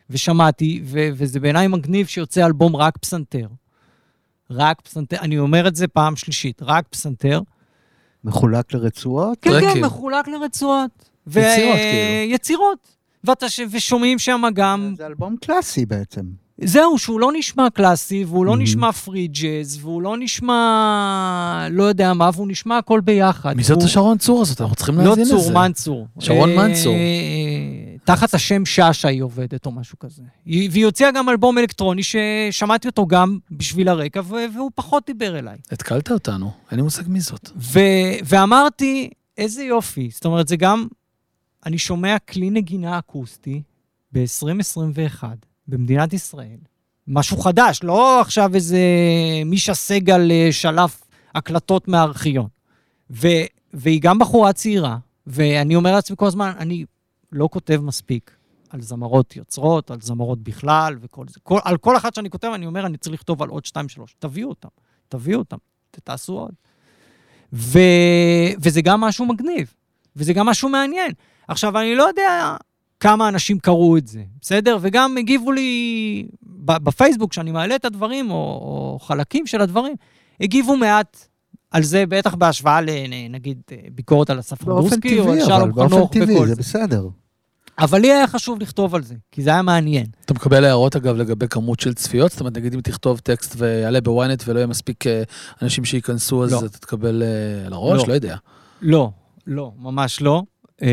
ושמעתי, 0.09 0.82
ו- 0.86 1.09
וזה 1.13 1.39
בעיניי 1.39 1.67
מגניב 1.67 2.07
שיוצא 2.07 2.45
אלבום 2.45 2.76
רק 2.76 2.97
פסנתר. 2.97 3.47
רק 4.52 4.82
פסנתר, 4.82 5.18
אני 5.22 5.39
אומר 5.39 5.68
את 5.68 5.76
זה 5.76 5.88
פעם 5.88 6.16
שלישית, 6.16 6.62
רק 6.62 6.86
פסנתר. 6.89 7.41
מחולק 8.24 8.74
לרצועות? 8.74 9.38
כן, 9.41 9.49
טרקים. 9.52 9.70
כן, 9.74 9.86
מחולק 9.86 10.28
לרצועות. 10.28 10.91
ו- 11.28 11.39
יצירות, 11.39 11.76
כאילו. 11.76 12.34
יצירות. 12.36 12.88
ואתה 13.24 13.49
ש... 13.49 13.60
ושומעים 13.72 14.20
שם 14.20 14.41
גם... 14.54 14.93
זה 14.97 15.06
אלבום 15.06 15.36
קלאסי 15.41 15.86
בעצם. 15.86 16.22
זהו, 16.64 16.97
שהוא 16.97 17.20
לא 17.20 17.32
נשמע 17.36 17.68
קלאסי, 17.74 18.24
והוא 18.28 18.45
לא 18.45 18.54
Mhm. 18.54 18.58
נשמע 18.60 18.91
פרי 18.91 19.28
ג'אז, 19.28 19.78
והוא 19.82 20.02
לא 20.02 20.16
נשמע... 20.20 21.68
לא 21.72 21.84
יודע 21.84 22.14
מה, 22.14 22.30
והוא 22.34 22.47
נשמע 22.47 22.78
הכל 22.78 22.99
ביחד. 23.02 23.58
מי 23.58 23.64
זאת 23.64 23.84
השרון 23.84 24.18
צור 24.18 24.41
הזאת? 24.41 24.62
אנחנו 24.62 24.76
צריכים 24.76 24.97
לא 24.97 25.04
להאזין 25.04 25.24
לזה. 25.24 25.38
צור, 25.38 25.52
מנצור. 25.52 26.08
שרון 26.20 26.49
אה, 26.49 26.56
מנצור. 26.68 26.95
תחת 28.04 28.34
השם 28.34 28.66
שאשא 28.66 29.08
היא 29.08 29.22
עובדת 29.24 29.66
או 29.66 29.72
משהו 29.72 29.99
כזה. 29.99 30.24
היא- 30.45 30.70
והיא 30.72 30.86
הוציאה 30.86 31.12
גם 31.12 31.30
אלבום 31.30 31.58
אלקטרוני 31.58 32.02
ששמעתי 32.04 32.88
אותו 32.88 33.08
גם 33.08 33.38
בשביל 33.52 33.88
הרקע, 33.89 34.22
והוא 34.26 34.72
פחות 34.76 35.04
דיבר 35.08 35.39
אליי. 35.39 35.58
התקלת 35.72 36.12
אותנו, 36.12 36.52
אין 36.72 36.80
לי 36.80 36.84
מושג 36.84 37.04
מי 37.08 37.20
זאת. 37.22 37.49
ו- 37.56 37.80
ואמרתי, 38.26 39.10
איזה 39.38 39.64
יופי. 39.64 40.10
זאת 40.14 40.26
אומרת, 40.26 40.47
זה 40.47 40.56
גם... 40.56 40.88
אני 41.66 41.78
שומע 41.78 42.20
כלי 42.20 42.49
נגינה 42.49 42.99
אקוסטי 42.99 43.62
ב-2021 44.14 45.24
במדינת 45.68 46.14
ישראל. 46.14 46.58
משהו 47.08 47.38
חדש, 47.38 47.80
לא 47.84 48.22
עכשיו 48.22 48.56
איזה 48.56 48.80
מישה 49.45 49.74
סגל 49.74 50.32
אה, 50.32 50.47
שלף 50.52 51.02
הקלטות 51.36 51.88
מהארכיון. 51.88 52.47
ו- 53.12 53.28
והיא 53.74 54.02
גם 54.02 54.20
בחורה 54.20 54.54
צעירה, 54.54 54.97
ואני 55.28 55.76
אומר 55.76 55.91
לעצמי 55.91 56.16
כל 56.20 56.26
הזמן, 56.26 56.52
אני 56.60 56.86
לא 57.32 57.49
כותב 57.51 57.82
מספיק 57.84 58.36
על 58.69 58.82
זמרות 58.82 59.36
יוצרות, 59.36 59.91
על 59.91 60.01
זמרות 60.01 60.43
בכלל 60.43 60.97
וכל 61.01 61.25
זה. 61.27 61.39
כל, 61.43 61.59
על 61.63 61.77
כל 61.77 61.97
אחת 61.97 62.15
שאני 62.15 62.29
כותב, 62.29 62.47
אני 62.55 62.65
אומר, 62.65 62.86
אני 62.86 62.97
צריך 62.97 63.13
לכתוב 63.13 63.43
על 63.43 63.49
עוד 63.49 63.65
שתיים, 63.65 63.89
שלוש. 63.89 64.15
תביאו 64.19 64.49
אותם, 64.49 64.69
תביאו 65.09 65.39
אותם, 65.39 65.57
תעשו 65.91 66.34
עוד. 66.34 66.53
ו... 67.53 67.79
וזה 68.59 68.82
גם 68.82 69.01
משהו 69.01 69.25
מגניב, 69.25 69.73
וזה 70.15 70.34
גם 70.34 70.45
משהו 70.45 70.69
מעניין. 70.69 71.11
עכשיו, 71.47 71.79
אני 71.79 71.95
לא 71.95 72.03
יודע 72.03 72.55
כמה 72.99 73.29
אנשים 73.29 73.59
קראו 73.59 73.97
את 73.97 74.07
זה, 74.07 74.23
בסדר? 74.41 74.77
וגם 74.82 75.17
הגיבו 75.17 75.51
לי 75.51 76.27
בפייסבוק, 76.65 77.32
כשאני 77.32 77.51
מעלה 77.51 77.75
את 77.75 77.86
הדברים, 77.86 78.32
או, 78.32 78.36
או 78.36 78.99
חלקים 79.01 79.47
של 79.47 79.61
הדברים, 79.61 79.95
הגיבו 80.41 80.77
מעט 80.77 81.27
על 81.72 81.84
זה, 81.84 82.03
בטח 82.09 82.36
בהשוואה 82.36 82.80
לנגיד 82.82 83.61
ביקורת 83.95 84.30
על 84.30 84.39
אסף 84.39 84.63
באופן 84.63 84.86
רבוסקי, 84.86 85.19
או 85.19 85.32
על 85.32 85.39
טבעי, 85.39 85.43
אבל 85.43 85.57
שלום 85.57 85.72
באופן 85.72 85.95
חנוך 85.95 86.11
טבעי, 86.11 86.36
וכל 86.36 86.47
זה 86.47 86.55
זה. 86.55 86.61
בסדר. 86.61 87.07
אבל 87.80 87.99
לי 87.99 88.11
היה 88.11 88.28
חשוב 88.28 88.61
לכתוב 88.61 88.95
על 88.95 89.03
זה, 89.03 89.15
כי 89.32 89.41
זה 89.41 89.49
היה 89.49 89.61
מעניין. 89.61 90.05
אתה 90.26 90.34
מקבל 90.34 90.65
הערות, 90.65 90.95
אגב, 90.95 91.15
לגבי 91.15 91.47
כמות 91.49 91.80
של 91.80 91.93
צפיות? 91.93 92.32
זאת 92.32 92.39
אומרת, 92.39 92.57
נגיד 92.57 92.74
אם 92.74 92.82
תכתוב 92.82 93.19
טקסט 93.19 93.55
ויעלה 93.57 94.01
בוויינט 94.01 94.43
ולא 94.47 94.59
יהיה 94.59 94.67
מספיק 94.67 95.07
אה, 95.07 95.24
אנשים 95.61 95.86
שייכנסו, 95.86 96.43
אז 96.43 96.51
לא. 96.51 96.59
אתה 96.59 96.78
תקבל 96.78 97.24
אה, 97.24 97.65
על 97.67 97.74
הראש? 97.74 98.01
לא. 98.01 98.07
לא 98.07 98.13
יודע. 98.13 98.36
לא, 98.82 99.11
לא, 99.47 99.72
ממש 99.80 100.22
לא. 100.22 100.43
אה, 100.84 100.88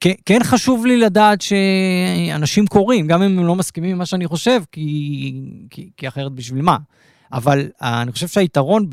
כן, 0.00 0.12
כן 0.26 0.40
חשוב 0.42 0.86
לי 0.86 0.96
לדעת 0.96 1.40
שאנשים 1.40 2.66
קוראים, 2.66 3.06
גם 3.06 3.22
אם 3.22 3.38
הם 3.38 3.46
לא 3.46 3.54
מסכימים 3.54 3.90
עם 3.90 3.98
מה 3.98 4.06
שאני 4.06 4.26
חושב, 4.26 4.60
כי, 4.72 5.40
כי, 5.70 5.90
כי 5.96 6.08
אחרת 6.08 6.32
בשביל 6.32 6.62
מה. 6.62 6.76
אבל 7.34 7.68
אה, 7.82 8.02
אני 8.02 8.12
חושב 8.12 8.28
שהיתרון 8.28 8.86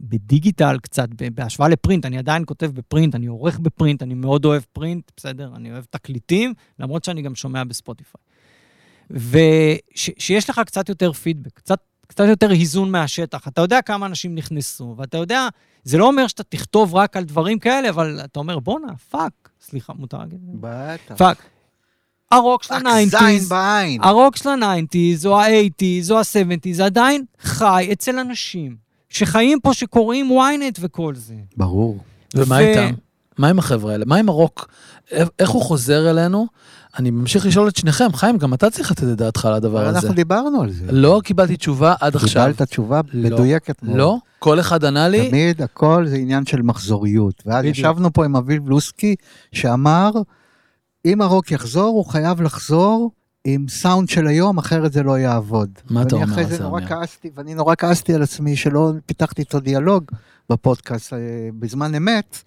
ב 0.00 0.10
digital 0.10 0.78
קצת, 0.82 1.08
בהשוואה 1.34 1.68
ל 1.68 1.73
print, 1.73 2.06
אני 2.06 2.18
עדיין 2.18 2.42
כותב 2.46 2.66
ב 2.74 2.80
print, 2.80 3.14
אני 3.14 3.26
עורך 3.26 3.58
ב 3.58 3.64
print, 3.64 4.02
אני 4.02 4.14
מאוד 4.14 4.44
אוהב 4.44 4.62
print, 4.72 5.10
בסדר? 5.16 5.52
אני 5.56 5.72
אוהב 5.72 5.84
תקליטים, 5.90 6.54
למרות 6.78 7.04
שאני 7.04 7.22
גם 7.22 7.34
שומע 7.34 7.64
בספוטיפיי. 7.64 8.20
ושיש 9.10 10.50
לך 10.50 10.60
קצת 10.66 10.88
יותר 10.88 11.12
פידבק, 11.12 11.52
קצת, 11.54 11.78
קצת 12.06 12.24
יותר 12.28 12.50
איזון 12.50 12.90
מהשטח. 12.90 13.48
אתה 13.48 13.60
יודע 13.60 13.82
כמה 13.82 14.06
אנשים 14.06 14.34
נכנסו, 14.34 14.94
ואתה 14.98 15.18
יודע, 15.18 15.48
זה 15.84 15.98
לא 15.98 16.06
אומר 16.06 16.26
שאתה 16.26 16.42
תכתוב 16.42 16.94
רק 16.94 17.16
על 17.16 17.24
דברים 17.24 17.58
כאלה, 17.58 17.88
אבל 17.88 18.20
אתה 18.24 18.40
אומר, 18.40 18.58
בואנה, 18.58 18.96
fuck, 18.96 19.50
סליחה, 19.60 19.92
מותר 19.92 20.18
להגיד? 20.18 20.40
בטח. 20.42 21.14
fuck. 21.16 21.57
הרוק 22.30 22.62
של 22.62 22.74
הניינטיז. 22.74 23.52
הרוק 24.00 24.36
של 24.36 24.48
הניינטיז, 24.48 25.26
או 25.26 25.40
האייטיז, 25.40 26.10
או 26.10 26.20
הסבנטיז, 26.20 26.80
עדיין 26.80 27.24
חי 27.40 27.88
אצל 27.92 28.18
אנשים 28.18 28.76
שחיים 29.08 29.58
פה, 29.62 29.74
שקוראים 29.74 30.30
ynet 30.30 30.78
וכל 30.80 31.14
זה. 31.14 31.34
ברור. 31.56 31.98
ומה 32.34 32.54
ו- 32.54 32.58
איתם? 32.58 32.94
מה 33.38 33.48
עם 33.48 33.58
החבר'ה 33.58 33.92
האלה? 33.92 34.04
מה 34.06 34.16
עם 34.16 34.28
הרוק? 34.28 34.68
איך- 35.38 35.48
הוא 35.50 35.62
חוזר 35.62 36.10
אלינו? 36.10 36.46
אני 36.98 37.10
ממשיך 37.10 37.46
לשאול 37.46 37.68
את 37.68 37.76
שניכם. 37.76 38.12
חיים, 38.12 38.38
גם 38.38 38.54
אתה 38.54 38.70
צריך 38.70 38.90
לתת 38.90 39.02
את 39.02 39.08
דעתך 39.16 39.44
על 39.44 39.52
הדבר 39.54 39.86
הזה. 39.86 39.98
אנחנו 39.98 40.14
דיברנו 40.14 40.62
על 40.62 40.70
זה. 40.70 40.84
לא 40.92 41.20
קיבלתי 41.24 41.56
תשובה 41.56 41.94
עד 42.00 42.16
עכשיו. 42.16 42.46
קיבלת 42.52 42.62
תשובה 42.68 43.00
לא. 43.12 43.30
מדויקת 43.30 43.82
מאוד. 43.82 43.96
לא? 43.96 44.16
כל 44.38 44.60
אחד 44.60 44.84
ענה 44.84 45.08
לי, 45.08 45.28
תמיד 45.28 45.62
הכל 45.62 46.04
זה 46.06 46.16
עניין 46.16 46.46
של 46.46 46.62
מחזוריות. 46.62 47.42
ואז. 47.46 47.64
ישבנו 47.64 48.12
פה 48.12 48.24
עם 48.24 48.36
אביב 48.36 48.68
לוסקי, 48.68 49.14
שאמר, 49.52 50.10
אם 51.04 51.20
הרוק 51.20 51.50
יחזור, 51.52 51.88
הוא 51.96 52.04
חייב 52.04 52.42
לחזור 52.42 53.10
עם 53.44 53.66
סאונד 53.68 54.08
של 54.08 54.26
היום, 54.26 54.58
אחרת 54.58 54.92
זה 54.92 55.02
לא 55.02 55.18
יעבוד. 55.18 55.70
מה 55.90 56.02
אתה 56.02 56.14
ואני 56.16 56.24
אומר 56.24 56.32
אחרי 56.34 56.44
על 56.44 56.50
זה 56.50 56.62
נורא? 56.62 56.80
כעסתי, 56.80 57.30
ואני 57.34 57.54
נורא 57.54 57.74
כעסתי 57.78 58.14
על 58.14 58.22
עצמי 58.22 58.56
שלא 58.56 58.92
פיתחתי 59.06 59.42
איתו 59.42 59.60
דיאלוג 59.60 60.04
בפודקאסט 60.50 61.12
אה, 61.12 61.18
בזמן 61.58 61.94
אמת, 61.94 62.38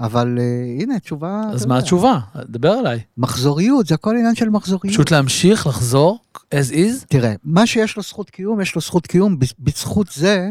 אבל 0.00 0.38
אה, 0.40 0.44
הנה, 0.82 0.98
תשובה... 0.98 1.42
אז 1.52 1.66
מה 1.66 1.74
יודע. 1.74 1.82
התשובה? 1.84 2.18
דבר 2.48 2.80
אליי. 2.80 3.00
מחזוריות, 3.18 3.86
זה 3.86 3.94
הכל 3.94 4.16
עניין 4.16 4.34
של 4.34 4.48
מחזוריות. 4.48 4.94
פשוט 4.94 5.10
להמשיך, 5.10 5.66
לחזור, 5.66 6.18
as 6.54 6.72
is? 6.72 7.04
תראה, 7.08 7.34
מה 7.44 7.66
שיש 7.66 7.96
לו 7.96 8.02
זכות 8.02 8.30
קיום, 8.30 8.60
יש 8.60 8.74
לו 8.74 8.80
זכות 8.80 9.06
קיום 9.06 9.36
בז- 9.38 9.54
בזכות 9.58 10.06
זה 10.14 10.50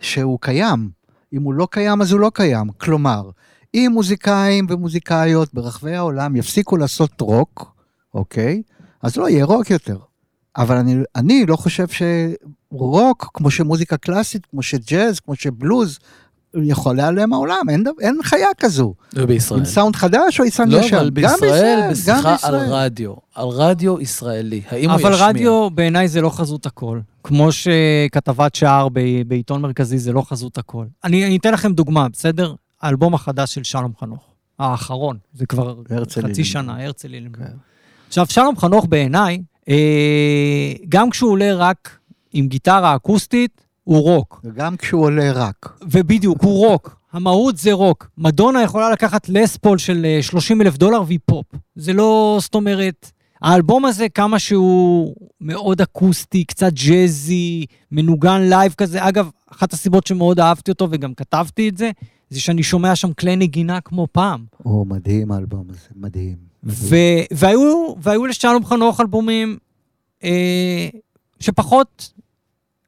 שהוא 0.00 0.38
קיים. 0.40 0.90
אם 1.32 1.42
הוא 1.42 1.54
לא 1.54 1.68
קיים, 1.70 2.02
אז 2.02 2.12
הוא 2.12 2.20
לא 2.20 2.30
קיים. 2.34 2.68
כלומר, 2.78 3.30
אם 3.76 3.90
מוזיקאים 3.94 4.66
ומוזיקאיות 4.70 5.54
ברחבי 5.54 5.94
העולם 5.94 6.36
יפסיקו 6.36 6.76
לעשות 6.76 7.20
רוק, 7.20 7.74
אוקיי? 8.14 8.62
אז 9.02 9.16
לא 9.16 9.28
יהיה 9.28 9.44
רוק 9.44 9.70
יותר. 9.70 9.98
אבל 10.56 10.76
אני, 10.76 10.96
אני 11.16 11.46
לא 11.46 11.56
חושב 11.56 11.86
שרוק, 11.88 13.30
כמו 13.34 13.50
שמוזיקה 13.50 13.96
קלאסית, 13.96 14.46
כמו 14.46 14.62
שג'אז, 14.62 15.20
כמו 15.20 15.34
שבלוז, 15.36 15.98
יכול 16.62 16.96
להיעלם 16.96 17.30
מהעולם, 17.30 17.60
אין, 17.68 17.84
אין 18.00 18.18
חיה 18.22 18.48
כזו. 18.58 18.94
ובישראל. 19.14 19.60
עם 19.60 19.66
סאונד 19.66 19.96
חדש 19.96 20.40
או 20.40 20.44
עם 20.44 20.50
סאונד 20.50 20.72
לא, 20.72 20.78
ישן? 20.78 20.96
אבל 20.96 21.10
גם 21.10 21.34
בישראל, 21.40 21.80
גם 21.82 21.90
בשיחה 21.90 22.18
על 22.28 22.32
בישראל. 22.34 22.72
רדיו. 22.72 23.14
על 23.34 23.48
רדיו 23.48 24.00
ישראלי. 24.00 24.62
האם 24.68 24.90
הוא 24.90 25.00
אבל 25.00 25.12
ישמיע? 25.12 25.28
רדיו 25.28 25.70
בעיניי 25.70 26.08
זה 26.08 26.20
לא 26.20 26.30
חזות 26.30 26.66
הכל. 26.66 27.00
כמו 27.24 27.48
שכתבת 27.52 28.54
שער 28.54 28.88
ב- 28.88 29.22
בעיתון 29.26 29.60
מרכזי 29.62 29.98
זה 29.98 30.12
לא 30.12 30.22
חזות 30.22 30.58
הכל. 30.58 30.84
אני, 31.04 31.26
אני 31.26 31.36
אתן 31.36 31.52
לכם 31.52 31.72
דוגמה, 31.72 32.08
בסדר? 32.08 32.54
האלבום 32.86 33.14
החדש 33.14 33.54
של 33.54 33.64
שלום 33.64 33.92
חנוך. 34.00 34.22
האחרון, 34.58 35.18
זה 35.34 35.46
כבר 35.46 35.74
הרצל 35.90 36.28
חצי. 36.28 36.44
שנה, 36.44 36.84
הרצל 36.84 37.14
אילנבלום. 37.14 37.48
כן. 37.48 37.54
עכשיו, 38.08 38.26
שלום 38.28 38.56
חנוך 38.56 38.86
בעיניי, 38.88 39.42
אה, 39.68 40.72
גם 40.88 41.10
כשהוא 41.10 41.30
עולה 41.30 41.54
רק 41.54 41.98
עם 42.32 42.46
גיטרה 42.46 42.96
אקוסטית, 42.96 43.66
הוא 43.84 44.02
רוק. 44.02 44.40
וגם 44.44 44.76
כשהוא 44.76 45.02
עולה 45.02 45.32
רק. 45.32 45.78
ובדיוק, 45.82 46.42
הוא 46.42 46.66
רוק. 46.66 46.96
המהות 47.12 47.56
זה 47.56 47.72
רוק. 47.72 48.10
מדונה 48.18 48.62
יכולה 48.62 48.90
לקחת 48.90 49.28
לסלסול 49.28 49.78
של 49.78 50.04
אה, 50.04 50.22
30 50.22 50.62
אלף 50.62 50.76
דולר 50.76 51.02
והיא 51.06 51.18
פופ. 51.24 51.46
זה 51.76 51.92
לא, 51.92 52.38
זאת 52.40 52.54
אומרת, 52.54 53.10
האלבום 53.42 53.84
הזה, 53.84 54.08
כמה 54.08 54.38
שהוא 54.38 55.14
מאוד 55.40 55.80
אקוסטי, 55.80 56.44
קצת 56.44 56.72
ג'אזי, 56.72 57.66
מנוגן 57.92 58.40
live 58.42 58.74
כזה. 58.76 59.08
אגב, 59.08 59.30
אחת 59.52 59.72
הסיבות 59.72 60.06
שמאוד 60.06 60.40
אהבתי 60.40 60.70
אותו 60.70 60.88
וגם 60.90 61.14
כתבתי 61.14 61.68
את 61.68 61.76
זה, 61.76 61.90
זה 62.30 62.40
שאני 62.40 62.62
שומע 62.62 62.96
שם 62.96 63.12
כלי 63.12 63.36
נגינה 63.36 63.80
כמו 63.80 64.06
פעם. 64.12 64.44
או, 64.64 64.84
מדהים 64.84 65.32
האלבום 65.32 65.64
הזה, 65.70 65.88
מדהים. 65.96 66.36
ו- 66.64 66.96
והיו, 67.32 67.94
והיו 68.02 68.26
לשלום 68.26 68.64
חנוך 68.64 69.00
אלבומים 69.00 69.58
אה, 70.24 70.88
שפחות 71.40 72.12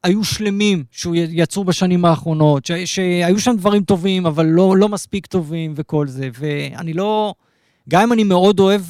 היו 0.04 0.24
שלמים, 0.24 0.84
שהוא 0.90 1.14
י- 1.14 1.28
יצאו 1.30 1.64
בשנים 1.64 2.04
האחרונות, 2.04 2.66
ש- 2.66 2.72
שהיו 2.72 3.40
שם 3.40 3.56
דברים 3.56 3.82
טובים, 3.84 4.26
אבל 4.26 4.46
לא, 4.46 4.76
לא 4.76 4.88
מספיק 4.88 5.26
טובים 5.26 5.72
וכל 5.76 6.08
זה. 6.08 6.28
ואני 6.38 6.92
לא, 6.92 7.34
גם 7.88 8.02
אם 8.02 8.12
אני 8.12 8.24
מאוד 8.24 8.60
אוהב 8.60 8.82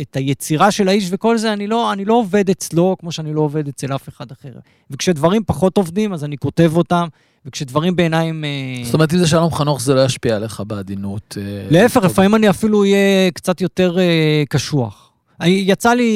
את 0.00 0.16
היצירה 0.16 0.70
של 0.70 0.88
האיש 0.88 1.08
וכל 1.10 1.38
זה, 1.38 1.52
אני 1.52 1.66
לא, 1.66 1.92
אני 1.92 2.04
לא 2.04 2.14
עובד 2.14 2.50
אצלו 2.50 2.96
כמו 3.00 3.12
שאני 3.12 3.34
לא 3.34 3.40
עובד 3.40 3.68
אצל 3.68 3.94
אף 3.94 4.08
אחד 4.08 4.30
אחר. 4.30 4.52
וכשדברים 4.90 5.42
פחות 5.46 5.76
עובדים, 5.76 6.12
אז 6.12 6.24
אני 6.24 6.38
כותב 6.38 6.72
אותם, 6.76 7.08
וכשדברים 7.46 7.96
בעיניי 7.96 8.28
הם... 8.28 8.44
אה, 8.44 8.84
זאת 8.84 8.94
אומרת, 8.94 9.12
אם 9.14 9.18
זה 9.18 9.26
שלום 9.26 9.52
חנוך, 9.52 9.80
זה 9.80 9.94
לא 9.94 10.04
ישפיע 10.04 10.36
עליך 10.36 10.62
בעדינות. 10.66 11.38
אה, 11.40 11.66
להפך. 11.70 12.02
לפעמים 12.04 12.34
אני 12.34 12.50
אפילו 12.50 12.82
אהיה 12.82 13.30
קצת 13.34 13.60
יותר 13.60 13.98
אה, 13.98 14.42
קשוח. 14.48 15.08
יצא 15.44 15.90
לי 15.94 16.10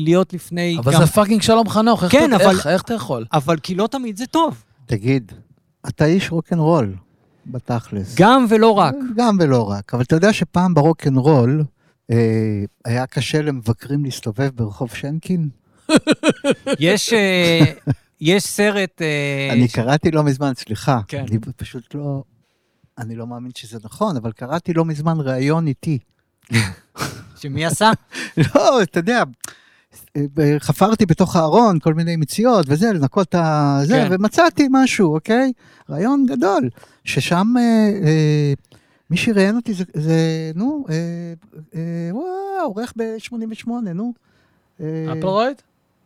להיות 0.00 0.32
לפני 0.32 0.76
אבל 0.78 0.92
גם... 0.92 1.00
זה 1.00 1.06
fucking 1.06 1.42
שלום 1.42 1.68
חנוך, 1.68 2.04
איך 2.04 2.12
כן, 2.12 2.30
אתה- 2.34 2.44
אבל- 2.44 2.54
איך- 2.54 2.66
איך 2.66 2.82
אתה 2.82 2.94
יכול? 2.94 3.24
אבל 3.32 3.56
כי 3.58 3.74
לא 3.74 3.86
תמיד 3.90 4.16
זה 4.16 4.26
טוב. 4.26 4.62
תגיד, 4.86 5.32
אתה 5.88 6.04
איש 6.04 6.30
רוקנרול, 6.32 6.94
בתכלס. 7.46 8.14
גם 8.18 8.46
ולא 8.48 8.70
רק. 8.70 8.94
גם 9.16 9.36
ולא 9.40 9.70
רק, 9.70 9.94
אבל 9.94 10.02
אתה 10.02 10.16
יודע 10.16 10.32
שפעם 10.32 10.74
ברוקנרול, 10.74 11.64
אה, 12.10 12.16
היה 12.84 13.06
קשה 13.06 13.42
למבקרים 13.42 14.04
להסתובב 14.04 14.50
ברחוב 14.54 14.90
שנקין? 14.94 15.48
יש, 16.78 17.12
יש 18.20 18.42
סרט... 18.42 19.02
אה, 19.02 19.48
אני 19.52 19.68
ש- 19.68 19.74
קראתי 19.74 20.10
לא 20.10 20.22
מזמן, 20.24 20.52
סליחה. 20.56 21.00
כן. 21.08 21.24
אני 21.28 21.38
פשוט 21.56 21.94
לא... 21.94 22.22
אני 22.98 23.16
לא 23.16 23.26
מאמין 23.26 23.50
שזה 23.54 23.78
נכון, 23.84 24.16
אבל 24.16 24.32
קראתי 24.32 24.72
לא 24.72 24.84
מזמן 24.84 25.20
ראיון 25.20 25.66
איתי. 25.66 25.98
שמי 27.36 27.64
עשה? 27.64 27.90
לא, 28.54 28.82
אתה 28.82 28.98
יודע, 28.98 29.22
חפרתי 30.58 31.06
בתוך 31.06 31.36
הארון 31.36 31.78
כל 31.78 31.94
מיני 31.94 32.16
מציאות 32.16 32.66
וזה, 32.68 32.92
לנקות 32.92 33.28
את 33.28 33.34
ה... 33.34 33.78
זה, 33.84 34.04
כן. 34.08 34.14
ומצאתי 34.14 34.66
משהו, 34.70 35.14
אוקיי? 35.14 35.52
רעיון 35.90 36.26
גדול, 36.26 36.68
ששם 37.04 37.46
אה, 37.56 37.62
אה, 38.06 38.52
מי 39.10 39.16
שראיין 39.16 39.56
אותי 39.56 39.74
זה, 39.74 39.84
זה 39.94 40.16
נו, 40.54 40.84
אה, 40.90 40.94
אה, 41.74 41.80
וואו, 42.12 42.26
עורך 42.64 42.92
ב-88, 42.96 43.68
נו. 43.94 44.12
אה, 44.80 44.86
אפלרויד? 45.18 45.56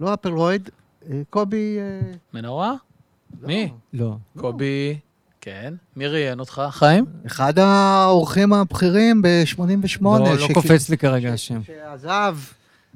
לא 0.00 0.14
אפלרויד, 0.14 0.68
אה, 0.68 0.83
קובי... 1.30 1.78
אה, 1.78 2.12
מנורה? 2.34 2.74
לא, 3.42 3.48
מי? 3.48 3.72
לא. 3.92 4.16
קובי. 4.38 4.98
כן. 5.40 5.74
מי 5.96 6.06
ראיין 6.06 6.40
אותך? 6.40 6.62
חיים? 6.70 7.04
אחד 7.26 7.58
האורחים 7.58 8.52
הבכירים 8.52 9.22
ב-88. 9.22 10.02
לא, 10.02 10.36
לא 10.36 10.48
קופץ 10.54 10.88
לי 10.88 10.98
כרגע 10.98 11.32
השם. 11.32 11.62
שעזב, 11.62 12.36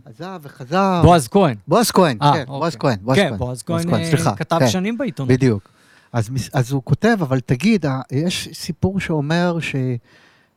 עזב 0.05 0.41
וחזר. 0.43 1.01
בועז 1.03 1.29
כהן. 1.29 1.57
בועז 1.69 1.91
כהן, 1.91 2.19
אה, 2.23 2.33
כן, 2.33 2.39
אוקיי. 2.41 2.59
בועז 2.59 2.77
כהן, 2.77 2.99
בועז 3.03 3.19
כן, 3.19 3.29
כהן. 3.29 3.39
בועז 3.39 3.63
כהן 3.63 3.91
כהן, 3.91 4.03
אה, 4.27 4.37
כתב 4.37 4.59
כן. 4.59 4.69
שנים 4.69 4.99
בעיתונות. 4.99 5.33
בדיוק. 5.33 5.69
אז, 6.13 6.73
הוא 6.73 6.83
כותב, 6.85 7.17
אבל 7.21 7.41
תגיד, 7.41 7.87
אה, 7.87 8.01
יש 8.13 8.49
סיפור 8.53 9.01
שאומר 9.01 9.59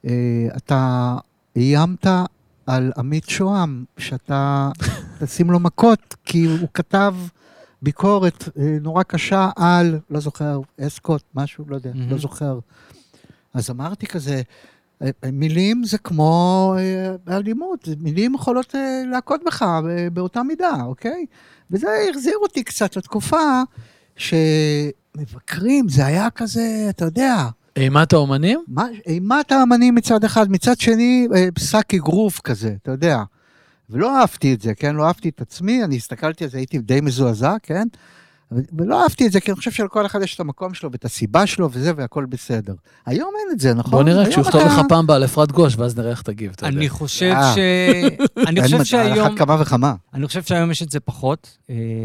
שאתה 0.04 1.16
איימת 1.56 2.08
על 2.68 2.92
עמית 2.98 3.30
שוהם, 3.30 3.86
שאתה 3.98 4.70
תשים 5.24 5.52
לו 5.52 5.60
מכות, 5.60 6.16
כי 6.26 6.46
הוא 6.46 6.68
כתב 6.74 7.16
ביקורת 7.82 8.50
אה, 8.60 8.78
נורא 8.82 9.04
קשה 9.04 9.50
על, 9.56 10.00
לא 10.10 10.20
זוכר, 10.20 10.60
אסקוט, 10.82 11.22
משהו, 11.36 11.66
לא 11.68 11.76
יודע, 11.76 11.92
מהמם. 11.96 12.10
לא 12.12 12.18
זוכר. 12.18 12.60
אז 13.54 13.70
אמרתי 13.70 14.08
כזה, 14.08 14.42
אה, 15.02 15.10
אה, 15.24 15.32
מילים 15.32 15.84
זה 15.84 15.98
כמו 15.98 16.76
אלימות, 17.30 17.88
מילים 18.00 18.36
יכולות 18.36 18.76
להכות 19.12 19.42
בך 19.46 19.66
באותה 20.14 20.44
מידה, 20.44 20.76
אוקיי? 20.86 21.26
וזה 21.72 21.88
החזיר 22.10 22.36
אותי 22.42 22.64
קצת 22.64 22.98
לתקופה 22.98 23.62
שמבקרים, 24.16 25.90
זה 25.90 26.06
היה 26.06 26.30
כזה, 26.30 26.86
אתה 26.90 27.06
יודע, 27.06 27.48
אימת 27.76 28.14
האומנים? 28.14 28.64
מה- 28.68 28.86
אימת 29.06 29.52
האמנים 29.52 29.96
מצד 29.96 30.24
אחד, 30.24 30.52
מצד 30.52 30.80
שני, 30.80 31.28
שק 31.60 31.94
אגרוף 31.94 32.40
כזה, 32.40 32.76
אתה 32.82 32.92
יודע. 32.92 33.24
ולא 33.92 34.20
אהבתי 34.20 34.54
את 34.54 34.62
זה, 34.62 34.76
כן? 34.76 34.96
לא 34.96 35.08
אהבתי 35.08 35.30
את 35.30 35.42
עצמי, 35.42 35.84
אני 35.84 35.96
הסתכלתי 35.96 36.44
על 36.44 36.50
זה, 36.50 36.58
הייתי 36.58 36.78
די 36.78 37.02
מזועזע, 37.02 37.56
כן? 37.64 37.88
ולא 38.52 39.04
אהבתי 39.04 39.28
את 39.28 39.32
זה, 39.32 39.40
כי 39.40 39.52
אני 39.52 39.58
חושב 39.58 39.72
שלכל 39.72 40.06
אחד 40.06 40.22
יש 40.22 40.36
את 40.36 40.40
המקום 40.40 40.74
שלו 40.74 40.92
ואת 40.92 41.06
הסיבה 41.06 41.48
שלו 41.48 41.70
וזה, 41.72 41.92
והכל 41.96 42.26
בסדר. 42.26 42.74
היום 43.06 43.30
אין 43.40 43.56
את 43.56 43.60
זה, 43.60 43.74
נכון? 43.74 43.92
בוא 43.92 44.04
נראה 44.04 44.30
כשהוא 44.30 44.42
יכתוב 44.42 44.62
לך 44.62 44.82
פעם 44.90 45.08
בעל 45.08 45.26
אפרת 45.26 45.52
גוש, 45.52 45.76
ואז 45.78 45.98
נראה 45.98 46.10
איך 46.10 46.22
תגיב, 46.22 46.52
אתה 46.56 46.66
יודע. 46.68 46.78
אני 46.78 46.90
חושב 46.90 47.34
אה. 47.36 47.56
ש... 47.56 47.58
אני 48.48 48.62
חושב 48.62 48.76
מצב, 48.76 48.80
על 48.80 48.86
שהיום... 48.86 49.28
אחת 49.28 49.38
כמה 49.38 49.62
וכמה. 49.62 49.94
אני 50.14 50.28
חושב 50.28 50.44
שהיום 50.44 50.72
יש 50.72 50.84
את 50.84 50.92
זה 50.92 51.00
פחות. 51.00 51.58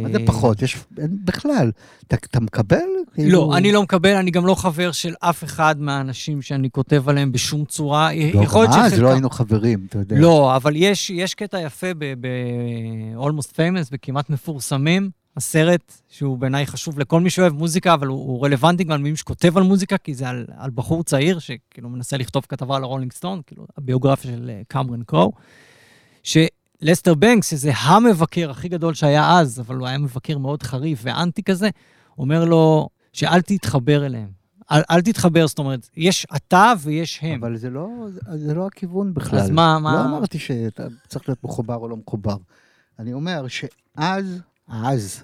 מה 0.02 0.08
זה 0.12 0.18
פחות? 0.26 0.62
יש, 0.62 0.76
בכלל. 1.24 1.70
אתה, 2.06 2.40
מקבל? 2.40 2.76
כאילו- 3.14 3.30
לא, 3.30 3.56
אני 3.56 3.72
לא 3.72 3.82
מקבל, 3.82 4.14
אני 4.14 4.30
גם 4.30 4.46
לא 4.46 4.54
חבר 4.54 4.92
של 4.92 5.14
אף 5.20 5.44
אחד 5.44 5.80
מהאנשים 5.80 6.42
שאני 6.42 6.70
כותב 6.70 7.08
עליהם 7.08 7.32
בשום 7.32 7.64
צורה. 7.64 8.10
לא, 8.34 8.42
יכול 8.42 8.60
להיות 8.60 8.74
גם 8.74 8.80
אז 8.80 8.90
שחלקם... 8.90 9.04
לא 9.04 9.10
היינו 9.10 9.30
חברים, 9.30 9.86
אתה 9.88 9.98
יודע. 9.98 10.16
לא, 10.18 10.56
אבל 10.56 10.76
יש 10.76 11.34
קטע 11.36 11.60
יפה 11.60 11.86
ב-Almost 11.98 13.52
Famous, 13.56 13.88
בכמעט 13.92 14.30
מפורסמים, 14.30 15.10
הסרט 15.36 16.00
שהוא 16.08 16.38
בעיניי 16.38 16.66
חשוב 16.66 16.98
לכל 16.98 17.20
מי 17.20 17.30
שאוהב 17.30 17.52
מוזיקה, 17.52 17.94
אבל 17.94 18.06
הוא, 18.06 18.18
הוא 18.18 18.44
רלוונטי 18.44 18.84
גם 18.84 19.00
למי 19.00 19.16
שכותב 19.16 19.56
על 19.56 19.62
מוזיקה, 19.62 19.98
כי 19.98 20.14
זה 20.14 20.28
על, 20.28 20.46
על 20.56 20.70
בחור 20.74 21.04
צעיר 21.04 21.38
שכאילו 21.38 21.88
מנסה 21.88 22.16
לכתוב 22.16 22.46
כתבה 22.48 22.76
על 22.76 22.82
הרולינג 22.82 23.12
סטון, 23.12 23.40
כאילו 23.46 23.66
הביוגרפיה 23.78 24.30
של 24.30 24.50
אה, 24.50 24.62
קמרן 24.68 25.02
קרו, 25.02 25.32
שלסטר 26.22 27.14
בנקס, 27.14 27.50
שזה 27.50 27.72
המבקר 27.76 28.50
הכי 28.50 28.68
גדול 28.68 28.94
שהיה 28.94 29.38
אז, 29.38 29.60
אבל 29.60 29.76
הוא 29.76 29.86
היה 29.86 29.98
מבקר 29.98 30.38
מאוד 30.38 30.62
חריף 30.62 31.00
ואנטי 31.02 31.42
כזה, 31.42 31.70
אומר 32.18 32.44
לו 32.44 32.88
שאל 33.12 33.40
תתחבר 33.40 34.06
אליהם. 34.06 34.28
אל, 34.72 34.82
אל 34.90 35.00
תתחבר, 35.00 35.46
זאת 35.46 35.58
אומרת, 35.58 35.88
יש 35.96 36.26
אתה 36.36 36.72
ויש 36.82 37.18
הם. 37.22 37.44
אבל 37.44 37.56
זה 37.56 37.70
לא, 37.70 37.88
זה 38.34 38.54
לא 38.54 38.66
הכיוון 38.66 39.14
בכלל. 39.14 39.38
אז 39.38 39.50
מה, 39.50 39.78
מה... 39.78 39.94
לא 39.94 40.04
אמרתי 40.04 40.38
שאתה 40.38 40.86
צריך 41.08 41.28
להיות 41.28 41.44
מחובר 41.44 41.74
או 41.74 41.88
לא 41.88 41.96
מחובר. 41.96 42.36
אני 42.98 43.12
אומר 43.12 43.46
שאז, 43.48 44.40
אז, 44.68 45.22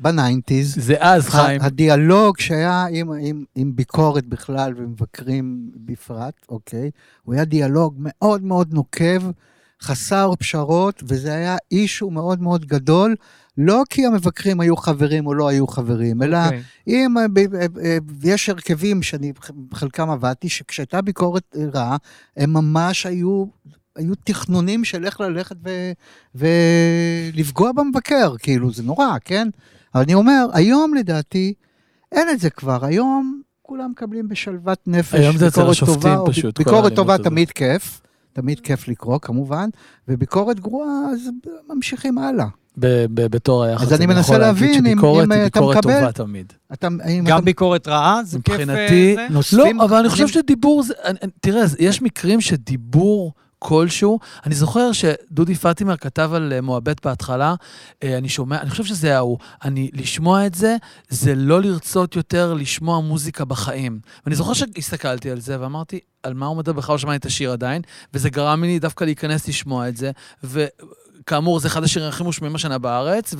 ב 0.00 0.07
nineties, 0.07 0.74
זה 0.80 0.94
אז, 1.00 1.28
חיים. 1.28 1.60
הדיאלוג 1.60 2.38
שהיה 2.38 2.86
עם, 2.90 3.12
עם, 3.20 3.44
עם 3.54 3.76
ביקורת 3.76 4.26
בכלל 4.26 4.72
ומבקרים 4.76 5.70
בפרט, 5.76 6.34
אוקיי? 6.48 6.90
הוא 7.22 7.34
היה 7.34 7.44
דיאלוג 7.44 7.94
מאוד 7.98 8.42
מאוד 8.42 8.72
נוקב, 8.72 9.22
חסר 9.82 10.32
פשרות, 10.38 11.02
וזה 11.06 11.34
היה 11.34 11.56
אישו 11.70 12.10
מאוד 12.10 12.42
מאוד 12.42 12.66
גדול, 12.66 13.16
לא 13.58 13.82
כי 13.90 14.06
המבקרים 14.06 14.60
היו 14.60 14.76
חברים 14.76 15.26
או 15.26 15.34
לא 15.34 15.48
היו 15.48 15.66
חברים, 15.66 16.22
אלא 16.22 16.38
אוקיי. 16.44 16.62
אם 16.86 17.18
אה, 17.18 17.24
אה, 17.54 17.66
אה, 17.84 17.98
יש 18.24 18.48
הרכבים 18.48 19.02
שאני 19.02 19.32
בחלקם 19.68 20.10
עבדתי, 20.10 20.48
שכשהייתה 20.48 21.02
ביקורת 21.02 21.56
רעה, 21.74 21.96
הם 22.36 22.52
ממש 22.52 23.06
היו, 23.06 23.44
היו 23.96 24.14
תכנונים 24.24 24.84
של 24.84 25.04
איך 25.04 25.20
ללכת 25.20 25.56
ו, 25.64 25.70
ולפגוע 27.34 27.72
במבקר, 27.72 28.34
כאילו, 28.38 28.72
זה 28.72 28.82
נורא, 28.82 29.16
כן? 29.24 29.48
אבל 29.94 30.02
אני 30.02 30.14
אומר, 30.14 30.46
היום 30.52 30.94
לדעתי, 30.94 31.54
אין 32.12 32.28
את 32.30 32.40
זה 32.40 32.50
כבר, 32.50 32.84
היום 32.84 33.40
כולם 33.62 33.90
מקבלים 33.90 34.28
בשלוות 34.28 34.78
נפש, 34.86 35.14
היום 35.14 35.36
זה 35.36 35.46
אצל 35.46 35.54
ביקורת 35.60 35.70
השופטים 35.70 36.14
טובה, 36.16 36.30
פשוט, 36.32 36.58
ביקורת 36.58 36.94
טובה. 36.94 37.18
תמיד 37.18 37.50
כיף, 37.50 38.00
תמיד 38.32 38.60
כיף 38.60 38.88
לקרוא 38.88 39.18
כמובן, 39.18 39.68
וביקורת 40.08 40.60
גרועה, 40.60 40.88
אז 41.12 41.28
ממשיכים 41.74 42.18
הלאה. 42.18 42.46
ב- 42.78 42.86
ב- 43.14 43.26
בתור 43.26 43.64
היחס. 43.64 43.82
אז 43.86 43.92
אני 43.92 44.06
מנסה 44.06 44.38
להבין 44.38 44.86
אם- 44.86 44.98
אם, 45.04 45.32
אתה 45.32 45.44
ביקורת 45.44 45.76
מקבל- 45.76 45.98
טובה 46.00 46.12
תמיד. 46.12 46.52
אתה, 46.72 46.88
גם 47.24 47.36
אתה 47.38 47.40
ביקורת 47.40 47.88
רעה, 47.88 48.20
זה 48.24 48.38
כיף... 48.44 48.54
אה, 48.54 48.64
מבחינתי, 48.64 49.16
לא, 49.52 49.66
אבל 49.84 49.96
אני 49.96 50.08
חושב 50.08 50.28
שדיבור 50.28 50.82
זה... 50.82 50.94
תראה, 51.40 51.62
יש 51.78 52.02
מקרים 52.02 52.40
שדיבור 52.40 53.32
כלשהו, 53.66 54.18
אני 54.46 54.54
זוכר 54.54 54.92
שדודי 54.92 55.54
פטימר 55.54 55.96
כתב 55.96 56.30
על 56.34 56.52
אה, 56.52 56.60
מועבט 56.60 57.06
בהתחלה, 57.06 57.54
אה, 58.02 58.18
אני 58.18 58.28
שומע, 58.28 58.60
אני 58.60 58.70
חושב 58.70 58.84
שזה 58.84 59.16
ההוא, 59.16 59.38
אני, 59.64 59.90
לשמוע 59.92 60.46
את 60.46 60.54
זה, 60.54 60.76
זה 61.08 61.34
לא 61.34 61.62
לרצות 61.62 62.16
יותר 62.16 62.54
לשמוע 62.54 63.00
מוזיקה 63.00 63.44
בחיים. 63.44 63.98
ואני 64.26 64.36
זוכר 64.36 64.52
שהסתכלתי 64.52 65.30
על 65.30 65.40
זה 65.40 65.60
ואמרתי, 65.60 66.00
על 66.22 66.34
מה 66.34 66.46
הוא 66.46 66.56
מדבר? 66.56 66.72
בכלל 66.72 66.94
לא 66.94 66.98
שמעתי 66.98 67.16
את 67.16 67.26
השיר 67.26 67.52
עדיין, 67.52 67.82
וזה 68.14 68.30
גרם 68.30 68.64
לי 68.64 68.78
דווקא 68.78 69.04
להיכנס 69.04 69.48
לשמוע 69.48 69.88
את 69.88 69.96
זה, 69.96 70.10
וכאמור, 71.24 71.60
זה 71.60 71.68
אחד 71.68 71.84
השירים 71.84 72.08
הכי 72.08 72.22
מושמעים 72.22 72.54
השנה 72.54 72.78
בארץ, 72.78 73.34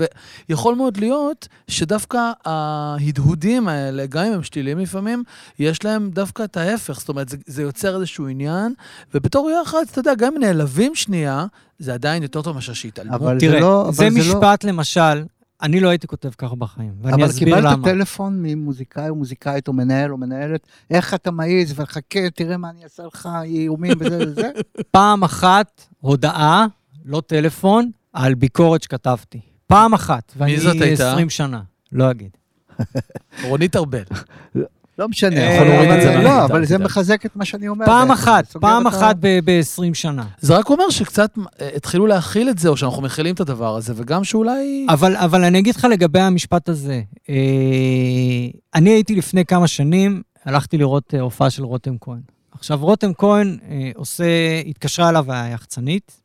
ויכול 0.48 0.74
מאוד 0.74 0.96
להיות 0.96 1.48
שדווקא 1.68 2.18
ההדהודים 2.44 3.68
האלה, 3.68 4.06
גם 4.06 4.24
אם 4.24 4.32
הם 4.32 4.42
שתילים 4.42 4.78
לפעמים, 4.78 5.22
יש 5.58 5.84
להם 5.84 6.10
דווקא 6.10 6.42
את 6.44 6.56
ההפך, 6.56 7.00
זאת 7.00 7.08
אומרת, 7.08 7.28
זה, 7.28 7.36
זה 7.46 7.62
יוצר 7.62 7.96
איזשהו 7.96 8.28
עניין, 8.28 8.74
ובתור 9.14 9.50
יח"צ, 9.50 9.90
אתה 9.90 9.98
יודע, 9.98 10.14
גם 10.14 10.32
אם 10.36 10.40
נעלבים 10.40 10.94
שנייה, 10.94 11.46
זה 11.78 11.94
עדיין 11.94 12.22
יותר 12.22 12.42
טוב 12.42 12.54
מאשר 12.54 12.72
שיתעלמו. 12.72 13.14
אבל 13.14 13.40
זה 13.40 13.46
תראה, 13.46 13.60
לא... 13.60 13.82
אבל 13.82 13.92
זה 13.92 14.04
לא- 14.04 14.10
משפט, 14.18 14.64
למשל, 14.64 15.24
אני 15.62 15.80
לא 15.80 15.88
הייתי 15.88 16.06
כותב 16.06 16.30
ככה 16.38 16.54
בחיים, 16.54 16.92
ואני 17.02 17.14
אבל 17.14 17.30
אסביר 17.30 17.48
קיבלת 17.48 17.72
למה. 17.72 17.84
טלפון 17.84 18.38
ממוזיקאי 18.42 19.08
או 19.08 19.14
מוזיקאית 19.14 19.68
או 19.68 19.72
מנהל 19.72 20.12
או 20.12 20.16
מנהלת, 20.16 20.66
איך 20.90 21.14
אתה 21.14 21.30
מעז 21.30 21.72
וחכה, 21.76 22.30
תראה 22.34 22.56
מה 22.56 22.70
אני 22.70 22.84
אעשה 22.84 23.02
לך, 23.06 23.28
איומים 23.42 23.92
וזה 24.00 24.18
וזה. 24.20 24.50
פעם 24.90 25.22
אחת 25.24 25.86
הודעה, 26.00 26.66
לא 27.04 27.22
טלפון, 27.26 27.90
על 28.12 28.34
ביקורת 28.34 28.82
שכתבתי. 28.82 29.40
פעם 29.66 29.94
אחת. 29.94 30.32
ואני 30.36 30.60
זאת 30.60 30.80
הייתה? 30.80 31.12
20 31.12 31.30
שנה, 31.30 31.60
לא 31.92 32.10
אגיד. 32.10 32.36
רונית 33.48 33.76
ארבל. 33.76 34.02
לא 34.98 35.08
משנה, 35.08 35.36
אה, 35.36 35.54
יכול 35.54 35.66
להוריד 35.66 35.90
את 35.90 36.02
זה. 36.02 36.14
אה, 36.14 36.22
לא, 36.22 36.28
אה, 36.28 36.44
אבל 36.44 36.60
אה, 36.60 36.66
זה 36.66 36.74
אה. 36.74 36.80
מחזק 36.80 37.26
את 37.26 37.36
מה 37.36 37.44
שאני 37.44 37.68
אומר. 37.68 37.86
פעם 37.86 38.10
אחת, 38.10 38.56
פעם 38.56 38.86
אחת 38.86 39.16
ב-20 39.20 39.94
שנה. 39.94 40.24
זה 40.38 40.56
רק 40.56 40.70
אומר 40.70 40.90
שקצת 40.90 41.30
אה, 41.60 41.68
התחילו 41.76 42.06
להכיל 42.06 42.50
את 42.50 42.58
זה, 42.58 42.68
או 42.68 42.76
שאנחנו 42.76 43.02
מכילים 43.02 43.34
את 43.34 43.40
הדבר 43.40 43.76
הזה, 43.76 43.92
וגם 43.96 44.24
שאולי... 44.24 44.86
אבל, 44.88 45.16
אבל 45.16 45.44
אני 45.44 45.58
אגיד 45.58 45.76
לך 45.76 45.84
לגבי 45.90 46.20
המשפט 46.20 46.68
הזה. 46.68 47.02
אה, 47.28 47.34
אני 48.74 48.90
הייתי 48.90 49.14
לפני 49.14 49.44
כמה 49.44 49.66
שנים, 49.66 50.22
הלכתי 50.44 50.78
לראות 50.78 51.14
אה, 51.14 51.20
הופעה 51.20 51.50
של 51.50 51.64
רותם 51.64 51.94
כהן. 52.00 52.20
עכשיו, 52.52 52.78
רותם 52.80 53.14
כהן 53.18 53.58
אה, 53.70 53.90
עושה, 53.94 54.24
התקשרה 54.66 55.08
אליו 55.08 55.24
היחצנית, 55.28 56.12
אה, 56.12 56.23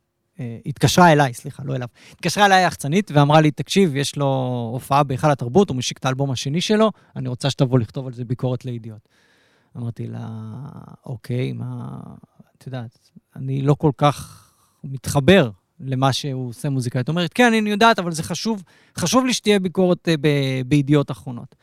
התקשרה 0.65 1.11
אליי, 1.11 1.33
סליחה, 1.33 1.63
לא 1.65 1.75
אליו. 1.75 1.87
התקשרה 2.11 2.45
אליי 2.45 2.63
היחצנית 2.63 3.11
ואמרה 3.13 3.41
לי, 3.41 3.51
תקשיב, 3.51 3.95
יש 3.95 4.15
לו 4.15 4.25
הופעה 4.73 5.03
בהיכל 5.03 5.31
התרבות, 5.31 5.69
הוא 5.69 5.77
משיק 5.77 5.97
את 5.97 6.05
האלבום 6.05 6.31
השני 6.31 6.61
שלו, 6.61 6.91
אני 7.15 7.29
רוצה 7.29 7.49
שתבוא 7.49 7.79
לכתוב 7.79 8.07
על 8.07 8.13
זה 8.13 8.25
ביקורת 8.25 8.65
לידיעות. 8.65 9.09
אמרתי 9.77 10.07
לה, 10.07 10.27
אוקיי, 11.05 11.53
מה... 11.53 11.99
את 12.57 12.65
יודעת, 12.67 13.09
אני 13.35 13.61
לא 13.61 13.73
כל 13.73 13.91
כך 13.97 14.49
מתחבר 14.83 15.49
למה 15.79 16.13
שהוא 16.13 16.49
עושה 16.49 16.69
מוזיקאית. 16.69 17.09
אומרת, 17.09 17.33
כן, 17.33 17.53
אני 17.53 17.69
יודעת, 17.69 17.99
אבל 17.99 18.11
זה 18.11 18.23
חשוב, 18.23 18.63
חשוב 18.97 19.25
לי 19.25 19.33
שתהיה 19.33 19.59
ביקורת 19.59 20.09
אה, 20.09 20.15
ב- 20.21 20.61
בידיעות 20.65 21.11
אחרונות. 21.11 21.55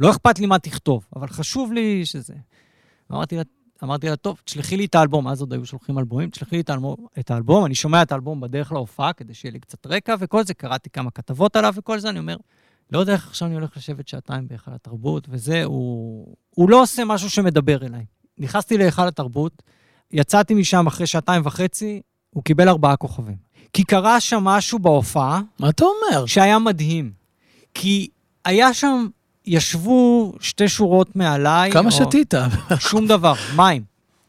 לא 0.00 0.10
אכפת 0.10 0.38
לי 0.38 0.46
מה 0.46 0.58
תכתוב, 0.58 1.06
אבל 1.16 1.28
חשוב 1.28 1.72
לי 1.72 2.06
שזה. 2.06 2.34
אמרתי 3.12 3.36
לה, 3.36 3.42
אמרתי 3.84 4.08
לה, 4.08 4.16
טוב, 4.16 4.40
תשלחי 4.44 4.76
לי 4.76 4.84
את 4.84 4.94
האלבום, 4.94 5.28
אז 5.28 5.40
עוד 5.40 5.52
היו 5.52 5.66
שולחים 5.66 5.98
אלבומים, 5.98 6.30
תשלחי 6.30 6.56
לי 6.56 6.62
את 6.62 6.70
האלבום, 6.70 6.96
את 7.18 7.30
האלבום, 7.30 7.66
אני 7.66 7.74
שומע 7.74 8.02
את 8.02 8.12
האלבום 8.12 8.40
בדרך 8.40 8.72
להופעה, 8.72 9.12
כדי 9.12 9.34
שיהיה 9.34 9.52
לי 9.52 9.60
קצת 9.60 9.86
רקע 9.86 10.14
וכל 10.20 10.44
זה, 10.44 10.54
קראתי 10.54 10.90
כמה 10.90 11.10
כתבות 11.10 11.56
עליו 11.56 11.74
וכל 11.76 11.98
זה, 11.98 12.08
אני 12.08 12.18
אומר, 12.18 12.36
לא 12.92 12.98
יודע 12.98 13.12
איך 13.12 13.26
עכשיו 13.26 13.48
אני 13.48 13.54
הולך 13.54 13.76
לשבת 13.76 14.08
שעתיים 14.08 14.48
בהיכל 14.48 14.70
התרבות, 14.74 15.26
וזה, 15.30 15.64
הוא, 15.64 16.36
הוא 16.50 16.70
לא 16.70 16.82
עושה 16.82 17.04
משהו 17.04 17.30
שמדבר 17.30 17.86
אליי. 17.86 18.04
נכנסתי 18.38 18.78
להיכל 18.78 19.08
התרבות, 19.08 19.62
יצאתי 20.10 20.54
משם 20.54 20.86
אחרי 20.86 21.06
שעתיים 21.06 21.42
וחצי, 21.44 22.00
הוא 22.30 22.44
קיבל 22.44 22.68
ארבעה 22.68 22.96
כוכבים. 22.96 23.36
כי 23.72 23.84
קרה 23.84 24.20
שם 24.20 24.44
משהו 24.44 24.78
בהופעה 24.78 25.42
מה 25.58 25.68
אתה 25.68 25.84
אומר? 25.84 26.26
שהיה 26.26 26.58
מדהים. 26.58 27.12
כי 27.74 28.08
היה 28.44 28.74
שם, 28.74 29.06
ישבו 29.46 30.32
שתי 30.40 30.68
שורות 30.68 31.16
מעליי. 31.16 31.70
כמה 31.70 31.86
או- 31.86 31.90
שתית? 31.90 32.34
שום 32.78 33.06
דבר, 33.06 33.34
מים. 33.56 33.82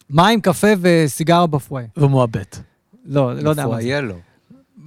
מים, 0.10 0.42
קפה 0.42 0.68
וסיגרה 0.82 1.48
בפויה. 1.48 1.88
ומועבט. 1.98 2.58
לא, 3.06 3.34
לא 3.36 3.50
יודע 3.50 3.68
מה 3.68 3.76
זה. 3.76 3.82
יהיה 3.82 4.02
לו. 4.02 4.16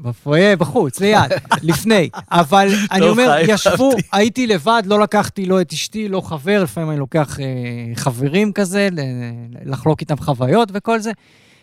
בפויה, 0.02 0.56
בחוץ, 0.56 1.00
ליד, 1.00 1.30
לפני. 1.62 2.08
אבל 2.30 2.68
אני 2.90 3.08
אומר, 3.08 3.36
ישבו. 3.48 3.92
הייתי 4.12 4.46
לבד, 4.46 4.82
לא 4.86 5.00
לקחתי 5.00 5.46
לא 5.46 5.60
את 5.60 5.72
אשתי, 5.72 6.08
לא 6.08 6.20
חבר, 6.20 6.62
לפעמים 6.62 6.90
אני 6.90 6.98
לוקח 6.98 7.40
אה, 7.40 7.44
חברים 7.94 8.52
כזה, 8.52 8.88
לחלוק 9.64 10.00
איתם 10.00 10.16
חוויות 10.16 10.68
וכל 10.72 10.98
זה. 11.00 11.12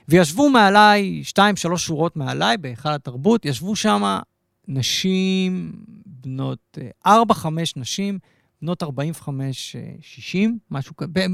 וישבו 0.09 0.49
מעליי, 0.49 1.21
שתיים, 1.23 1.55
שלוש 1.55 1.85
שורות 1.85 2.15
מעליי, 2.15 2.57
בהיכל 2.57 2.89
התרבות, 2.89 3.45
ישבו 3.45 3.75
שם 3.75 4.19
נשים 4.67 5.71
בנות, 6.05 6.77
אה, 6.81 6.87
ארבע, 7.13 7.33
חמש 7.33 7.73
נשים, 7.77 8.19
בנות 8.61 8.83
45, 8.83 9.75
אה, 9.75 9.81
60, 10.01 10.57
משהו 10.71 10.95
כזה, 10.95 11.25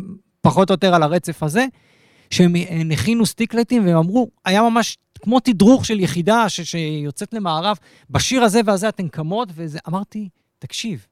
פחות 0.41 0.69
או 0.69 0.73
יותר 0.73 0.95
על 0.95 1.03
הרצף 1.03 1.43
הזה, 1.43 1.65
שהם 2.30 2.55
אה, 2.55 2.82
הכינו 2.93 3.25
סטיקלטים 3.25 3.86
והם 3.86 3.97
אמרו, 3.97 4.30
היה 4.45 4.61
ממש 4.61 4.97
כמו 5.21 5.39
תדרוך 5.39 5.86
של 5.86 5.99
יחידה 5.99 6.49
ש, 6.49 6.61
שיוצאת 6.61 7.34
למערב, 7.34 7.78
בשיר 8.09 8.43
הזה 8.43 8.61
והזה 8.65 8.89
אתן 8.89 9.07
קמות, 9.07 9.49
וזה, 9.55 9.80
אמרתי, 9.88 10.30
תקשיב. 10.59 11.05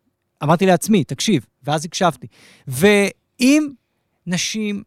אמרתי 0.43 0.65
לעצמי, 0.65 1.03
תקשיב, 1.03 1.45
ואז 1.63 1.85
הקשבתי. 1.85 2.27
ואם 2.67 3.69
נשים 4.27 4.83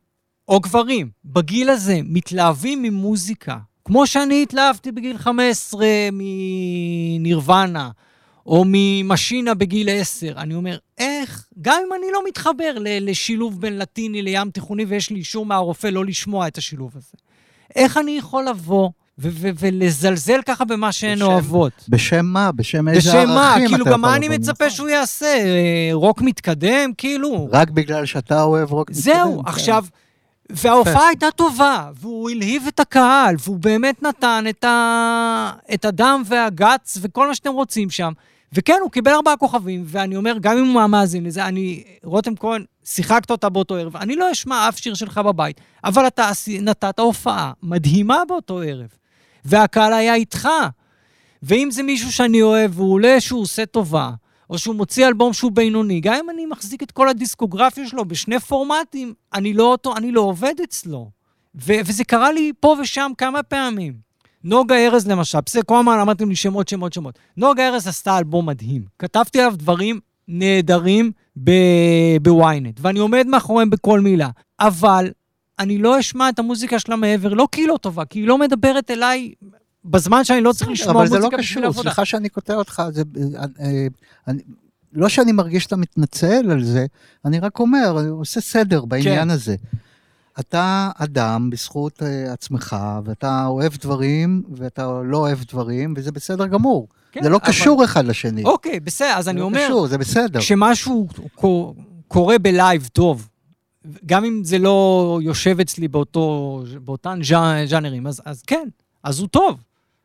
או 0.49 0.61
גברים 0.61 1.11
בגיל 1.25 1.71
הזה 1.71 2.01
מתלהבים 2.05 2.83
ממוזיקה, 2.83 3.59
כמו 3.85 4.07
שאני 4.07 4.43
התלהבתי 4.43 4.93
בגיל 4.93 5.19
15 5.19 5.87
מנירוונה, 6.13 7.91
או 8.49 8.65
ממשינה 8.67 9.55
בגיל 9.55 9.89
10, 9.93 10.33
אני 10.37 10.55
אומר, 10.55 10.79
איך, 10.99 11.47
גם 11.63 11.81
אם 11.87 11.93
אני 11.93 12.07
לא 12.13 12.21
מתחבר 12.29 12.75
לשילוב 12.81 13.61
בין 13.61 13.79
לטיני 13.79 14.23
לים 14.23 14.51
תיכוני 14.51 14.85
ויש 14.85 15.11
לי 15.11 15.19
אישור 15.19 15.47
מהרופא 15.47 15.87
לא 15.87 16.05
לשמוע 16.05 16.47
את 16.47 16.59
השילוב 16.59 16.91
הזה, 16.97 17.13
איך 17.77 17.97
אני 17.97 18.11
יכול 18.19 18.45
לבוא 18.49 18.91
ו- 19.19 19.29
ו- 19.33 19.49
ולזלזל 19.59 20.41
ככה 20.47 20.65
במה 20.65 20.93
שהן 20.93 21.19
בשם- 21.19 21.27
אוהבות? 21.27 21.73
בשם 21.89 22.27
מה? 22.27 22.53
בשם 22.53 22.89
איזה 22.89 22.99
בשם 23.11 23.29
מה? 23.29 23.53
ערכים 23.53 23.69
כאילו, 23.69 23.83
אתה 23.85 23.91
גם 23.93 24.01
מה 24.01 24.17
אני? 24.17 24.29
מצפה. 24.29 24.71
שהוא 24.71 24.89
יעשה? 24.89 25.27
אה, 25.27 25.91
רוק 25.93 26.23
מתקדם? 26.23 26.93
כאילו. 26.99 27.49
רק 27.53 27.71
בגלל 27.71 28.07
שאתה 28.07 28.43
אוהב 28.43 28.73
רוק 28.73 28.93
זהו, 28.93 29.15
מתקדם, 29.33 29.43
כן. 29.45 29.49
עכשיו, 29.51 29.85
וההופעה 30.51 31.09
הייתה 31.09 31.27
טובה, 31.37 31.91
והוא 32.01 32.31
הלהיב 32.31 32.63
את 32.69 32.81
הקהל, 32.81 33.35
והוא 33.45 33.59
באמת 33.59 34.03
נתן 34.03 34.45
את, 34.51 34.65
ה... 34.65 35.51
את 35.75 35.85
הדם 35.85 36.23
והגץ 36.27 36.99
וכל 37.01 37.29
מה 37.29 37.35
שאתם 37.35 37.53
רוצים 37.53 37.91
שם. 37.91 38.13
וכן, 38.53 38.79
הוא 38.83 38.91
קיבל 38.91 39.13
ארבעה 39.13 39.37
כוכבים, 39.37 39.83
ואני 39.87 40.17
אומר, 40.17 40.37
גם 40.41 40.59
אם 40.59 40.67
הוא 40.67 40.87
מאזין 40.87 41.25
לזה, 41.25 41.47
אני, 41.47 41.85
רותם 42.05 42.37
כהן, 42.37 42.65
שיחקת 42.85 43.31
אותה 43.31 43.49
באותו 43.49 43.75
ערב, 43.75 43.97
אני 43.97 44.17
לא 44.17 44.33
אשמע 44.33 44.69
אף 44.69 44.79
שיר 44.79 44.95
שלך 44.95 45.19
בבית, 45.19 45.61
אבל 45.85 46.07
אתה 46.07 46.31
נתת 46.61 46.99
הופעה 46.99 47.53
מדהימה 47.63 48.23
באותו 48.29 48.61
ערב, 48.61 48.89
והקהל 49.45 49.93
היה 49.93 50.15
איתך. 50.15 50.49
ואם 51.43 51.69
זה 51.71 51.83
מישהו 51.83 52.13
שאני 52.13 52.43
אוהב, 52.43 52.79
והוא 52.79 52.93
עולה 52.93 53.21
שהוא 53.21 53.43
עושה 53.43 53.67
טובה, 53.67 54.11
או 54.51 54.59
שהוא 54.59 54.75
מוציא 54.75 55.07
אלבום 55.07 55.33
שהוא 55.33 55.53
בינוני, 55.53 56.01
גם 56.01 56.15
אם 56.15 56.31
אני 56.31 56.47
מחזיק 56.47 56.83
את 56.83 56.91
כל 56.91 57.09
הדיסקוגרפיה 57.09 57.89
שלו 57.89 58.05
בשני 58.05 58.41
פורמטים, 58.41 59.15
אני 59.35 59.55
לא, 59.55 59.63
אותו, 59.63 59.97
אני 59.97 60.13
לא 60.13 60.21
עובד 60.21 60.55
אצלו. 60.65 61.11
ו- 61.55 61.81
וזה 61.85 62.05
קרה 62.05 62.33
לי 62.33 62.53
פה 62.61 62.77
ושם 62.81 63.13
כמה 63.19 63.43
פעמים. 63.43 64.08
נוגה 64.49 64.87
ארז 64.87 65.07
למשל, 65.07 65.39
בסדר, 65.47 65.63
כל 65.67 65.79
הזמן 65.79 65.99
אמרתם 66.01 66.29
לי 66.29 66.37
שמות, 66.37 66.69
שמות, 66.69 66.93
שמות. 66.93 67.19
נוגה 67.37 67.69
ארז 67.69 67.87
עשתה 67.87 68.19
אלבום 68.19 68.47
מדהים. 68.49 68.83
כתבתי 68.99 69.41
עליו 69.41 69.55
דברים 69.57 70.01
נהדרים 70.29 71.13
בוויינט, 72.23 72.81
ואני 72.83 72.99
עומד 72.99 73.27
מאחוריהם 73.27 73.71
בכל 73.71 74.01
מילה. 74.01 74.29
אבל 74.61 75.11
אני 75.59 75.79
לא 75.79 76.01
אשמע 76.01 76.29
את 76.29 76.39
המוזיקה 76.39 76.79
שלה 76.79 76.97
מעבר, 76.97 77.35
לא 77.35 77.49
כי 77.53 77.61
היא 77.61 77.69
לא 77.69 77.77
טובה, 77.77 78.05
כי 78.05 78.19
היא 78.19 78.27
לא 78.27 78.39
מדברת 78.39 78.91
אליי 78.91 79.33
בזמן 79.85 80.25
שאני 80.25 80.41
לא 80.41 80.53
צריך 80.53 80.71
לשמוע 80.71 80.93
אבל 80.93 81.01
מוזיקה 81.01 81.21
זה 81.21 81.23
לא 81.23 81.29
בשביל 81.29 81.43
קשור, 81.43 81.65
עבודה. 81.65 81.83
סליחה 81.83 82.05
שאני 82.05 82.29
קוטע 82.29 82.55
אותך, 82.55 82.83
זה, 82.91 83.03
אני, 84.29 84.43
לא 84.93 85.09
שאני 85.09 85.33
מרגיש 85.33 85.63
שאתה 85.63 85.77
מתנצל 85.77 86.51
על 86.51 86.65
זה, 86.65 86.87
אני 87.25 87.41
רק 87.41 87.59
אומר, 87.59 88.01
אני 88.01 88.09
עושה 88.09 88.41
סדר 88.41 88.81
כן. 88.81 88.89
בעניין 88.89 89.31
הזה. 89.31 89.57
אתה 90.41 90.91
אדם 90.97 91.51
בזכות 91.51 92.03
אה, 92.03 92.33
עצמך, 92.33 92.77
ואתה 93.05 93.47
אוהב 93.47 93.73
דברים, 93.77 94.43
ואתה 94.57 95.01
לא 95.05 95.17
אוהב 95.19 95.39
דברים, 95.51 95.95
וזה 95.97 96.13
בסדר 96.13 96.47
גמור. 96.47 96.89
כן, 97.13 97.23
זה 97.23 97.29
לא 97.29 97.37
אבל- 97.37 97.47
קשור 97.47 97.85
אחד 97.85 98.05
לשני. 98.05 98.45
אוקיי, 98.45 98.81
בסדר, 98.81 99.13
אז 99.17 99.29
אני 99.29 99.41
לא 99.41 99.45
אומר, 99.45 99.65
קשור, 99.65 99.87
זה 99.87 99.99
בסדר. 99.99 100.41
כשמשהו 100.41 101.09
קו- 101.35 101.75
קורה 102.09 102.39
בלייב 102.39 102.89
טוב, 102.93 103.29
גם 104.07 104.25
אם 104.25 104.41
זה 104.45 104.59
לא 104.59 104.79
יושב 105.23 105.61
אצלי 105.61 105.89
באותו, 105.89 106.63
באותן 106.85 107.21
ז'אנ- 107.23 107.67
ז'אנרים, 107.67 108.07
אז, 108.07 108.23
אז 108.25 108.43
כן, 108.43 108.69
אז 109.05 109.21
הוא 109.21 109.29
טוב. 109.29 109.61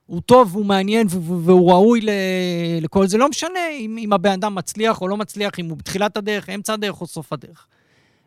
הוא 0.05 0.21
טוב, 0.21 0.55
הוא 0.55 0.65
מעניין 0.65 1.07
והוא 1.09 1.71
ראוי 1.71 2.01
לכל 2.81 3.07
זה. 3.07 3.17
לא 3.17 3.29
משנה 3.29 3.59
אם, 3.79 3.97
אם 3.99 4.13
הבן 4.13 4.31
אדם 4.31 4.55
מצליח 4.55 5.01
או 5.01 5.07
לא 5.07 5.17
מצליח, 5.17 5.51
אם 5.59 5.69
הוא 5.69 5.77
בתחילת 5.77 6.17
הדרך, 6.17 6.49
אמצע 6.49 6.73
הדרך 6.73 7.01
או 7.01 7.07
סוף 7.07 7.34
הדרך. 7.34 7.67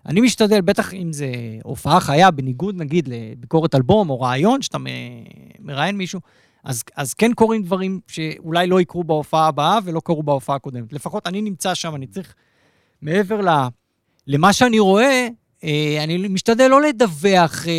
אני 0.09 0.20
משתדל, 0.20 0.61
בטח 0.61 0.94
אם 0.94 1.12
זה 1.12 1.32
הופעה 1.62 2.00
חיה, 2.00 2.30
בניגוד 2.30 2.76
נגיד 2.76 3.09
לביקורת 3.09 3.74
אלבום 3.74 4.11
או 4.11 4.20
רעיון, 4.20 4.62
שאתה 4.62 4.78
מראיין 5.61 5.96
מישהו, 5.96 6.20
אז, 6.64 6.82
אז 6.96 7.14
כן 7.14 7.32
קורים 7.34 7.62
דברים 7.62 8.00
שאולי 8.09 8.66
לא 8.66 8.80
יקרו 8.80 9.04
בהופעה 9.04 9.46
הבאה 9.46 9.78
ולא 9.84 10.00
קרו 10.04 10.22
בהופעה 10.22 10.57
הקודמת. 10.57 10.92
לפחות 10.92 11.26
אני 11.26 11.42
נמצא 11.42 11.74
שם, 11.74 11.94
אני 11.94 12.07
צריך, 12.07 12.34
מעבר 13.02 13.40
ל, 13.40 13.48
למה 14.26 14.52
שאני 14.52 14.78
רואה, 14.78 15.04
אה, 15.04 15.28
אני 16.04 16.28
משתדל 16.30 16.68
לא 16.68 16.82
לדווח, 16.82 17.68
אה, 17.68 17.72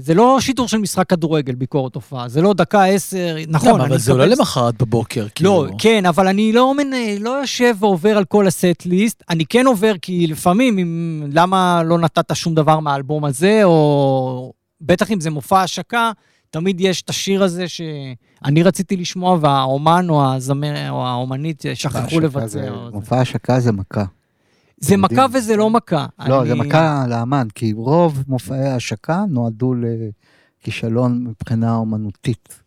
זה 0.00 0.14
לא 0.14 0.36
שידור 0.40 0.68
של 0.68 0.78
משחק 0.78 1.08
כדורגל, 1.08 1.54
ביקורת 1.54 1.94
הופעה, 1.94 2.28
זה 2.28 2.42
לא 2.42 2.54
דקה 2.54 2.84
עשר, 2.84 3.36
נכון, 3.48 3.68
נכון, 3.68 3.80
אבל 3.80 3.98
זה 3.98 4.12
עולה 4.12 4.26
למחרת 4.26 4.82
בבוקר, 4.82 5.22
לא, 5.24 5.28
כאילו. 5.34 5.66
כן, 5.78 6.06
אבל 6.06 6.28
אני 6.28 6.52
לא, 6.52 6.74
מנ- 6.74 7.22
לא 7.22 7.30
יושב 7.30 7.74
ועובר 7.78 8.16
על 8.16 8.24
כל 8.24 8.46
הסט 8.46 8.82
ליסט. 8.86 9.22
אני 9.30 9.44
כן 9.46 9.66
עובר 9.66 9.92
כי 10.02 10.26
לפעמים, 10.26 10.78
אם, 10.78 11.22
למה 11.32 11.82
לא 11.84 11.98
נתת 11.98 12.36
שום 12.36 12.54
דבר 12.54 12.80
מהאלבום 12.80 13.24
הזה, 13.24 13.60
או 13.64 14.52
בטח 14.80 15.10
אם 15.12 15.20
זה 15.20 15.30
מופע 15.30 15.62
השקה, 15.62 16.12
תמיד 16.50 16.80
יש 16.80 17.02
את 17.02 17.10
השיר 17.10 17.42
הזה 17.42 17.64
שאני 17.68 18.62
רציתי 18.62 18.96
לשמוע, 18.96 19.38
והאומן 19.40 20.06
או 20.10 20.34
הזמר 20.34 20.90
או 20.90 21.06
האומנית 21.06 21.64
שכחו 21.74 22.20
לבצע. 22.20 22.60
מופע 22.92 23.20
השקה 23.20 23.60
זה 23.60 23.72
מכה. 23.72 24.04
זה 24.78 24.96
מכה. 24.96 25.26
וזה 25.32 25.56
לא 25.56 25.70
מכה. 25.70 26.06
לא, 26.28 26.40
אני- 26.40 26.48
זה 26.48 26.54
מכה 26.54 27.04
לאמן, 27.08 27.48
כי 27.54 27.72
רוב 27.72 28.22
מופעי 28.28 28.66
ההשקה 28.68 29.24
נועדו 29.28 29.74
לכישלון 30.62 31.24
מבחינה 31.26 31.74
אומנותית. 31.74 32.62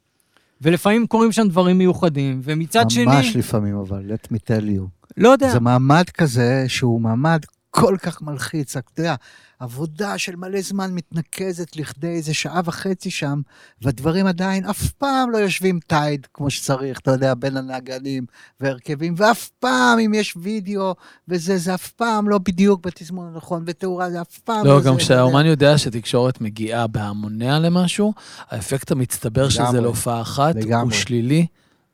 ולפעמים 0.62 1.08
קורים 1.08 1.32
שם 1.32 1.48
דברים 1.48 1.78
מיוחדים, 1.78 2.42
ומצד 2.44 2.90
שני, 2.90 3.06
ממש 3.06 3.36
לפעמים, 3.36 3.76
אבל, 3.76 4.12
let 4.12 4.34
me 4.34 4.38
tell 4.38 4.78
you. 4.78 4.82
לא 5.18 5.30
יודע. 5.30 5.50
זה 5.52 5.60
מעמד 5.60 6.04
כזה 6.10 6.66
שהוא 6.68 7.02
מעמד 7.02 7.40
כל 7.72 7.96
כך 8.02 8.22
מלחיץ, 8.22 8.78
אתה 8.78 9.02
יודע, 9.02 9.16
עבודה 9.60 10.18
של 10.18 10.36
מלא 10.36 10.62
זמן 10.62 10.92
מתנקזת 10.94 11.76
לכדי 11.76 12.08
איזה 12.08 12.34
שעה 12.34 12.62
וחצי 12.66 13.12
שם, 13.12 13.42
והדברים 13.82 14.26
עדיין 14.26 14.66
אף 14.66 14.92
פעם 14.92 15.32
לא 15.32 15.38
יושבים 15.38 15.80
טייד 15.88 16.28
כמו 16.34 16.50
שצריך, 16.50 17.00
אתה 17.00 17.12
יודע, 17.12 17.34
בין 17.34 17.58
הנגנים 17.58 18.26
והרכבים, 18.60 19.14
ואף 19.18 19.50
פעם 19.60 20.00
אם 20.00 20.14
יש 20.14 20.38
וידאו 20.42 20.96
וזה, 21.28 21.58
זה 21.58 21.74
אף 21.74 21.92
פעם 21.92 22.30
לא 22.30 22.38
בדיוק 22.38 22.86
בתזמון 22.86 23.32
הנכון, 23.34 23.64
ותאורה 23.66 24.10
זה 24.10 24.22
אף 24.22 24.38
פעם 24.38 24.66
לא, 24.66 24.80
זה, 24.82 24.90
גם 24.90 24.98
כשהאומן 24.98 25.46
יודע. 25.46 25.78
שתקשורת 25.78 26.42
מגיעה 26.42 26.88
בהמוניה 26.88 27.60
למשהו, 27.60 28.14
האפקט 28.50 28.92
המצטבר 28.92 29.50
של 29.50 29.64
זה. 29.72 29.82
להופעה 29.82 30.22
אחת 30.22 30.56
הוא 30.56 30.64
לגמרי. 30.64 30.96
שלילי 30.96 31.48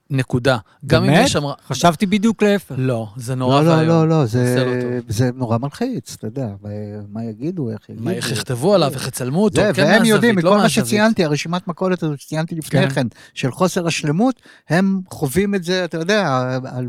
נקודה. 0.10 0.58
גם 0.86 1.04
אם? 1.04 1.14
יש 1.14 1.32
שם... 1.32 1.44
חשבתי 1.68 2.06
בדיוק 2.06 2.44
להפך. 2.44 2.76
לא, 2.78 3.08
זה 3.18 3.36
נורא 3.36 3.62
לא, 3.62 3.70
ואיום. 3.70 3.88
לא, 3.88 4.08
לא, 4.08 4.10
לא, 4.10 4.20
לא 4.20 4.26
זה. 4.26 4.66
זה 5.08 5.30
נורא 5.36 5.58
מלחיץ, 5.58 6.16
אתה 6.20 6.28
יודע, 6.28 6.48
מה 7.10 7.24
יגידו, 7.24 7.70
איך 7.70 7.90
יגידו. 7.90 8.06
מה, 8.06 8.12
איך 8.12 8.32
יכתבו 8.32 8.74
עליו, 8.74 8.94
איך 8.94 9.08
יצלמו 9.08 9.44
אותו, 9.44 9.56
זה, 9.56 9.72
כן 9.74 9.82
והם 9.82 9.92
מהזווית, 9.92 10.10
יודעים, 10.10 10.38
לא 10.38 10.52
מכל 10.52 10.58
מה. 10.58 10.70
שציינתי, 10.70 11.26
הרשימת 11.26 11.68
מכולת 11.68 12.04
הזאת 12.04 12.20
שציינתי 12.20 12.56
לפני 12.56 12.82
כן. 12.82 12.90
כן, 12.90 13.08
של 13.34 13.52
חוסר 13.52 13.88
השלמות, 13.88 14.42
הם 14.70 15.02
חווים 15.10 15.56
את 15.56 15.64
זה, 15.64 15.86
אתה 15.86 15.98
יודע, 15.98 16.50
על, 16.66 16.88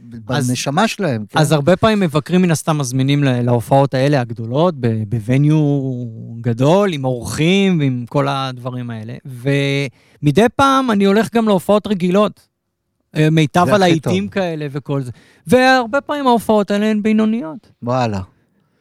בנשמה 0.00 0.88
שלהם. 0.88 1.24
כן? 1.28 1.38
אז 1.38 1.52
הרבה 1.52 1.76
פעמים 1.76 2.00
מבקרים 2.00 2.42
מן 2.42 2.50
הסתם 2.50 2.78
מזמינים 2.78 3.24
להופעות 3.24 3.94
האלה 3.94 4.20
הגדולות, 4.20 4.74
בווניו 5.08 5.58
גדול, 6.40 6.92
עם 6.92 7.04
אורחים 7.04 7.78
ועם 7.78 8.04
כל 8.08 8.28
הדברים 8.28 8.90
האלה. 8.90 9.14
ומדי 9.24 10.46
פעם 10.56 10.90
אני 10.90 11.04
הולך 11.04 11.34
גם 11.34 11.48
להופעות 11.48 11.86
רגילות. 11.86 12.48
אה, 13.16 13.30
מיטב 13.30 13.66
הלהיטים. 13.68 14.28
כאלה 14.28 14.66
וכל 14.70 15.02
זה. 15.02 15.10
והרבה 15.46 16.00
פעמים 16.00 16.26
ההופעות 16.26 16.70
האלה 16.70 16.86
הן 16.86 17.02
בינוניות. 17.02 17.72
וואלה. 17.82 18.20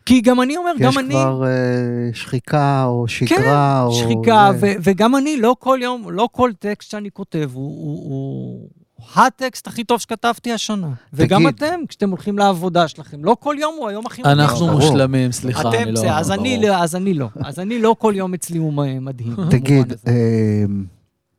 כי 0.05 0.21
גם 0.21 0.41
אני 0.41 0.57
אומר, 0.57 0.71
גם 0.79 0.89
יש 0.89 0.97
אני... 0.97 1.13
כבר 1.13 1.43
אה, 1.45 2.13
שחיקה 2.13 2.85
או 2.85 3.05
כן, 3.07 3.27
שגרה, 3.27 3.83
או... 3.83 3.93
שחיקה, 3.93 4.49
זה. 4.55 4.73
ו- 4.77 4.81
וגם 4.83 5.15
אני, 5.15 5.37
לא 5.37 5.55
כל 5.59 5.79
יום, 5.81 6.11
לא 6.11 6.29
כל 6.31 6.51
טקסט 6.59 6.91
שאני 6.91 7.11
כותב 7.11 7.49
הוא, 7.53 7.63
הוא, 7.63 8.09
הוא 8.09 8.69
הטקסט 9.15 9.67
הכי 9.67 9.83
טוב 9.83 9.99
שכתבתי 9.99 10.51
השנה. 10.53 10.87
וגם 11.13 11.41
תגיד. 11.41 11.53
אתם, 11.55 11.79
כשאתם 11.87 12.09
הולכים 12.09 12.37
לעבודה 12.37 12.87
שלכם, 12.87 13.25
לא 13.25 13.37
כל 13.39 13.55
יום 13.59 13.75
הוא 13.79 13.89
היום 13.89 14.05
הכי 14.05 14.21
מדהים. 14.21 14.39
אנחנו 14.39 14.67
ברור. 14.67 14.79
מושלמים, 14.79 15.31
סליחה, 15.31 15.61
אתם, 15.69 15.77
אני 15.77 15.91
לא... 15.91 16.01
בסדר, 16.01 16.17
אז 16.17 16.31
אני 16.31 16.57
ברור. 16.57 16.69
לא, 16.69 16.83
אז 16.83 16.95
אני 16.95 17.13
לא. 17.13 17.27
אז 17.43 17.59
אני 17.59 17.81
לא 17.81 17.95
כל 17.99 18.13
יום 18.15 18.33
אצלי 18.33 18.57
הוא 18.57 18.73
מ- 18.73 19.05
מדהים. 19.05 19.35
תגיד. 19.51 19.93
אה, 20.07 20.13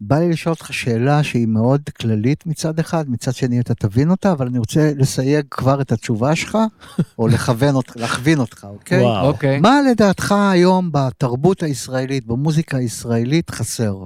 בא 0.00 0.18
לי 0.18 0.28
לשאול 0.28 0.52
אותך 0.52 0.72
שאלה 0.72 1.22
שהיא 1.22 1.46
מאוד 1.46 1.80
כללית 2.00 2.46
מצד 2.46 2.78
אחד, 2.78 3.10
מצד 3.10 3.34
שני 3.34 3.60
אתה 3.60 3.74
תבין 3.74 4.10
אותה, 4.10 4.32
אבל 4.32 4.46
אני 4.46 4.58
רוצה 4.58 4.92
לסייג 4.96 5.44
כבר 5.50 5.80
את 5.80 5.92
התשובה 5.92 6.36
שלך, 6.36 6.58
או 7.18 7.28
לכוון 7.28 7.74
אותך, 7.74 7.96
להכווין 7.96 8.38
אותך, 8.38 8.66
אוקיי? 8.70 9.02
וואו. 9.02 9.26
אוקיי. 9.26 9.60
מה 9.60 9.80
לדעתך 9.90 10.34
היום 10.52 10.88
בתרבות 10.92 11.62
הישראלית, 11.62 12.26
במוזיקה 12.26 12.76
הישראלית, 12.76 13.50
חסר? 13.50 13.96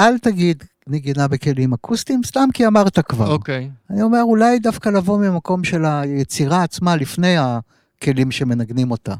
אל 0.00 0.18
תגיד 0.18 0.64
נגינה 0.90 1.28
בכלים 1.28 1.72
אקוסטיים, 1.72 2.20
סתם 2.24 2.48
כי 2.54 2.66
אמרת 2.66 2.98
כבר. 2.98 3.32
אוקיי. 3.32 3.70
אני 3.90 4.02
אומר, 4.02 4.22
אולי 4.22 4.58
דווקא 4.58 4.88
לבוא 4.88 5.18
ממקום 5.18 5.64
של 5.64 5.84
היצירה 5.84 6.62
עצמה 6.62 6.96
לפני 6.96 7.36
הכלים 7.38 8.30
שמנגנים 8.30 8.90
אותה. 8.90 9.14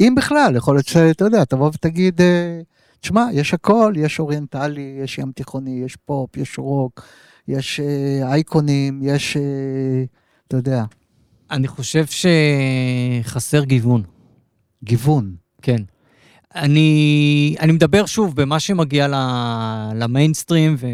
אם 0.00 0.14
בכלל, 0.16 0.56
יכול 0.56 0.74
להיות 0.74 0.86
שאתה 0.86 1.24
יודע, 1.24 1.44
תבוא 1.44 1.66
ותגיד, 1.66 2.20
אה, 2.20 2.60
תשמע, 3.00 3.26
יש 3.32 3.54
הכל, 3.54 3.92
יש 3.96 4.20
אוריינטלי, 4.20 4.98
יש 5.04 5.18
ים 5.18 5.32
תיכוני, 5.32 5.82
יש 5.84 5.96
פופ, 5.96 6.36
יש 6.36 6.58
רוק, 6.58 7.06
יש 7.48 7.80
אה, 7.80 8.32
אייקונים, 8.32 9.00
יש, 9.02 9.36
אה, 9.36 9.42
אתה 10.48 10.56
יודע, 10.56 10.84
אני 11.50 11.68
חושב 11.68 12.04
שחסר 12.06 13.64
גיוון. 13.64 14.02
גיוון. 14.84 15.34
כן. 15.62 15.82
אני, 16.54 17.56
אני 17.60 17.72
מדבר 17.72 18.06
שוב 18.06 18.36
במה 18.36 18.60
שמגיע 18.60 19.06
למיינסטרים 19.94 20.76
ו, 20.78 20.86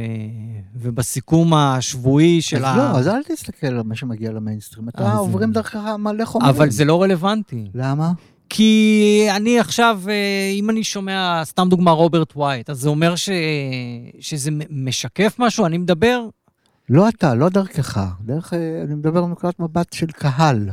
ובסיכום 0.75 1.55
השבועי 1.55 2.43
של 2.43 2.57
אז 2.57 2.65
ה... 2.65 2.77
לא, 2.77 2.99
אז 2.99 3.09
אל 3.09 3.23
תסתכל 3.23 3.67
על 3.67 3.83
מה 3.83 3.95
שמגיע 3.97 4.33
למיינסטרים, 4.33 4.89
אתה 4.89 5.13
אז- 5.13 5.19
עוברים 5.19 5.53
דרכך 5.53 5.77
מלא 5.99 6.25
חומרים. 6.25 6.55
אבל 6.55 6.71
זה 6.71 6.85
לא 6.85 7.03
רלוונטי. 7.03 7.65
למה? 7.75 8.13
כי 8.49 9.27
אני 9.37 9.59
עכשיו, 9.59 10.01
אה, 10.09 10.51
אם 10.59 10.71
אני 10.71 10.85
שומע, 10.85 11.43
סתם 11.45 11.69
דוגמה, 11.71 11.91
רוברט 11.91 12.33
ווייט, 12.37 12.71
אז 12.71 12.79
זה 12.81 12.89
אומר 12.89 13.17
ש, 13.17 13.29
שזה 14.21 14.51
משקף 14.71 15.37
משהו? 15.39 15.67
אני 15.67 15.79
מדבר... 15.79 16.21
לא 16.89 17.09
אתה, 17.09 17.35
לא 17.35 17.49
דרכך, 17.49 18.01
דרך, 18.21 18.55
אה, 18.55 18.83
אני 18.87 18.95
מדבר 18.95 19.25
מנקודת 19.25 19.61
מבט 19.61 19.93
של 19.93 20.07
קהל. 20.07 20.71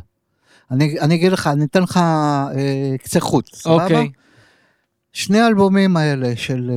אני, 0.72 1.00
אני 1.00 1.16
אגיד 1.16 1.32
לך, 1.32 1.48
אני 1.48 1.66
אתן 1.66 1.84
לך 1.84 1.98
אה, 1.98 2.96
קצה 3.04 3.20
חוט, 3.20 3.56
סבבה? 3.56 3.84
אוקיי. 3.84 4.10
שני 5.14 5.40
האלבומים 5.40 5.98
האלה 5.98 6.36
של 6.36 6.72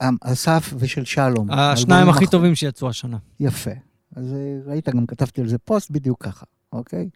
אה, 0.00 0.08
אסף 0.20 0.74
ושל 0.78 1.04
שלום. 1.04 1.50
השניים 1.50 2.08
הכי 2.08 2.26
טובים 2.26 2.54
שיצאו 2.54 2.88
השנה. 2.88 3.16
יפה. 3.40 3.70
אז 4.16 4.32
אה, 4.32 4.72
ראית, 4.72 4.88
גם 4.88 5.06
כתבתי 5.06 5.40
על 5.40 5.48
זה 5.48 5.58
פוסט 5.58 5.90
בדיוק 5.90 6.24
ככה, 6.24 6.46
אוקיי? 6.72 7.08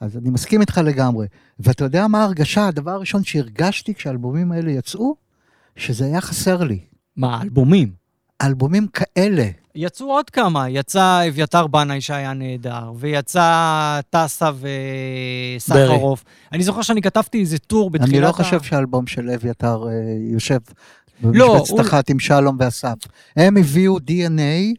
אז 0.00 0.16
אני 0.16 0.30
מסכים 0.30 0.60
איתך 0.60 0.80
לגמרי. 0.84 1.26
ואתה 1.60 1.84
יודע 1.84 2.06
מה 2.06 2.20
ההרגשה? 2.22 2.68
הדבר 2.68 2.90
הראשון 2.90 3.24
שהרגשתי 3.24 3.94
כשהאלבומים 3.94 4.52
האלה 4.52 4.70
יצאו, 4.70 5.16
שזה 5.76 6.04
היה 6.04 6.20
חסר 6.20 6.64
לי. 6.64 6.80
מה, 7.16 7.42
אלבומים? 7.42 7.92
אלבומים 8.42 8.86
כאלה. 8.86 9.48
יצאו 9.76 10.06
עוד 10.06 10.30
כמה, 10.30 10.68
יצא 10.68 11.20
אביתר 11.28 11.66
בנאי 11.66 12.00
שהיה 12.00 12.32
נהדר, 12.32 12.92
ויצא 12.98 13.50
אסף 14.10 14.50
וסחרוף. 15.56 16.24
אני 16.52 16.62
זוכר 16.64 16.82
שאני 16.82 17.02
כתבתי 17.02 17.40
איזה 17.40 17.58
טור 17.58 17.90
בתחילת 17.90 18.10
אני 18.10 18.18
ה... 18.18 18.20
לא 18.28 18.32
חושב 18.32 18.62
שהאלבום 18.62 19.06
של 19.06 19.30
אביתר 19.30 19.84
אה, 19.88 19.92
יושב 20.32 20.58
לא, 21.22 21.52
במשבצת 21.54 21.70
הוא- 21.70 21.80
אחת 21.80 22.10
עם 22.10 22.18
שלום 22.18 22.56
ואסף. 22.60 22.94
הם 23.36 23.56
הביאו 23.56 23.96
DNA, 23.98 24.74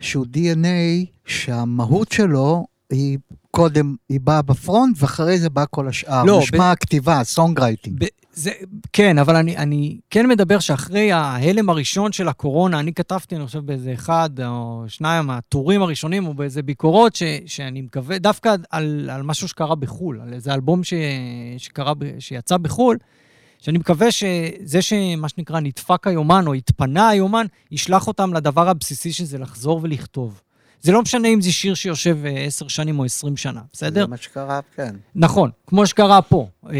שהוא 0.00 0.26
DNA 0.34 1.06
שהמהות 1.26 2.12
שלו 2.12 2.66
היא 2.90 3.18
קודם, 3.50 3.94
היא 4.08 4.20
באה 4.20 4.42
ב 4.42 4.50
front, 4.50 4.96
ואחרי 5.00 5.38
זה 5.38 5.50
בא 5.50 5.64
כל 5.70 5.88
השאר. 5.88 6.24
לא, 6.24 6.38
נשמע 6.42 6.70
הכתיבה, 6.70 7.20
ה 7.20 7.60
songwriting. 7.60 7.96
ב- 8.04 8.06
זה, 8.38 8.50
כן, 8.92 9.18
אבל 9.18 9.36
אני, 9.36 9.56
אני 9.56 9.98
כן 10.10 10.28
מדבר 10.28 10.58
שאחרי 10.58 11.12
ההלם 11.12 11.70
הראשון 11.70 12.12
של 12.12 12.28
הקורונה, 12.28 12.80
אני 12.80 12.92
כתבתי, 12.94 13.36
אני 13.36 13.46
חושב, 13.46 13.58
באיזה 13.58 13.92
אחד 13.92 14.30
או 14.46 14.84
שניים 14.88 15.30
הטורים 15.30 15.82
הראשונים, 15.82 16.26
או 16.26 16.34
באיזה 16.34 16.62
ביקורות, 16.62 17.16
ש, 17.16 17.22
שאני 17.46 17.80
מקווה, 17.80 18.18
דווקא 18.18 18.54
על, 18.70 19.10
על 19.12 19.22
משהו 19.22 19.48
שקרה 19.48 19.74
בחו"ל, 19.74 20.20
על 20.20 20.32
איזה 20.32 20.54
אלבום 20.54 20.84
ש, 20.84 20.94
שקרה, 21.58 21.92
שיצא 22.18 22.56
בחו"ל, 22.56 22.96
שאני 23.58 23.78
מקווה 23.78 24.10
שזה 24.10 24.82
שמה 24.82 25.28
שנקרא 25.28 25.60
נדפק 25.60 26.06
היומן, 26.06 26.46
או 26.46 26.54
התפנה 26.54 27.08
היומן, 27.08 27.46
ישלח 27.70 28.06
אותם 28.06 28.34
לדבר 28.34 28.68
הבסיסי 28.68 29.12
שזה 29.12 29.38
לחזור 29.38 29.80
ולכתוב. 29.82 30.40
זה 30.80 30.92
לא 30.92 31.02
משנה 31.02 31.28
אם 31.28 31.40
זה 31.40 31.52
שיר 31.52 31.74
שיושב 31.74 32.18
אה, 32.24 32.30
עשר 32.30 32.68
שנים 32.68 32.98
או 32.98 33.04
עשרים 33.04 33.36
שנה, 33.36 33.60
בסדר? 33.72 34.00
זה 34.00 34.06
מה 34.06 34.16
שקרה, 34.16 34.60
כן. 34.76 34.94
נכון, 35.14 35.50
כמו 35.66 35.86
שקרה 35.86 36.22
פה. 36.22 36.48
אה, 36.70 36.78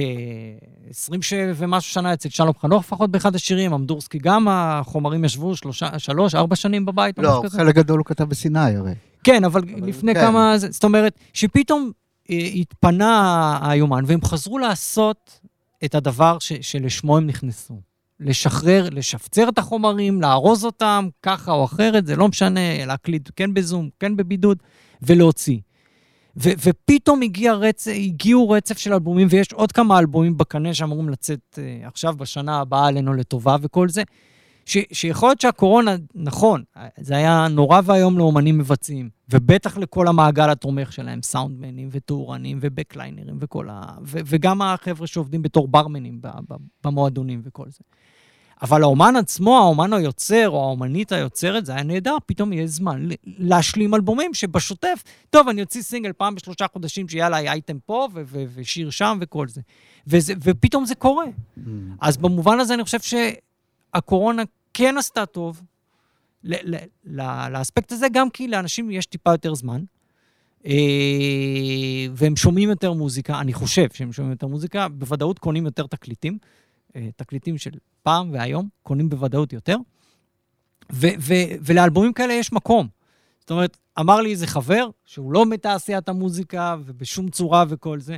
20 0.91 1.23
ש... 1.23 1.33
ומשהו 1.57 1.93
שנה 1.93 2.15
אצל 2.15 2.29
שלום 2.29 2.53
חנוך, 2.61 2.85
לפחות 2.85 3.11
באחד 3.11 3.35
השירים, 3.35 3.73
אמדורסקי 3.73 4.19
גם, 4.19 4.49
החומרים 4.51 5.25
ישבו 5.25 5.57
שלושה, 5.57 5.99
שלוש, 5.99 6.35
ארבע 6.35 6.57
שנים 6.57 6.87
בבית, 6.87 7.19
לא. 7.19 7.43
חלק 7.49 7.75
גדול 7.75 7.99
הוא 7.99 8.07
כתב 8.07 8.25
בסיני 8.25 8.77
הרי. 8.77 8.95
כן, 9.25 9.45
אבל, 9.45 9.63
אבל 9.79 9.89
לפני 9.89 10.15
כן. 10.15 10.21
כמה... 10.21 10.59
זאת 10.59 10.85
אומרת, 10.85 11.19
שפתאום 11.33 11.91
אה, 12.31 12.37
התפנה 12.55 13.59
היומן, 13.63 14.05
והם 14.07 14.25
חזרו 14.25 14.59
לעשות 14.59 15.41
את 15.85 15.95
הדבר 15.95 16.39
ש... 16.39 16.53
שלשמו 16.61 17.17
הם 17.17 17.27
נכנסו. 17.27 17.81
לשחרר, 18.21 18.89
לשפצר 18.93 19.49
את 19.49 19.59
החומרים, 19.59 20.23
לארוז 20.23 20.65
אותם, 20.65 21.09
ככה 21.23 21.53
או 21.53 21.65
אחרת, 21.65 22.07
זה 22.07 22.17
לא 22.17 22.29
משנה, 22.29 22.87
להקליט 22.87 23.29
כן 23.37 23.55
בזום, 23.55 23.89
כן 24.01 24.17
בבידוד, 24.17 24.59
ולהוציא. 25.03 25.59
ו- 26.37 26.53
ופתאום 26.65 27.23
הגיע 27.23 27.55
רצ... 27.55 27.89
הגיעו 27.89 28.51
רצף 28.51 28.79
של 28.79 28.93
אלבומים, 28.93 29.29
ויש 29.31 29.53
עוד 29.53 29.73
כמה 29.73 29.99
אלבומים 29.99 30.37
בקנה 30.37 30.75
שאמורים 30.75 31.09
לצאת 31.09 31.41
uh, 31.59 31.87
עכשיו, 31.87 32.15
בשנה 32.17 32.61
הבאה 32.61 32.87
עלינו 32.87 33.15
לטובה 33.15 33.57
וכל 33.63 33.89
זה, 33.89 34.03
ש- 34.69 34.79
שיכול 34.93 35.29
להיות 35.29 35.41
שהקורונה, 35.41 35.97
נכון, 36.15 36.63
זה 37.01 37.17
היה 37.17 37.47
נורא 37.51 37.81
ואיום 37.85 38.19
לאומנים 38.19 38.59
מבצעים, 38.59 39.11
ובטח 39.31 39.77
לכל 39.79 40.09
המעגל 40.09 40.51
התומך 40.51 40.93
שלהם, 40.93 41.23
סאונדמנים 41.23 41.89
וטורנים 41.93 42.59
ובקליינרים 42.61 43.37
וכל 43.41 43.69
ה... 43.71 43.83
ו- 44.03 44.19
וגם 44.27 44.63
החבר'ה 44.63 45.07
שעובדים 45.07 45.43
בתור 45.43 45.69
ברמנים 45.69 46.21
במועדונים 46.85 47.41
וכל 47.45 47.65
זה. 47.71 47.79
אבל 48.63 48.83
האומן 48.83 49.17
עצמו, 49.17 49.57
האומן 49.59 49.93
היוצר, 49.93 50.49
או 50.51 50.61
האומנית 50.65 51.13
היוצרת, 51.13 51.67
זה 51.67 51.73
היה 51.73 51.83
נהדר, 51.83 52.17
פתאום 52.27 52.53
יהיה 52.53 52.67
זמן 52.67 53.09
להשלים 53.27 53.95
אלבומים 53.95 54.35
שבשוטף, 54.35 55.03
טוב, 55.31 55.49
אני 55.49 55.63
אוציא 55.63 55.83
סינגל 55.83 56.13
פעם 56.13 56.35
בשלושה 56.35 56.67
חודשים, 56.73 57.07
עליי 57.23 57.49
אייטם 57.49 57.79
פה 57.87 58.09
ו- 58.15 58.23
ו- 58.27 58.45
ושיר 58.55 58.91
שם 58.91 59.19
וכל 59.21 59.49
זה. 59.49 59.61
וזה. 60.07 60.35
ופתאום 60.43 60.85
זה 60.87 60.95
קורה. 60.95 61.25
אז 62.01 62.17
במובן 62.17 62.61
הזה 62.61 62.75
אני 62.75 62.85
חושב 62.85 62.99
שהקורונה 63.01 64.43
כן 64.79 64.99
עשתה 64.99 65.27
טוב 65.27 65.63
ל- 66.45 66.75
ל- 66.75 66.85
ל- 67.05 67.49
לאספקט 67.53 67.93
הזה, 67.93 68.07
גם 68.13 68.31
כי 68.31 68.49
לאנשים 68.49 68.91
יש 68.91 69.07
טיפה 69.07 69.31
יותר 69.31 69.55
זמן, 69.55 69.83
אה, 70.67 70.73
והם 72.13 72.37
שומעים 72.37 72.71
יותר 72.71 72.93
מוזיקה, 72.93 73.41
אני 73.41 73.53
חושב 73.53 73.87
שהם 73.93 74.13
שומעים 74.13 74.33
יותר 74.33 74.47
מוזיקה, 74.47 74.89
בוודאות 74.89 75.39
קונים 75.39 75.65
יותר 75.65 75.87
תקליטים, 75.87 76.39
אה, 76.97 77.09
תקליטים 77.17 77.59
של 77.59 77.71
פעם 78.03 78.33
והיום, 78.33 78.69
קונים 78.83 79.09
בוודאות 79.09 79.53
יותר, 79.53 79.77
ו- 80.93 81.17
ו- 81.21 81.55
ולאלבומים 81.61 82.13
כאלה 82.13 82.33
יש 82.33 82.53
מקום. 82.53 82.89
זאת 83.41 83.51
אומרת, 83.51 83.77
אמר 84.01 84.21
לי 84.21 84.31
איזה 84.31 84.47
חבר, 84.47 84.89
שהוא 85.05 85.33
לא 85.33 85.47
מתעשיית 85.47 86.09
המוזיקה 86.09 86.77
ובשום 86.85 87.29
צורה 87.29 87.65
וכל 87.69 88.01
זה, 88.01 88.17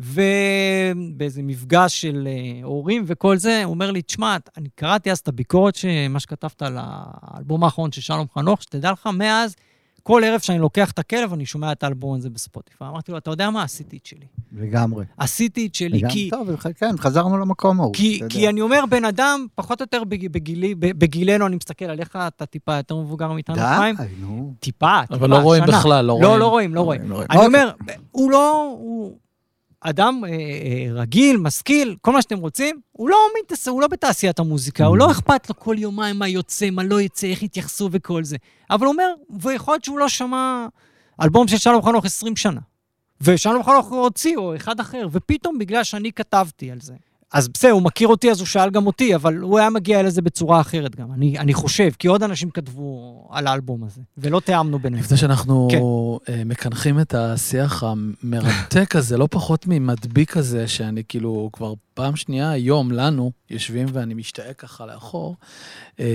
ובאיזה 0.00 1.42
מפגש 1.42 2.00
של 2.00 2.28
אה, 2.30 2.64
הורים 2.64 3.04
וכל 3.06 3.36
זה, 3.36 3.64
הוא 3.64 3.74
אומר 3.74 3.90
לי, 3.90 4.02
תשמע, 4.02 4.36
אני 4.56 4.68
קראתי 4.74 5.10
אז 5.10 5.18
את 5.18 5.28
הביקורת, 5.28 5.74
ש... 5.74 5.84
מה 6.10 6.20
שכתבת 6.20 6.62
על 6.62 6.76
האלבום 6.80 7.64
האחרון 7.64 7.92
של 7.92 8.00
שלום 8.00 8.26
חנוך, 8.34 8.62
שתדע 8.62 8.92
לך, 8.92 9.06
מאז, 9.06 9.56
כל 10.02 10.22
ערב 10.24 10.40
שאני 10.40 10.58
לוקח 10.58 10.90
את 10.90 10.98
הכלב, 10.98 11.32
אני 11.32 11.46
שומע 11.46 11.72
את 11.72 11.82
האלבום 11.82 12.16
הזה 12.16 12.30
בספוטיפיי. 12.30 12.88
אמרתי 12.88 13.12
לו, 13.12 13.18
אתה 13.18 13.30
יודע 13.30 13.50
מה? 13.50 13.62
עשיתי 13.62 13.96
את 13.96 14.06
שלי. 14.06 14.26
לגמרי. 14.52 15.04
עשיתי 15.18 15.66
את 15.66 15.74
שלי, 15.74 15.98
לגמרי. 15.98 16.12
כי... 16.12 16.30
טוב, 16.30 16.48
כן, 16.76 16.96
חזרנו 16.98 17.38
למקום 17.38 17.80
ההוא. 17.80 17.94
כי, 17.94 18.20
כי. 18.28 18.48
אני 18.48 18.60
אומר, 18.60 18.84
בן 18.90 19.04
אדם, 19.04 19.46
פחות 19.54 19.80
או 19.80 19.84
יותר 19.84 20.04
בגילי, 20.04 20.74
בגילנו, 20.74 21.46
אני 21.46 21.56
מסתכל 21.56 21.84
עליך, 21.84 22.18
אתה 22.26 22.46
טיפה 22.46 22.76
יותר 22.76 22.96
מבוגר 22.96 23.32
מאיתנו, 23.32 23.56
חיים. 23.56 23.96
די, 23.96 24.04
נו. 24.20 24.54
טיפה, 24.60 25.00
טיפה, 25.02 25.14
אבל 25.14 25.30
לא 25.30 25.36
רואים 25.36 25.66
שנה. 25.66 25.78
בכלל, 25.78 26.04
לא 26.04 26.12
רואים. 26.12 26.28
לא, 26.28 26.38
לא 26.38 26.48
רואים, 26.48 26.74
לא 26.74 26.80
רואים. 26.80 27.12
רואים. 27.12 27.26
אני 27.30 27.38
אוקיי. 27.38 27.46
אומר, 27.46 27.70
הוא 28.10 28.30
לא, 28.30 28.76
הוא 28.80 29.18
אדם 29.80 30.24
אה, 30.24 30.30
אה, 30.30 30.92
רגיל, 30.92 31.36
משכיל, 31.36 31.96
כל 32.00 32.12
מה 32.12 32.22
שאתם 32.22 32.38
רוצים, 32.38 32.80
הוא 32.92 33.08
לא 33.08 33.16
מתעסק, 33.40 33.70
הוא 33.70 33.80
לא 33.80 33.88
בתעשיית 33.88 34.38
המוזיקה, 34.38 34.84
הוא. 34.84 34.96
לא 34.96 35.10
אכפת 35.10 35.48
לו 35.48 35.58
כל 35.58 35.76
יומיים 35.78 36.18
מה 36.18 36.28
יוצא, 36.28 36.70
מה 36.70 36.82
לא 36.82 37.00
יצא, 37.00 37.26
איך 37.26 37.42
יתייחסו 37.42 37.88
וכל 37.92 38.24
זה. 38.24 38.36
אבל 38.70 38.86
הוא 38.86 38.92
אומר, 38.92 39.08
ויכול 39.40 39.74
להיות 39.74 39.84
שהוא 39.84 39.98
לא 39.98 40.08
שמע 40.08 40.66
אלבום 41.22 41.48
של 41.48 41.58
שלום 41.58 41.82
חנוך 41.82 42.04
20 42.04 42.36
שנה. 42.36 42.60
ושלום 43.20 43.64
חנוך 43.64 43.88
הוציא, 43.92 44.36
או 44.36 44.56
אחד 44.56 44.80
אחר, 44.80 45.08
ופתאום 45.12 45.58
בגלל 45.58 45.84
שאני 45.84 46.12
כתבתי 46.12 46.70
על 46.70 46.80
זה. 46.80 46.94
אז 47.32 47.48
בסדר, 47.48 47.70
הוא 47.70 47.82
מכיר 47.82 48.08
אותי, 48.08 48.30
אז 48.30 48.40
הוא 48.40 48.46
שאל 48.46 48.70
גם 48.70 48.86
אותי, 48.86 49.14
אבל 49.14 49.36
הוא 49.36 49.58
היה 49.58 49.70
מגיע 49.70 50.02
לזה 50.02 50.22
בצורה 50.22 50.60
אחרת 50.60 50.96
גם, 50.96 51.12
אני, 51.12 51.38
אני 51.38 51.54
חושב, 51.54 51.90
כי 51.98 52.08
עוד 52.08 52.22
אנשים 52.22 52.50
כתבו 52.50 53.28
על 53.30 53.46
האלבום 53.46 53.84
הזה, 53.84 54.00
ולא 54.18 54.40
תיאמנו 54.40 54.78
ביניהם. 54.78 55.04
לפני 55.04 55.16
שאנחנו 55.16 55.68
כן. 55.70 55.78
אה, 56.32 56.44
מקנחים 56.44 57.00
את 57.00 57.14
השיח 57.14 57.84
המרתק 57.84 58.96
הזה, 58.96 59.16
לא 59.16 59.28
פחות 59.30 59.64
ממדביק 59.66 60.36
הזה, 60.36 60.68
שאני 60.68 61.02
כאילו 61.08 61.50
כבר 61.52 61.74
פעם 62.00 62.16
שנייה 62.16 62.50
היום, 62.50 62.92
לנו, 62.92 63.30
יושבים 63.50 63.86
ואני 63.92 64.14
משתאה 64.14 64.52
ככה 64.54 64.86
לאחור. 64.86 65.36
אה, 66.00 66.06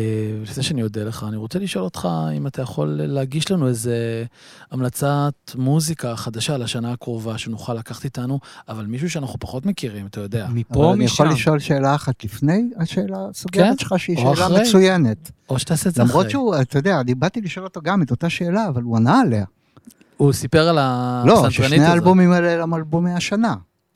לפני 0.42 0.64
שאני 0.64 0.84
אודה 0.84 1.04
לך, 1.04 1.26
אני 1.28 1.38
רוצה 1.38 1.60
לשאול 1.60 1.84
אותך 1.84 2.08
אם 2.38 2.48
אתה 2.48 2.62
יכול 2.62 2.88
להגיש 3.04 3.52
לנו 3.52 3.68
איזה 3.68 4.26
המלצת 4.72 5.34
מוזיקה 5.56 6.16
חדשה 6.16 6.58
לשנה 6.58 6.92
הקרובה, 6.92 7.38
שנוכל 7.38 7.74
לקחת 7.74 8.04
איתנו, 8.04 8.40
אבל 8.70 8.86
מישהו 8.86 9.10
שאנחנו 9.10 9.40
פחות 9.40 9.66
מכירים, 9.66 10.06
אתה 10.06 10.22
יודע. 10.22 10.48
מפה, 10.54 10.86
אבל 10.86 10.94
אני 10.94 11.06
יכול 11.06 11.28
משם. 11.28 11.36
לשאול 11.36 11.60
שאלה 11.60 11.96
אחת 11.96 12.24
לפני 12.24 12.70
השאלה 12.78 13.18
כן, 13.18 13.30
הסוגרת 13.30 13.80
שלך, 13.80 13.96
שהיא 13.98 14.18
שאלה 14.18 14.32
אחרי. 14.34 14.62
מצוינת. 14.62 15.32
או 15.50 15.60
שתעשה 15.60 15.90
את 15.90 15.96
זה 15.96 16.04
אחרי. 16.04 16.12
למרות 16.12 16.30
שהוא, 16.30 16.56
אתה 16.62 16.78
יודע, 16.78 17.00
אני 17.00 17.16
באתי 17.16 17.42
לשאול 17.42 17.66
אותו 17.66 17.82
גם 17.82 18.02
את 18.02 18.12
אותה 18.12 18.30
שאלה, 18.30 18.68
אבל 18.68 18.82
הוא 18.82 18.98
ענה 18.98 19.20
עליה. 19.20 19.46
הוא 20.18 20.34
סיפר 20.34 20.70
על 20.70 20.76
לא, 20.76 20.80
הפסנתרנית 21.34 21.52
ששני 21.52 21.76
הזאת. 21.76 21.90
האלבומים 21.90 22.32
האלה 22.32 22.64
הם 22.64 22.74
אלבומי 22.74 23.12
השנה. 23.12 23.56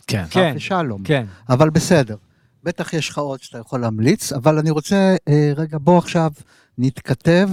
כן. 0.09 0.23
כן. 0.29 0.49
רב 0.49 0.55
ושלום. 0.55 1.03
כן. 1.03 1.25
אבל 1.49 1.69
בסדר. 1.69 2.15
בטח 2.63 2.93
יש 2.93 3.09
לך 3.09 3.17
עוד 3.17 3.41
שאתה 3.41 3.57
יכול 3.57 3.81
להמליץ, 3.81 4.33
אבל 4.33 4.57
אני 4.59 4.69
רוצה, 4.69 5.15
אה, 5.27 5.51
רגע, 5.55 5.77
בוא 5.81 5.97
עכשיו 5.97 6.31
נתכתב 6.77 7.49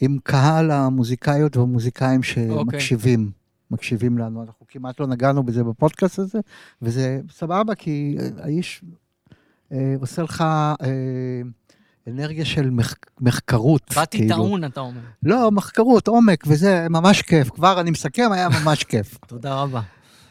עם 0.00 0.18
קהל 0.22 0.70
המוזיקאיות 0.70 1.56
והמוזיקאים 1.56 2.22
שמקשיבים, 2.22 3.30
מקשיבים 3.70 4.18
לנו. 4.18 4.42
אנחנו 4.42 4.66
כמעט 4.68 5.00
לא 5.00 5.06
נגענו 5.06 5.42
בזה 5.42 5.64
בפודקאסט 5.64 6.18
הזה, 6.18 6.38
וזה 6.82 7.20
סבבה, 7.30 7.74
כי 7.74 8.16
אה, 8.20 8.28
האיש 8.44 8.84
אה, 9.72 9.94
עושה 10.00 10.22
לך 10.22 10.44
אה, 10.82 10.86
אנרגיה 12.08 12.44
של 12.44 12.70
מח, 12.70 12.94
מחקרות. 13.20 13.92
באתי 13.96 14.18
כאילו. 14.18 14.34
טעון, 14.34 14.64
אתה 14.64 14.80
אומר. 14.80 15.00
לא, 15.22 15.50
מחקרות, 15.50 16.08
עומק, 16.08 16.44
וזה 16.46 16.86
ממש 16.90 17.22
כיף. 17.22 17.50
כבר 17.50 17.80
אני 17.80 17.90
מסכם, 17.90 18.32
היה 18.32 18.48
ממש 18.48 18.84
כיף. 18.84 19.18
תודה 19.26 19.54
רבה. 19.62 19.80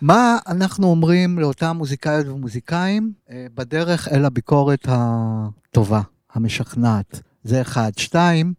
מה 0.02 0.38
אנחנו 0.48 0.88
אומרים 0.88 1.40
לאותם 1.40 1.76
מוזיקאיות 1.78 2.28
ומוזיקאים 2.28 3.12
אה, 3.32 3.46
בדרך 3.56 4.08
אל 4.08 4.26
הביקורת 4.26 4.86
הטובה, 4.88 6.02
המשכנעת? 6.34 7.22
זה 7.44 7.62
אחד. 7.62 7.92
שתיים, 7.98 8.54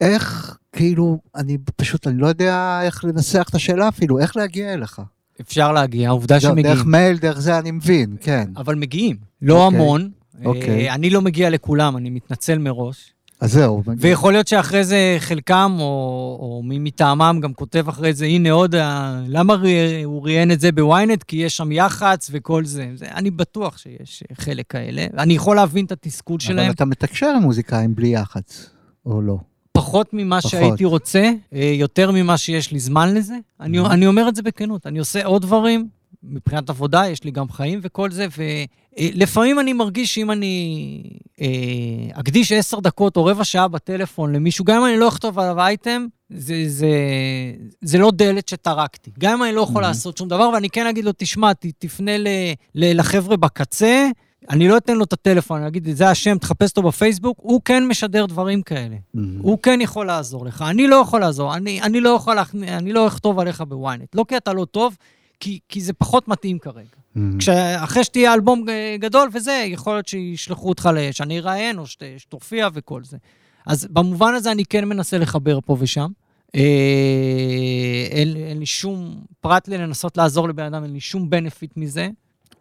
איך, 0.00 0.56
כאילו, 0.72 1.18
אני 1.34 1.58
פשוט, 1.76 2.06
אני 2.06 2.18
לא 2.18 2.26
יודע 2.26 2.80
איך 2.82 3.04
לנסח 3.04 3.46
את 3.50 3.54
השאלה 3.54 3.88
אפילו, 3.88 4.18
איך 4.18 4.36
להגיע 4.36 4.74
אליך. 4.74 5.02
אפשר 5.40 5.72
להגיע, 5.72 6.08
העובדה 6.08 6.38
זהו, 6.38 6.50
שמגיעים. 6.50 6.76
דרך 6.76 6.86
מייל, 6.86 7.18
דרך 7.18 7.40
זה 7.40 7.58
אני 7.58 7.70
מבין, 7.70 8.16
כן. 8.20 8.50
אבל 8.56 8.74
מגיעים. 8.74 9.16
לא 9.42 9.64
אוקיי. 9.64 9.78
המון. 9.80 10.10
אוקיי. 10.44 10.88
אה, 10.88 10.94
אני 10.94 11.10
לא 11.10 11.22
מגיע 11.22 11.50
לכולם, 11.50 11.96
אני 11.96 12.10
מתנצל 12.10 12.58
מראש. 12.58 13.13
אז 13.40 13.52
זהו. 13.52 13.82
ויכול 13.98 14.32
להיות 14.32 14.48
שאחרי 14.48 14.84
זה 14.84 15.16
חלקם, 15.18 15.76
או, 15.78 15.84
או 16.40 16.62
מי 16.64 16.78
מטעמם 16.78 17.38
גם 17.42 17.52
כותב 17.54 17.88
אחרי 17.88 18.12
זה, 18.14 18.24
הנה 18.26 18.50
עוד, 18.50 18.74
ה- 18.74 19.20
למה 19.28 19.54
הוא 20.04 20.24
ראיין 20.24 20.52
את 20.52 20.60
זה 20.60 20.72
בוויינט? 20.72 21.22
כי 21.22 21.36
יש 21.36 21.56
שם 21.56 21.72
יח"צ 21.72 22.28
וכל 22.32 22.64
זה. 22.64 22.88
זה. 22.94 23.06
אני 23.14 23.30
בטוח 23.30 23.78
שיש 23.78 24.22
חלק 24.34 24.64
כאלה. 24.68 25.06
אני 25.18 25.34
יכול 25.34 25.56
להבין 25.56 25.84
את 25.84 25.92
התסכול 25.92 26.38
אבל 26.40 26.46
שלהם. 26.46 26.70
אתה 26.70 26.84
מתקשר 26.84 27.26
עם 27.36 27.42
מוזיקאים 27.42 27.94
בלי 27.94 28.08
יח"צ, 28.08 28.70
או 29.06 29.22
לא? 29.22 29.36
פחות 29.72 30.08
ממה 30.12 30.38
פחות. 30.38 30.50
שהייתי 30.50 30.84
רוצה, 30.84 31.30
אה, 31.54 31.72
יותר 31.74 32.10
ממה 32.10 32.38
שיש 32.38 32.72
לי 32.72 32.78
זמן 32.78 33.14
לזה. 33.14 33.34
אני, 33.60 33.80
Mhm. 33.80 33.86
אני 33.90 34.06
אומר 34.06 34.28
את 34.28 34.36
זה 34.36 34.42
בכנות, 34.42 34.86
אני 34.86 34.98
עושה 34.98 35.24
עוד 35.24 35.42
דברים, 35.42 35.88
מבחינת 36.28 36.70
עבודה, 36.70 37.06
יש 37.08 37.24
לי 37.24 37.30
גם 37.30 37.48
חיים 37.48 37.80
וכל 37.82 38.10
זה, 38.10 38.26
ולפעמים 38.98 39.60
אני 39.60 39.72
מרגיש 39.72 40.14
שאם 40.14 40.30
אני 40.30 41.02
אה, 41.40 41.46
אקדיש 42.20 42.52
עשר 42.52 42.80
דקות 42.80 43.16
או 43.16 43.24
רבע 43.24 43.44
שעה 43.44 43.68
בטלפון 43.68 44.32
למישהו, 44.34 44.64
גם 44.64 44.80
אם 44.80 44.86
אני 44.86 44.96
לא 44.96 45.08
אכתוב 45.08 45.38
עליו 45.38 45.60
אייטם, 45.60 46.06
זה, 46.30 46.64
זה, 46.68 46.88
זה 47.82 47.98
לא 47.98 48.10
דלת 48.10 48.48
שטרקתי. 48.48 49.10
גם 49.18 49.32
אם 49.38 49.42
אני 49.44 49.52
לא 49.52 49.60
יכול 49.60 49.82
Mhm. 49.84 49.86
לעשות 49.86 50.16
שום 50.16 50.28
דבר, 50.28 50.50
ואני 50.54 50.70
כן 50.70 50.86
אגיד 50.86 51.04
לו, 51.04 51.10
תשמע, 51.16 51.52
ת, 51.54 51.66
תפנה 51.78 52.18
ל, 52.18 52.26
ל, 52.74 53.00
לחבר'ה 53.00 53.36
בקצה, 53.36 54.08
אני 54.50 54.68
לא 54.68 54.76
אתן 54.76 54.96
לו 54.96 55.04
את 55.04 55.12
הטלפון, 55.12 55.58
אני 55.58 55.68
אגיד, 55.68 55.88
זה 55.92 56.08
השם, 56.10 56.38
תחפש 56.38 56.70
אותו 56.70 56.82
בפייסבוק, 56.88 57.38
הוא 57.40 57.60
כן 57.64 57.86
משדר 57.86 58.26
דברים 58.26 58.62
כאלה. 58.62 58.96
הוא 59.38 59.58
כן 59.62 59.78
יכול 59.82 60.06
לעזור 60.06 60.46
לך, 60.46 60.64
אני 60.70 60.86
לא 60.88 60.96
יכול 60.96 61.20
לעזור, 61.20 61.54
אני, 61.56 61.82
אני, 61.82 62.00
לא, 62.00 62.08
יכול. 62.16 62.36
אני 62.68 62.92
לא 62.92 63.06
אכתוב 63.06 63.38
עליך 63.38 63.60
בוויינט. 63.60 64.14
לא 64.14 64.24
כי 64.28 64.36
אתה 64.36 64.52
לא 64.52 64.64
טוב, 64.64 64.96
כי, 65.40 65.58
כי 65.68 65.80
זה 65.80 65.92
פחות 65.92 66.28
מתאים 66.28 66.58
כרגע. 66.58 66.88
כשאחרי 67.38 68.04
שתהיה 68.04 68.34
אלבום 68.34 68.64
ג- 68.66 68.96
גדול 69.00 69.28
וזה, 69.32 69.64
יכול 69.68 69.94
להיות 69.94 70.08
שישלחו 70.08 70.68
אותך 70.68 70.88
שאני 71.12 71.38
אראיין, 71.38 71.78
או 71.78 71.86
שת, 71.86 72.02
שתופיע 72.18 72.68
וכל 72.74 73.04
זה. 73.04 73.16
אז 73.66 73.86
במובן 73.90 74.34
הזה 74.34 74.52
אני 74.52 74.64
כן 74.64 74.84
מנסה 74.88 75.18
לחבר 75.18 75.58
פה 75.64 75.76
ושם. 75.80 76.10
אה, 76.54 76.60
אין, 78.10 78.36
אין 78.36 78.58
לי 78.58 78.66
שום, 78.66 79.20
פרט 79.40 79.68
ללנסות 79.68 80.16
לעזור 80.16 80.48
לבן 80.48 80.64
אדם, 80.64 80.82
אין 80.84 80.92
לי 80.92 81.00
שום 81.00 81.30
בנפיט 81.30 81.76
מזה. 81.76 82.08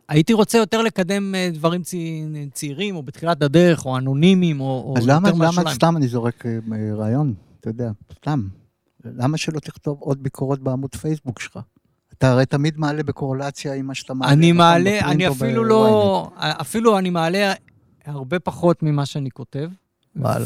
הייתי 0.09 0.33
רוצה 0.33 0.57
יותר 0.57 0.81
לקדם 0.81 1.35
אה, 1.35 1.49
דברים 1.53 1.83
צי, 1.83 2.23
צעירים, 2.53 2.95
או 2.95 3.03
בתחילת 3.03 3.41
הדרך, 3.41 3.85
או 3.85 3.97
אנונימיים, 3.97 4.61
או, 4.61 4.65
או 4.65 4.93
אז 4.97 5.07
למה, 5.07 5.27
יותר 5.29 5.37
למה 5.37 5.45
מהשוליים. 5.45 5.75
סתם 5.75 5.97
אני 5.97 6.07
זורק 6.07 6.45
אה, 6.45 6.59
רעיון, 6.95 7.33
אתה 7.59 7.69
יודע, 7.69 7.91
סתם. 8.13 8.47
למה 9.05 9.37
שלא 9.37 9.59
תכתוב 9.59 9.97
עוד 9.99 10.23
ביקורות 10.23 10.59
בעמוד 10.59 10.95
פייסבוק 10.95 11.39
שלך? 11.39 11.59
אתה 12.17 12.31
הרי 12.31 12.45
תמיד 12.45 12.77
מעלה 12.77 13.03
בקורלציה 13.03 13.73
עם 13.73 13.85
מה 13.85 13.95
שאתה 13.95 14.13
מעלה. 14.13 14.33
אני 14.33 14.51
מעלה, 14.51 14.99
אני 14.99 15.27
אפילו. 15.27 15.63
לא, 15.63 16.31
אפילו 16.37 16.97
אני 16.97 17.09
מעלה 17.09 17.53
הרבה 18.05 18.39
פחות 18.39 18.83
ממה 18.83 19.05
שאני 19.05 19.31
כותב. 19.31 19.69
וואלה. 20.15 20.45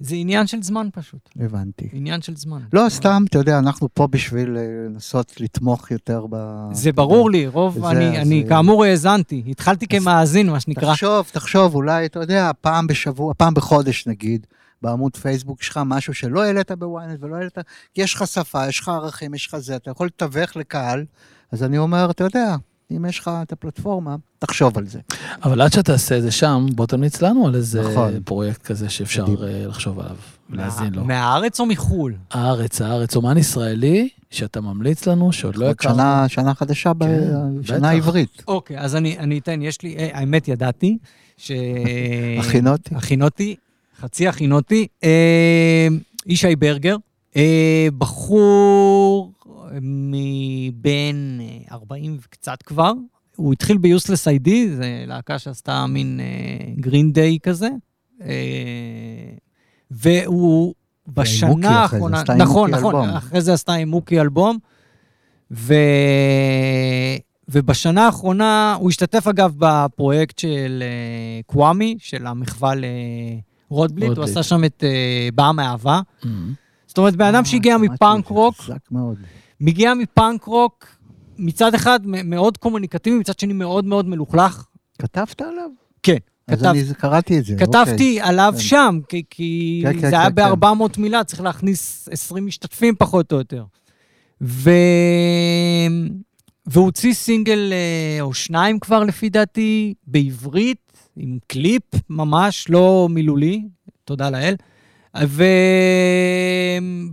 וזה 0.00 0.14
עניין 0.14 0.46
של 0.46 0.62
זמן 0.62 0.88
פשוט, 0.92 1.28
הבנתי. 1.40 1.88
עניין 1.92 2.22
של 2.22 2.36
זמן. 2.36 2.60
לא, 2.72 2.86
סתם, 2.88 3.24
אתה 3.28 3.38
יודע, 3.38 3.58
אנחנו 3.58 3.88
פה 3.94 4.06
בשביל 4.06 4.56
אה, 4.56 4.62
לנסות 4.88 5.40
לתמוך 5.40 5.90
יותר 5.90 6.26
ב... 6.30 6.36
זה 6.72 6.92
ברור 6.92 7.30
לי, 7.30 7.46
רוב, 7.46 7.76
וזה, 7.76 7.90
אני, 7.90 8.20
אז, 8.20 8.26
אני 8.26 8.44
כאמור 8.48 8.84
האזנתי, 8.84 9.42
התחלתי 9.46 9.86
אז 9.90 10.02
כמאזין, 10.02 10.50
מה 10.50 10.60
שנקרא. 10.60 10.92
תחשוב, 10.92 11.26
תחשוב, 11.32 11.74
אולי, 11.74 12.06
אתה 12.06 12.20
יודע, 12.20 12.50
פעם 12.60 12.86
בשבוע, 12.86 13.34
פעם 13.36 13.54
בחודש 13.54 14.06
נגיד, 14.06 14.46
בעמוד 14.82 15.16
פייסבוק 15.16 15.62
שלך, 15.62 15.80
משהו 15.86 16.14
שלא 16.14 16.42
העלית 16.42 16.70
בוויינט 16.72 17.22
ולא 17.22 17.36
העלית, 17.36 17.58
כי 17.94 18.02
יש 18.02 18.14
לך 18.14 18.26
שפה, 18.26 18.66
יש 18.68 18.80
לך 18.80 18.88
ערכים, 18.88 19.34
יש 19.34 19.46
לך 19.46 19.56
זה, 19.58 19.76
אתה 19.76 19.90
יכול 19.90 20.06
לתווך 20.06 20.56
לקהל, 20.56 21.04
אז 21.52 21.62
אני 21.62 21.78
אומר, 21.78 22.10
אתה 22.10 22.24
יודע, 22.24 22.56
אם 22.96 23.04
יש 23.04 23.18
לך 23.18 23.30
את 23.42 23.52
הפלטפורמה, 23.52 24.16
תחשוב 24.38 24.78
על 24.78 24.86
זה. 24.86 25.00
אבל 25.42 25.60
עד 25.60 25.72
שאתה 25.72 25.82
תעשה 25.82 26.18
את 26.18 26.22
זה 26.22 26.30
שם, 26.30 26.66
בוא 26.74 26.86
תמליץ 26.86 27.22
לנו 27.22 27.46
על 27.46 27.54
איזה 27.54 27.82
נכון. 27.90 28.22
פרויקט 28.24 28.62
כזה 28.62 28.88
שאפשר 28.88 29.26
מדהים. 29.26 29.48
אה, 29.48 29.66
לחשוב 29.66 30.00
עליו, 30.00 30.16
להאזין 30.50 30.94
לו. 30.94 31.04
מהארץ 31.04 31.60
או 31.60 31.66
מחו"ל? 31.66 32.14
הארץ, 32.30 32.80
הארץ, 32.82 33.16
אומן 33.16 33.38
ישראלי, 33.38 34.08
שאתה 34.30 34.60
ממליץ 34.60 35.06
לנו, 35.06 35.32
שעוד 35.32 35.56
לא 35.56 35.70
הכרנו. 35.70 35.94
שנה, 35.94 36.28
שנה 36.28 36.54
חדשה, 36.54 36.92
ב- 36.92 37.04
כן, 37.04 37.62
שנה 37.62 37.78
בטח. 37.78 37.96
עברית. 37.96 38.42
אוקיי, 38.48 38.78
אז 38.78 38.96
אני, 38.96 39.18
אני 39.18 39.38
אתן, 39.38 39.62
יש 39.62 39.82
לי, 39.82 39.96
אה, 39.96 40.08
האמת 40.12 40.48
ידעתי, 40.48 40.98
ש... 41.36 41.52
הכינותי. 42.40 42.94
הכינותי, 42.94 43.56
חצי 44.02 44.28
הכינותי. 44.28 44.86
אה, 45.04 45.88
ישי 46.26 46.56
ברגר, 46.56 46.96
אה, 47.36 47.88
בחור 47.98 49.32
מבין 49.80 51.40
אה, 51.42 51.74
40 51.74 52.16
וקצת 52.20 52.62
כבר. 52.62 52.92
הוא 53.36 53.52
התחיל 53.52 53.78
ביוסלס 53.78 54.28
איי-די, 54.28 54.76
זו 54.76 54.82
להקה 55.06 55.38
שעשתה 55.38 55.86
מין 55.86 56.20
גרין 56.76 57.12
דיי 57.12 57.38
כזה. 57.42 57.68
אה, 58.22 58.26
והוא 59.90 60.74
בשנה 61.08 61.70
האחרונה, 61.70 62.22
נכון, 62.36 62.70
נכון, 62.70 62.74
אלבום. 62.74 63.08
אחרי 63.08 63.40
זה 63.40 63.52
עשתה 63.52 63.72
עם 63.72 63.88
מוקי 63.88 64.20
אלבום. 64.20 64.58
ו... 65.50 65.74
ובשנה 67.48 68.06
האחרונה, 68.06 68.76
הוא 68.80 68.90
השתתף 68.90 69.26
אגב 69.26 69.54
בפרויקט 69.58 70.38
של 70.38 70.82
אה, 70.82 71.40
קוואמי, 71.46 71.96
של 71.98 72.26
המחווה 72.26 72.72
לרוטבליט, 73.72 74.08
הוא 74.08 74.16
רוטבליט. 74.16 74.36
עשה 74.36 74.42
שם 74.42 74.64
את 74.64 74.84
אה, 74.86 75.28
באה 75.34 75.52
מאהבה. 75.52 76.00
Mm. 76.22 76.26
זאת 76.86 76.98
אומרת, 76.98 77.16
בן 77.16 77.34
אדם 77.34 77.44
שהגיע 77.44 77.76
מפאנק 77.76 78.26
רוק. 78.26 78.54
מגיע 79.60 79.94
מפאנק 79.94 80.44
רוק, 80.44 80.86
מצד 81.38 81.74
אחד 81.74 82.00
מאוד 82.06 82.56
קומוניקטיבי, 82.56 83.18
מצד 83.18 83.38
שני 83.38 83.52
מאוד 83.52 83.84
מאוד 83.84 84.08
מלוכלך. 84.08 84.64
כתבת 84.98 85.42
עליו? 85.42 85.70
כן, 86.02 86.16
אז 86.48 86.58
כתב, 86.58 86.66
אני 86.66 86.94
קראתי 86.98 87.38
את 87.38 87.44
זה. 87.44 87.52
אוקיי. 87.52 87.66
כתבתי 87.66 88.20
עליו 88.20 88.52
כן. 88.56 88.60
שם, 88.60 88.98
כי, 89.08 89.22
כי 89.30 89.80
כן, 89.84 89.92
כן, 89.92 90.10
זה 90.10 90.20
היה 90.20 90.30
כן, 90.30 90.36
כן. 90.36 90.60
ב-400 90.60 91.00
מילה, 91.00 91.24
צריך 91.24 91.40
להכניס 91.40 92.08
20 92.12 92.46
משתתפים 92.46 92.94
פחות 92.98 93.32
או 93.32 93.38
יותר. 93.38 93.64
ו... 94.42 94.70
והוא 96.66 96.84
הוציא 96.84 97.14
סינגל 97.14 97.72
אה, 97.72 98.20
או 98.20 98.34
שניים 98.34 98.78
כבר 98.78 99.04
לפי 99.04 99.28
דעתי, 99.28 99.94
בעברית, 100.06 100.81
עם 101.16 101.38
קליפ 101.46 101.82
ממש, 102.10 102.66
לא 102.68 103.08
מילולי, 103.10 103.62
תודה 104.04 104.30
לאל, 104.30 104.54
ו... 105.24 105.44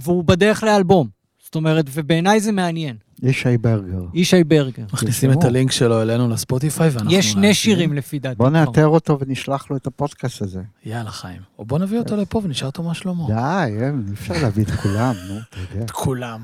והוא 0.01 0.23
בדרך 0.23 0.63
לאלבום. 0.63 1.07
זאת 1.43 1.55
אומרת, 1.55 1.85
ובעיניי 1.93 2.39
זה 2.39 2.51
מעניין. 2.51 2.95
ישי 3.23 3.57
ברגר. 3.57 4.01
ישי 4.13 4.43
ברגר. 4.43 4.83
מכניסים. 4.93 5.31
את 5.31 5.43
הלינק 5.43 5.71
שלו 5.71 6.01
אלינו 6.01 6.29
לספוטיפיי, 6.29 6.89
ואנחנו... 6.89 7.11
יש 7.11 7.31
שני. 7.31 7.53
שירים 7.53 7.93
לפי 7.93 8.19
דעתי. 8.19 8.35
בוא. 8.35 8.49
נאתר 8.49 8.87
אותו 8.87 9.19
ונשלח 9.19 9.71
לו 9.71 9.77
את 9.77 9.87
הפודקאסט 9.87 10.41
הזה. 10.41 10.61
יאללה, 10.85 11.11
חיים. 11.11 11.41
או 11.59 11.65
בוא 11.65 11.79
נביא 11.79 11.99
אותו 11.99 12.15
לפה 12.15 12.41
ונשאל 12.43 12.67
אותו 12.67 12.83
מה 12.83 12.93
שלמה. 12.93 13.27
די, 13.27 13.73
אי 13.83 14.13
אפשר 14.13 14.33
להביא 14.41 14.63
את 14.63 14.71
כולם, 14.71 15.15
נו, 15.27 15.39
אתה 15.49 15.57
יודע. 15.73 15.85
את 15.85 15.91
כולם. 15.91 16.41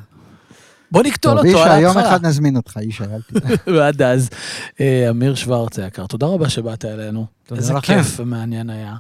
בוא 0.92 1.04
נקטול 1.04 1.32
אותו 1.32 1.64
על 1.64 1.72
ישי, 1.72 1.80
יום 1.80 1.98
ההתחלה. 1.98 2.16
אחד 2.16 2.26
נזמין 2.26 2.58
אותך, 2.58 2.80
ישי, 2.82 3.04
אל 3.04 3.22
תדאג. 3.22 3.58
ועד 3.76 4.02
אז, 4.02 4.30
אה, 4.80 5.10
אמיר 5.10 5.36
שוורץ 5.36 5.80
היקר, 5.80 6.06
תודה 6.06 6.26
רבה 6.26 6.50
שבאת 6.50 6.86
אלינו. 6.86 7.26
איזה. 7.52 7.74
כיף 7.82 8.20
ומעניין 8.20 8.70
היה. 8.70 8.96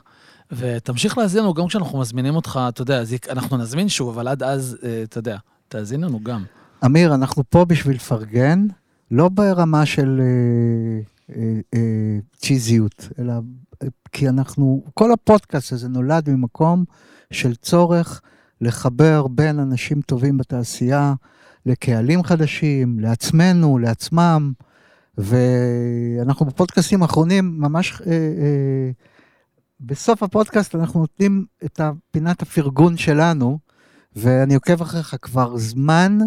ותמשיך 0.51 1.17
להאזין 1.17 1.43
לנו 1.43 1.53
גם 1.53 1.67
כשאנחנו 1.67 1.99
מזמינים 1.99 2.35
אותך, 2.35 2.59
אתה 2.69 2.81
יודע, 2.81 3.03
אנחנו 3.29 3.57
נזמין 3.57 3.89
שוב, 3.89 4.09
אבל 4.09 4.27
עד 4.27 4.43
אז, 4.43 4.77
אה, 4.83 5.03
אתה 5.03 5.17
יודע, 5.17 5.37
תאזין 5.67 6.03
לנו 6.03 6.19
גם. 6.23 6.43
אמיר, 6.85 7.15
אנחנו 7.15 7.43
פה 7.49 7.65
בשביל 7.65 7.95
לפרגן, 7.95 8.67
לא 9.11 9.29
ברמה 9.29 9.85
של 9.85 10.21
אה, 10.21 11.35
אה, 11.35 11.59
אה, 11.73 12.19
צ'יזיות, 12.37 13.09
אלא 13.19 13.33
כי 14.11 14.29
אנחנו, 14.29 14.83
כל 14.93 15.11
הפודקאסט 15.11 15.73
הזה 15.73 15.87
נולד 15.87 16.29
ממקום 16.29 16.85
של 17.31 17.55
צורך 17.55 18.21
לחבר 18.61 19.27
בין 19.27 19.59
אנשים 19.59 20.01
טובים 20.01 20.37
בתעשייה 20.37 21.13
לקהלים 21.65 22.23
חדשים, 22.23 22.99
לעצמנו, 22.99 23.77
לעצמם, 23.77 24.53
ואנחנו 25.17 26.45
בפודקאסטים 26.45 27.01
האחרונים 27.01 27.55
ממש... 27.59 28.01
אה, 28.01 28.11
אה, 28.11 28.91
בסוף 29.79 30.23
הפודקאסט 30.23 30.75
אנחנו 30.75 30.99
נותנים 30.99 31.45
את 31.65 31.81
פינת 32.11 32.41
הפרגון 32.41 32.97
שלנו, 32.97 33.59
ואני 34.15 34.55
עוקב 34.55 34.81
אחריך 34.81 35.15
כבר 35.21 35.57
זמן, 35.57 36.17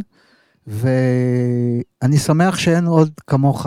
ואני 0.67 2.19
שמח 2.19 2.59
שאין 2.59 2.87
עוד 2.87 3.11
כמוך. 3.27 3.67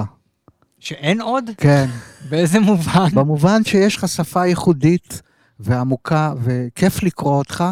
שאין 0.80 1.22
עוד? 1.22 1.50
כן, 1.58 1.86
באיזה 2.30 2.60
מובן? 2.60 3.08
במובן 3.14 3.64
שיש 3.64 3.96
לך 3.96 4.08
שפה 4.08 4.46
ייחודית 4.46 5.22
ועמוקה, 5.60 6.34
וכיף 6.44 7.04
לקרוא 7.04 7.34
אותך, 7.36 7.64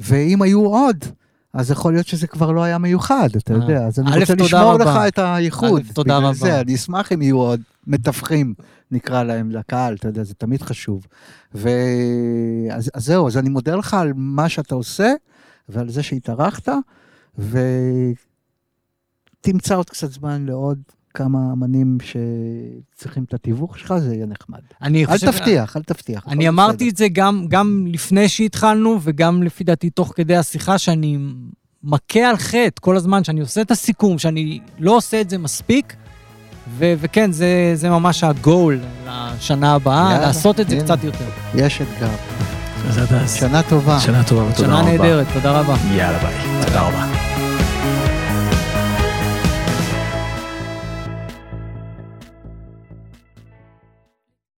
ואם 0.00 0.42
היו 0.42 0.66
עוד, 0.66 1.04
אז 1.52 1.70
יכול 1.70 1.92
להיות 1.92 2.06
שזה 2.06 2.26
כבר 2.26 2.50
לא 2.50 2.62
היה 2.62 2.78
מיוחד, 2.78 3.28
אתה 3.36 3.52
אה. 3.54 3.58
יודע. 3.58 3.86
אז 3.86 3.98
אני 3.98 4.20
רוצה 4.20 4.34
לשמור. 4.34 4.78
לך 4.78 4.88
את 5.08 5.18
הייחוד. 5.18 5.82
תודה 5.94 6.18
רבה. 6.18 6.32
זה, 6.32 6.60
אני 6.60 6.74
אשמח 6.74 7.12
אם 7.12 7.22
יהיו 7.22 7.36
עוד 7.36 7.60
מתווכים, 7.86 8.54
נקרא 8.90 9.22
להם, 9.22 9.50
לקהל, 9.50 9.94
אתה 9.94 10.08
יודע, 10.08 10.24
זה 10.24 10.34
תמיד 10.34 10.62
חשוב. 10.62 11.06
ו... 11.54 11.68
אז, 12.72 12.90
אז 12.94 13.04
זהו, 13.04 13.26
אז 13.26 13.36
אני 13.36 13.48
מודה 13.48 13.74
לך 13.74 13.94
על 13.94 14.12
מה 14.16 14.48
שאתה 14.48 14.74
עושה, 14.74 15.12
ועל 15.68 15.90
זה 15.90 16.02
שהתארחת, 16.02 16.68
ותמצא 19.38 19.76
עוד 19.76 19.90
קצת 19.90 20.12
זמן 20.12 20.46
לעוד 20.46 20.82
כמה 21.18 21.38
אמנים 21.52 21.98
שצריכים 22.00 23.24
את 23.24 23.34
התיווך 23.34 23.78
שלך, 23.78 23.94
זה 23.98 24.14
יהיה 24.14 24.26
נחמד. 24.26 24.58
אני 24.82 25.04
אל 25.04 25.10
חושב... 25.10 25.30
תבטיח, 25.30 25.76
אל 25.76 25.82
תבטיח. 25.82 26.24
אני 26.28 26.48
אמרתי 26.48 26.76
בסדר. 26.76 26.88
את 26.88 26.96
זה 26.96 27.08
גם, 27.08 27.44
גם 27.48 27.84
לפני 27.88 28.28
שהתחלנו, 28.28 28.98
וגם 29.02 29.42
לפי 29.42 29.64
דעתי 29.64 29.90
תוך 29.90 30.12
כדי 30.16 30.36
השיחה, 30.36 30.78
שאני 30.78 31.18
מכה 31.84 32.20
על 32.20 32.36
חטא 32.36 32.80
כל 32.80 32.96
הזמן, 32.96 33.24
שאני 33.24 33.40
עושה 33.40 33.60
את 33.60 33.70
הסיכום, 33.70 34.18
שאני 34.18 34.60
לא 34.78 34.96
עושה 34.96 35.20
את 35.20 35.30
זה 35.30 35.38
מספיק, 35.38 35.96
ו- 36.78 36.94
וכן, 37.00 37.32
זה, 37.32 37.70
זה 37.74 37.90
ממש 37.90 38.24
הגול 38.24 38.78
לשנה 39.06 39.74
הבאה, 39.74 40.10
יאללה, 40.12 40.26
לעשות 40.26 40.60
את 40.60 40.68
זה. 40.70 40.80
קצת 40.80 41.04
יותר. 41.04 41.24
יש 41.54 41.80
אתגר. 41.82 42.10
אז 42.88 42.98
עד 42.98 43.12
אז. 43.12 43.34
שנה 43.34 43.62
טובה. 43.62 44.00
שנה 44.00 44.24
טובה 44.24 44.42
ותודה 44.42 44.68
שנה 44.68 44.80
רבה. 44.80 44.90
נהדרת, 44.90 45.26
תודה 45.32 45.60
רבה. 45.60 45.76
יאללה 45.96 46.18
ביי. 46.18 46.64
תודה 46.66 46.88
רבה. 46.88 47.47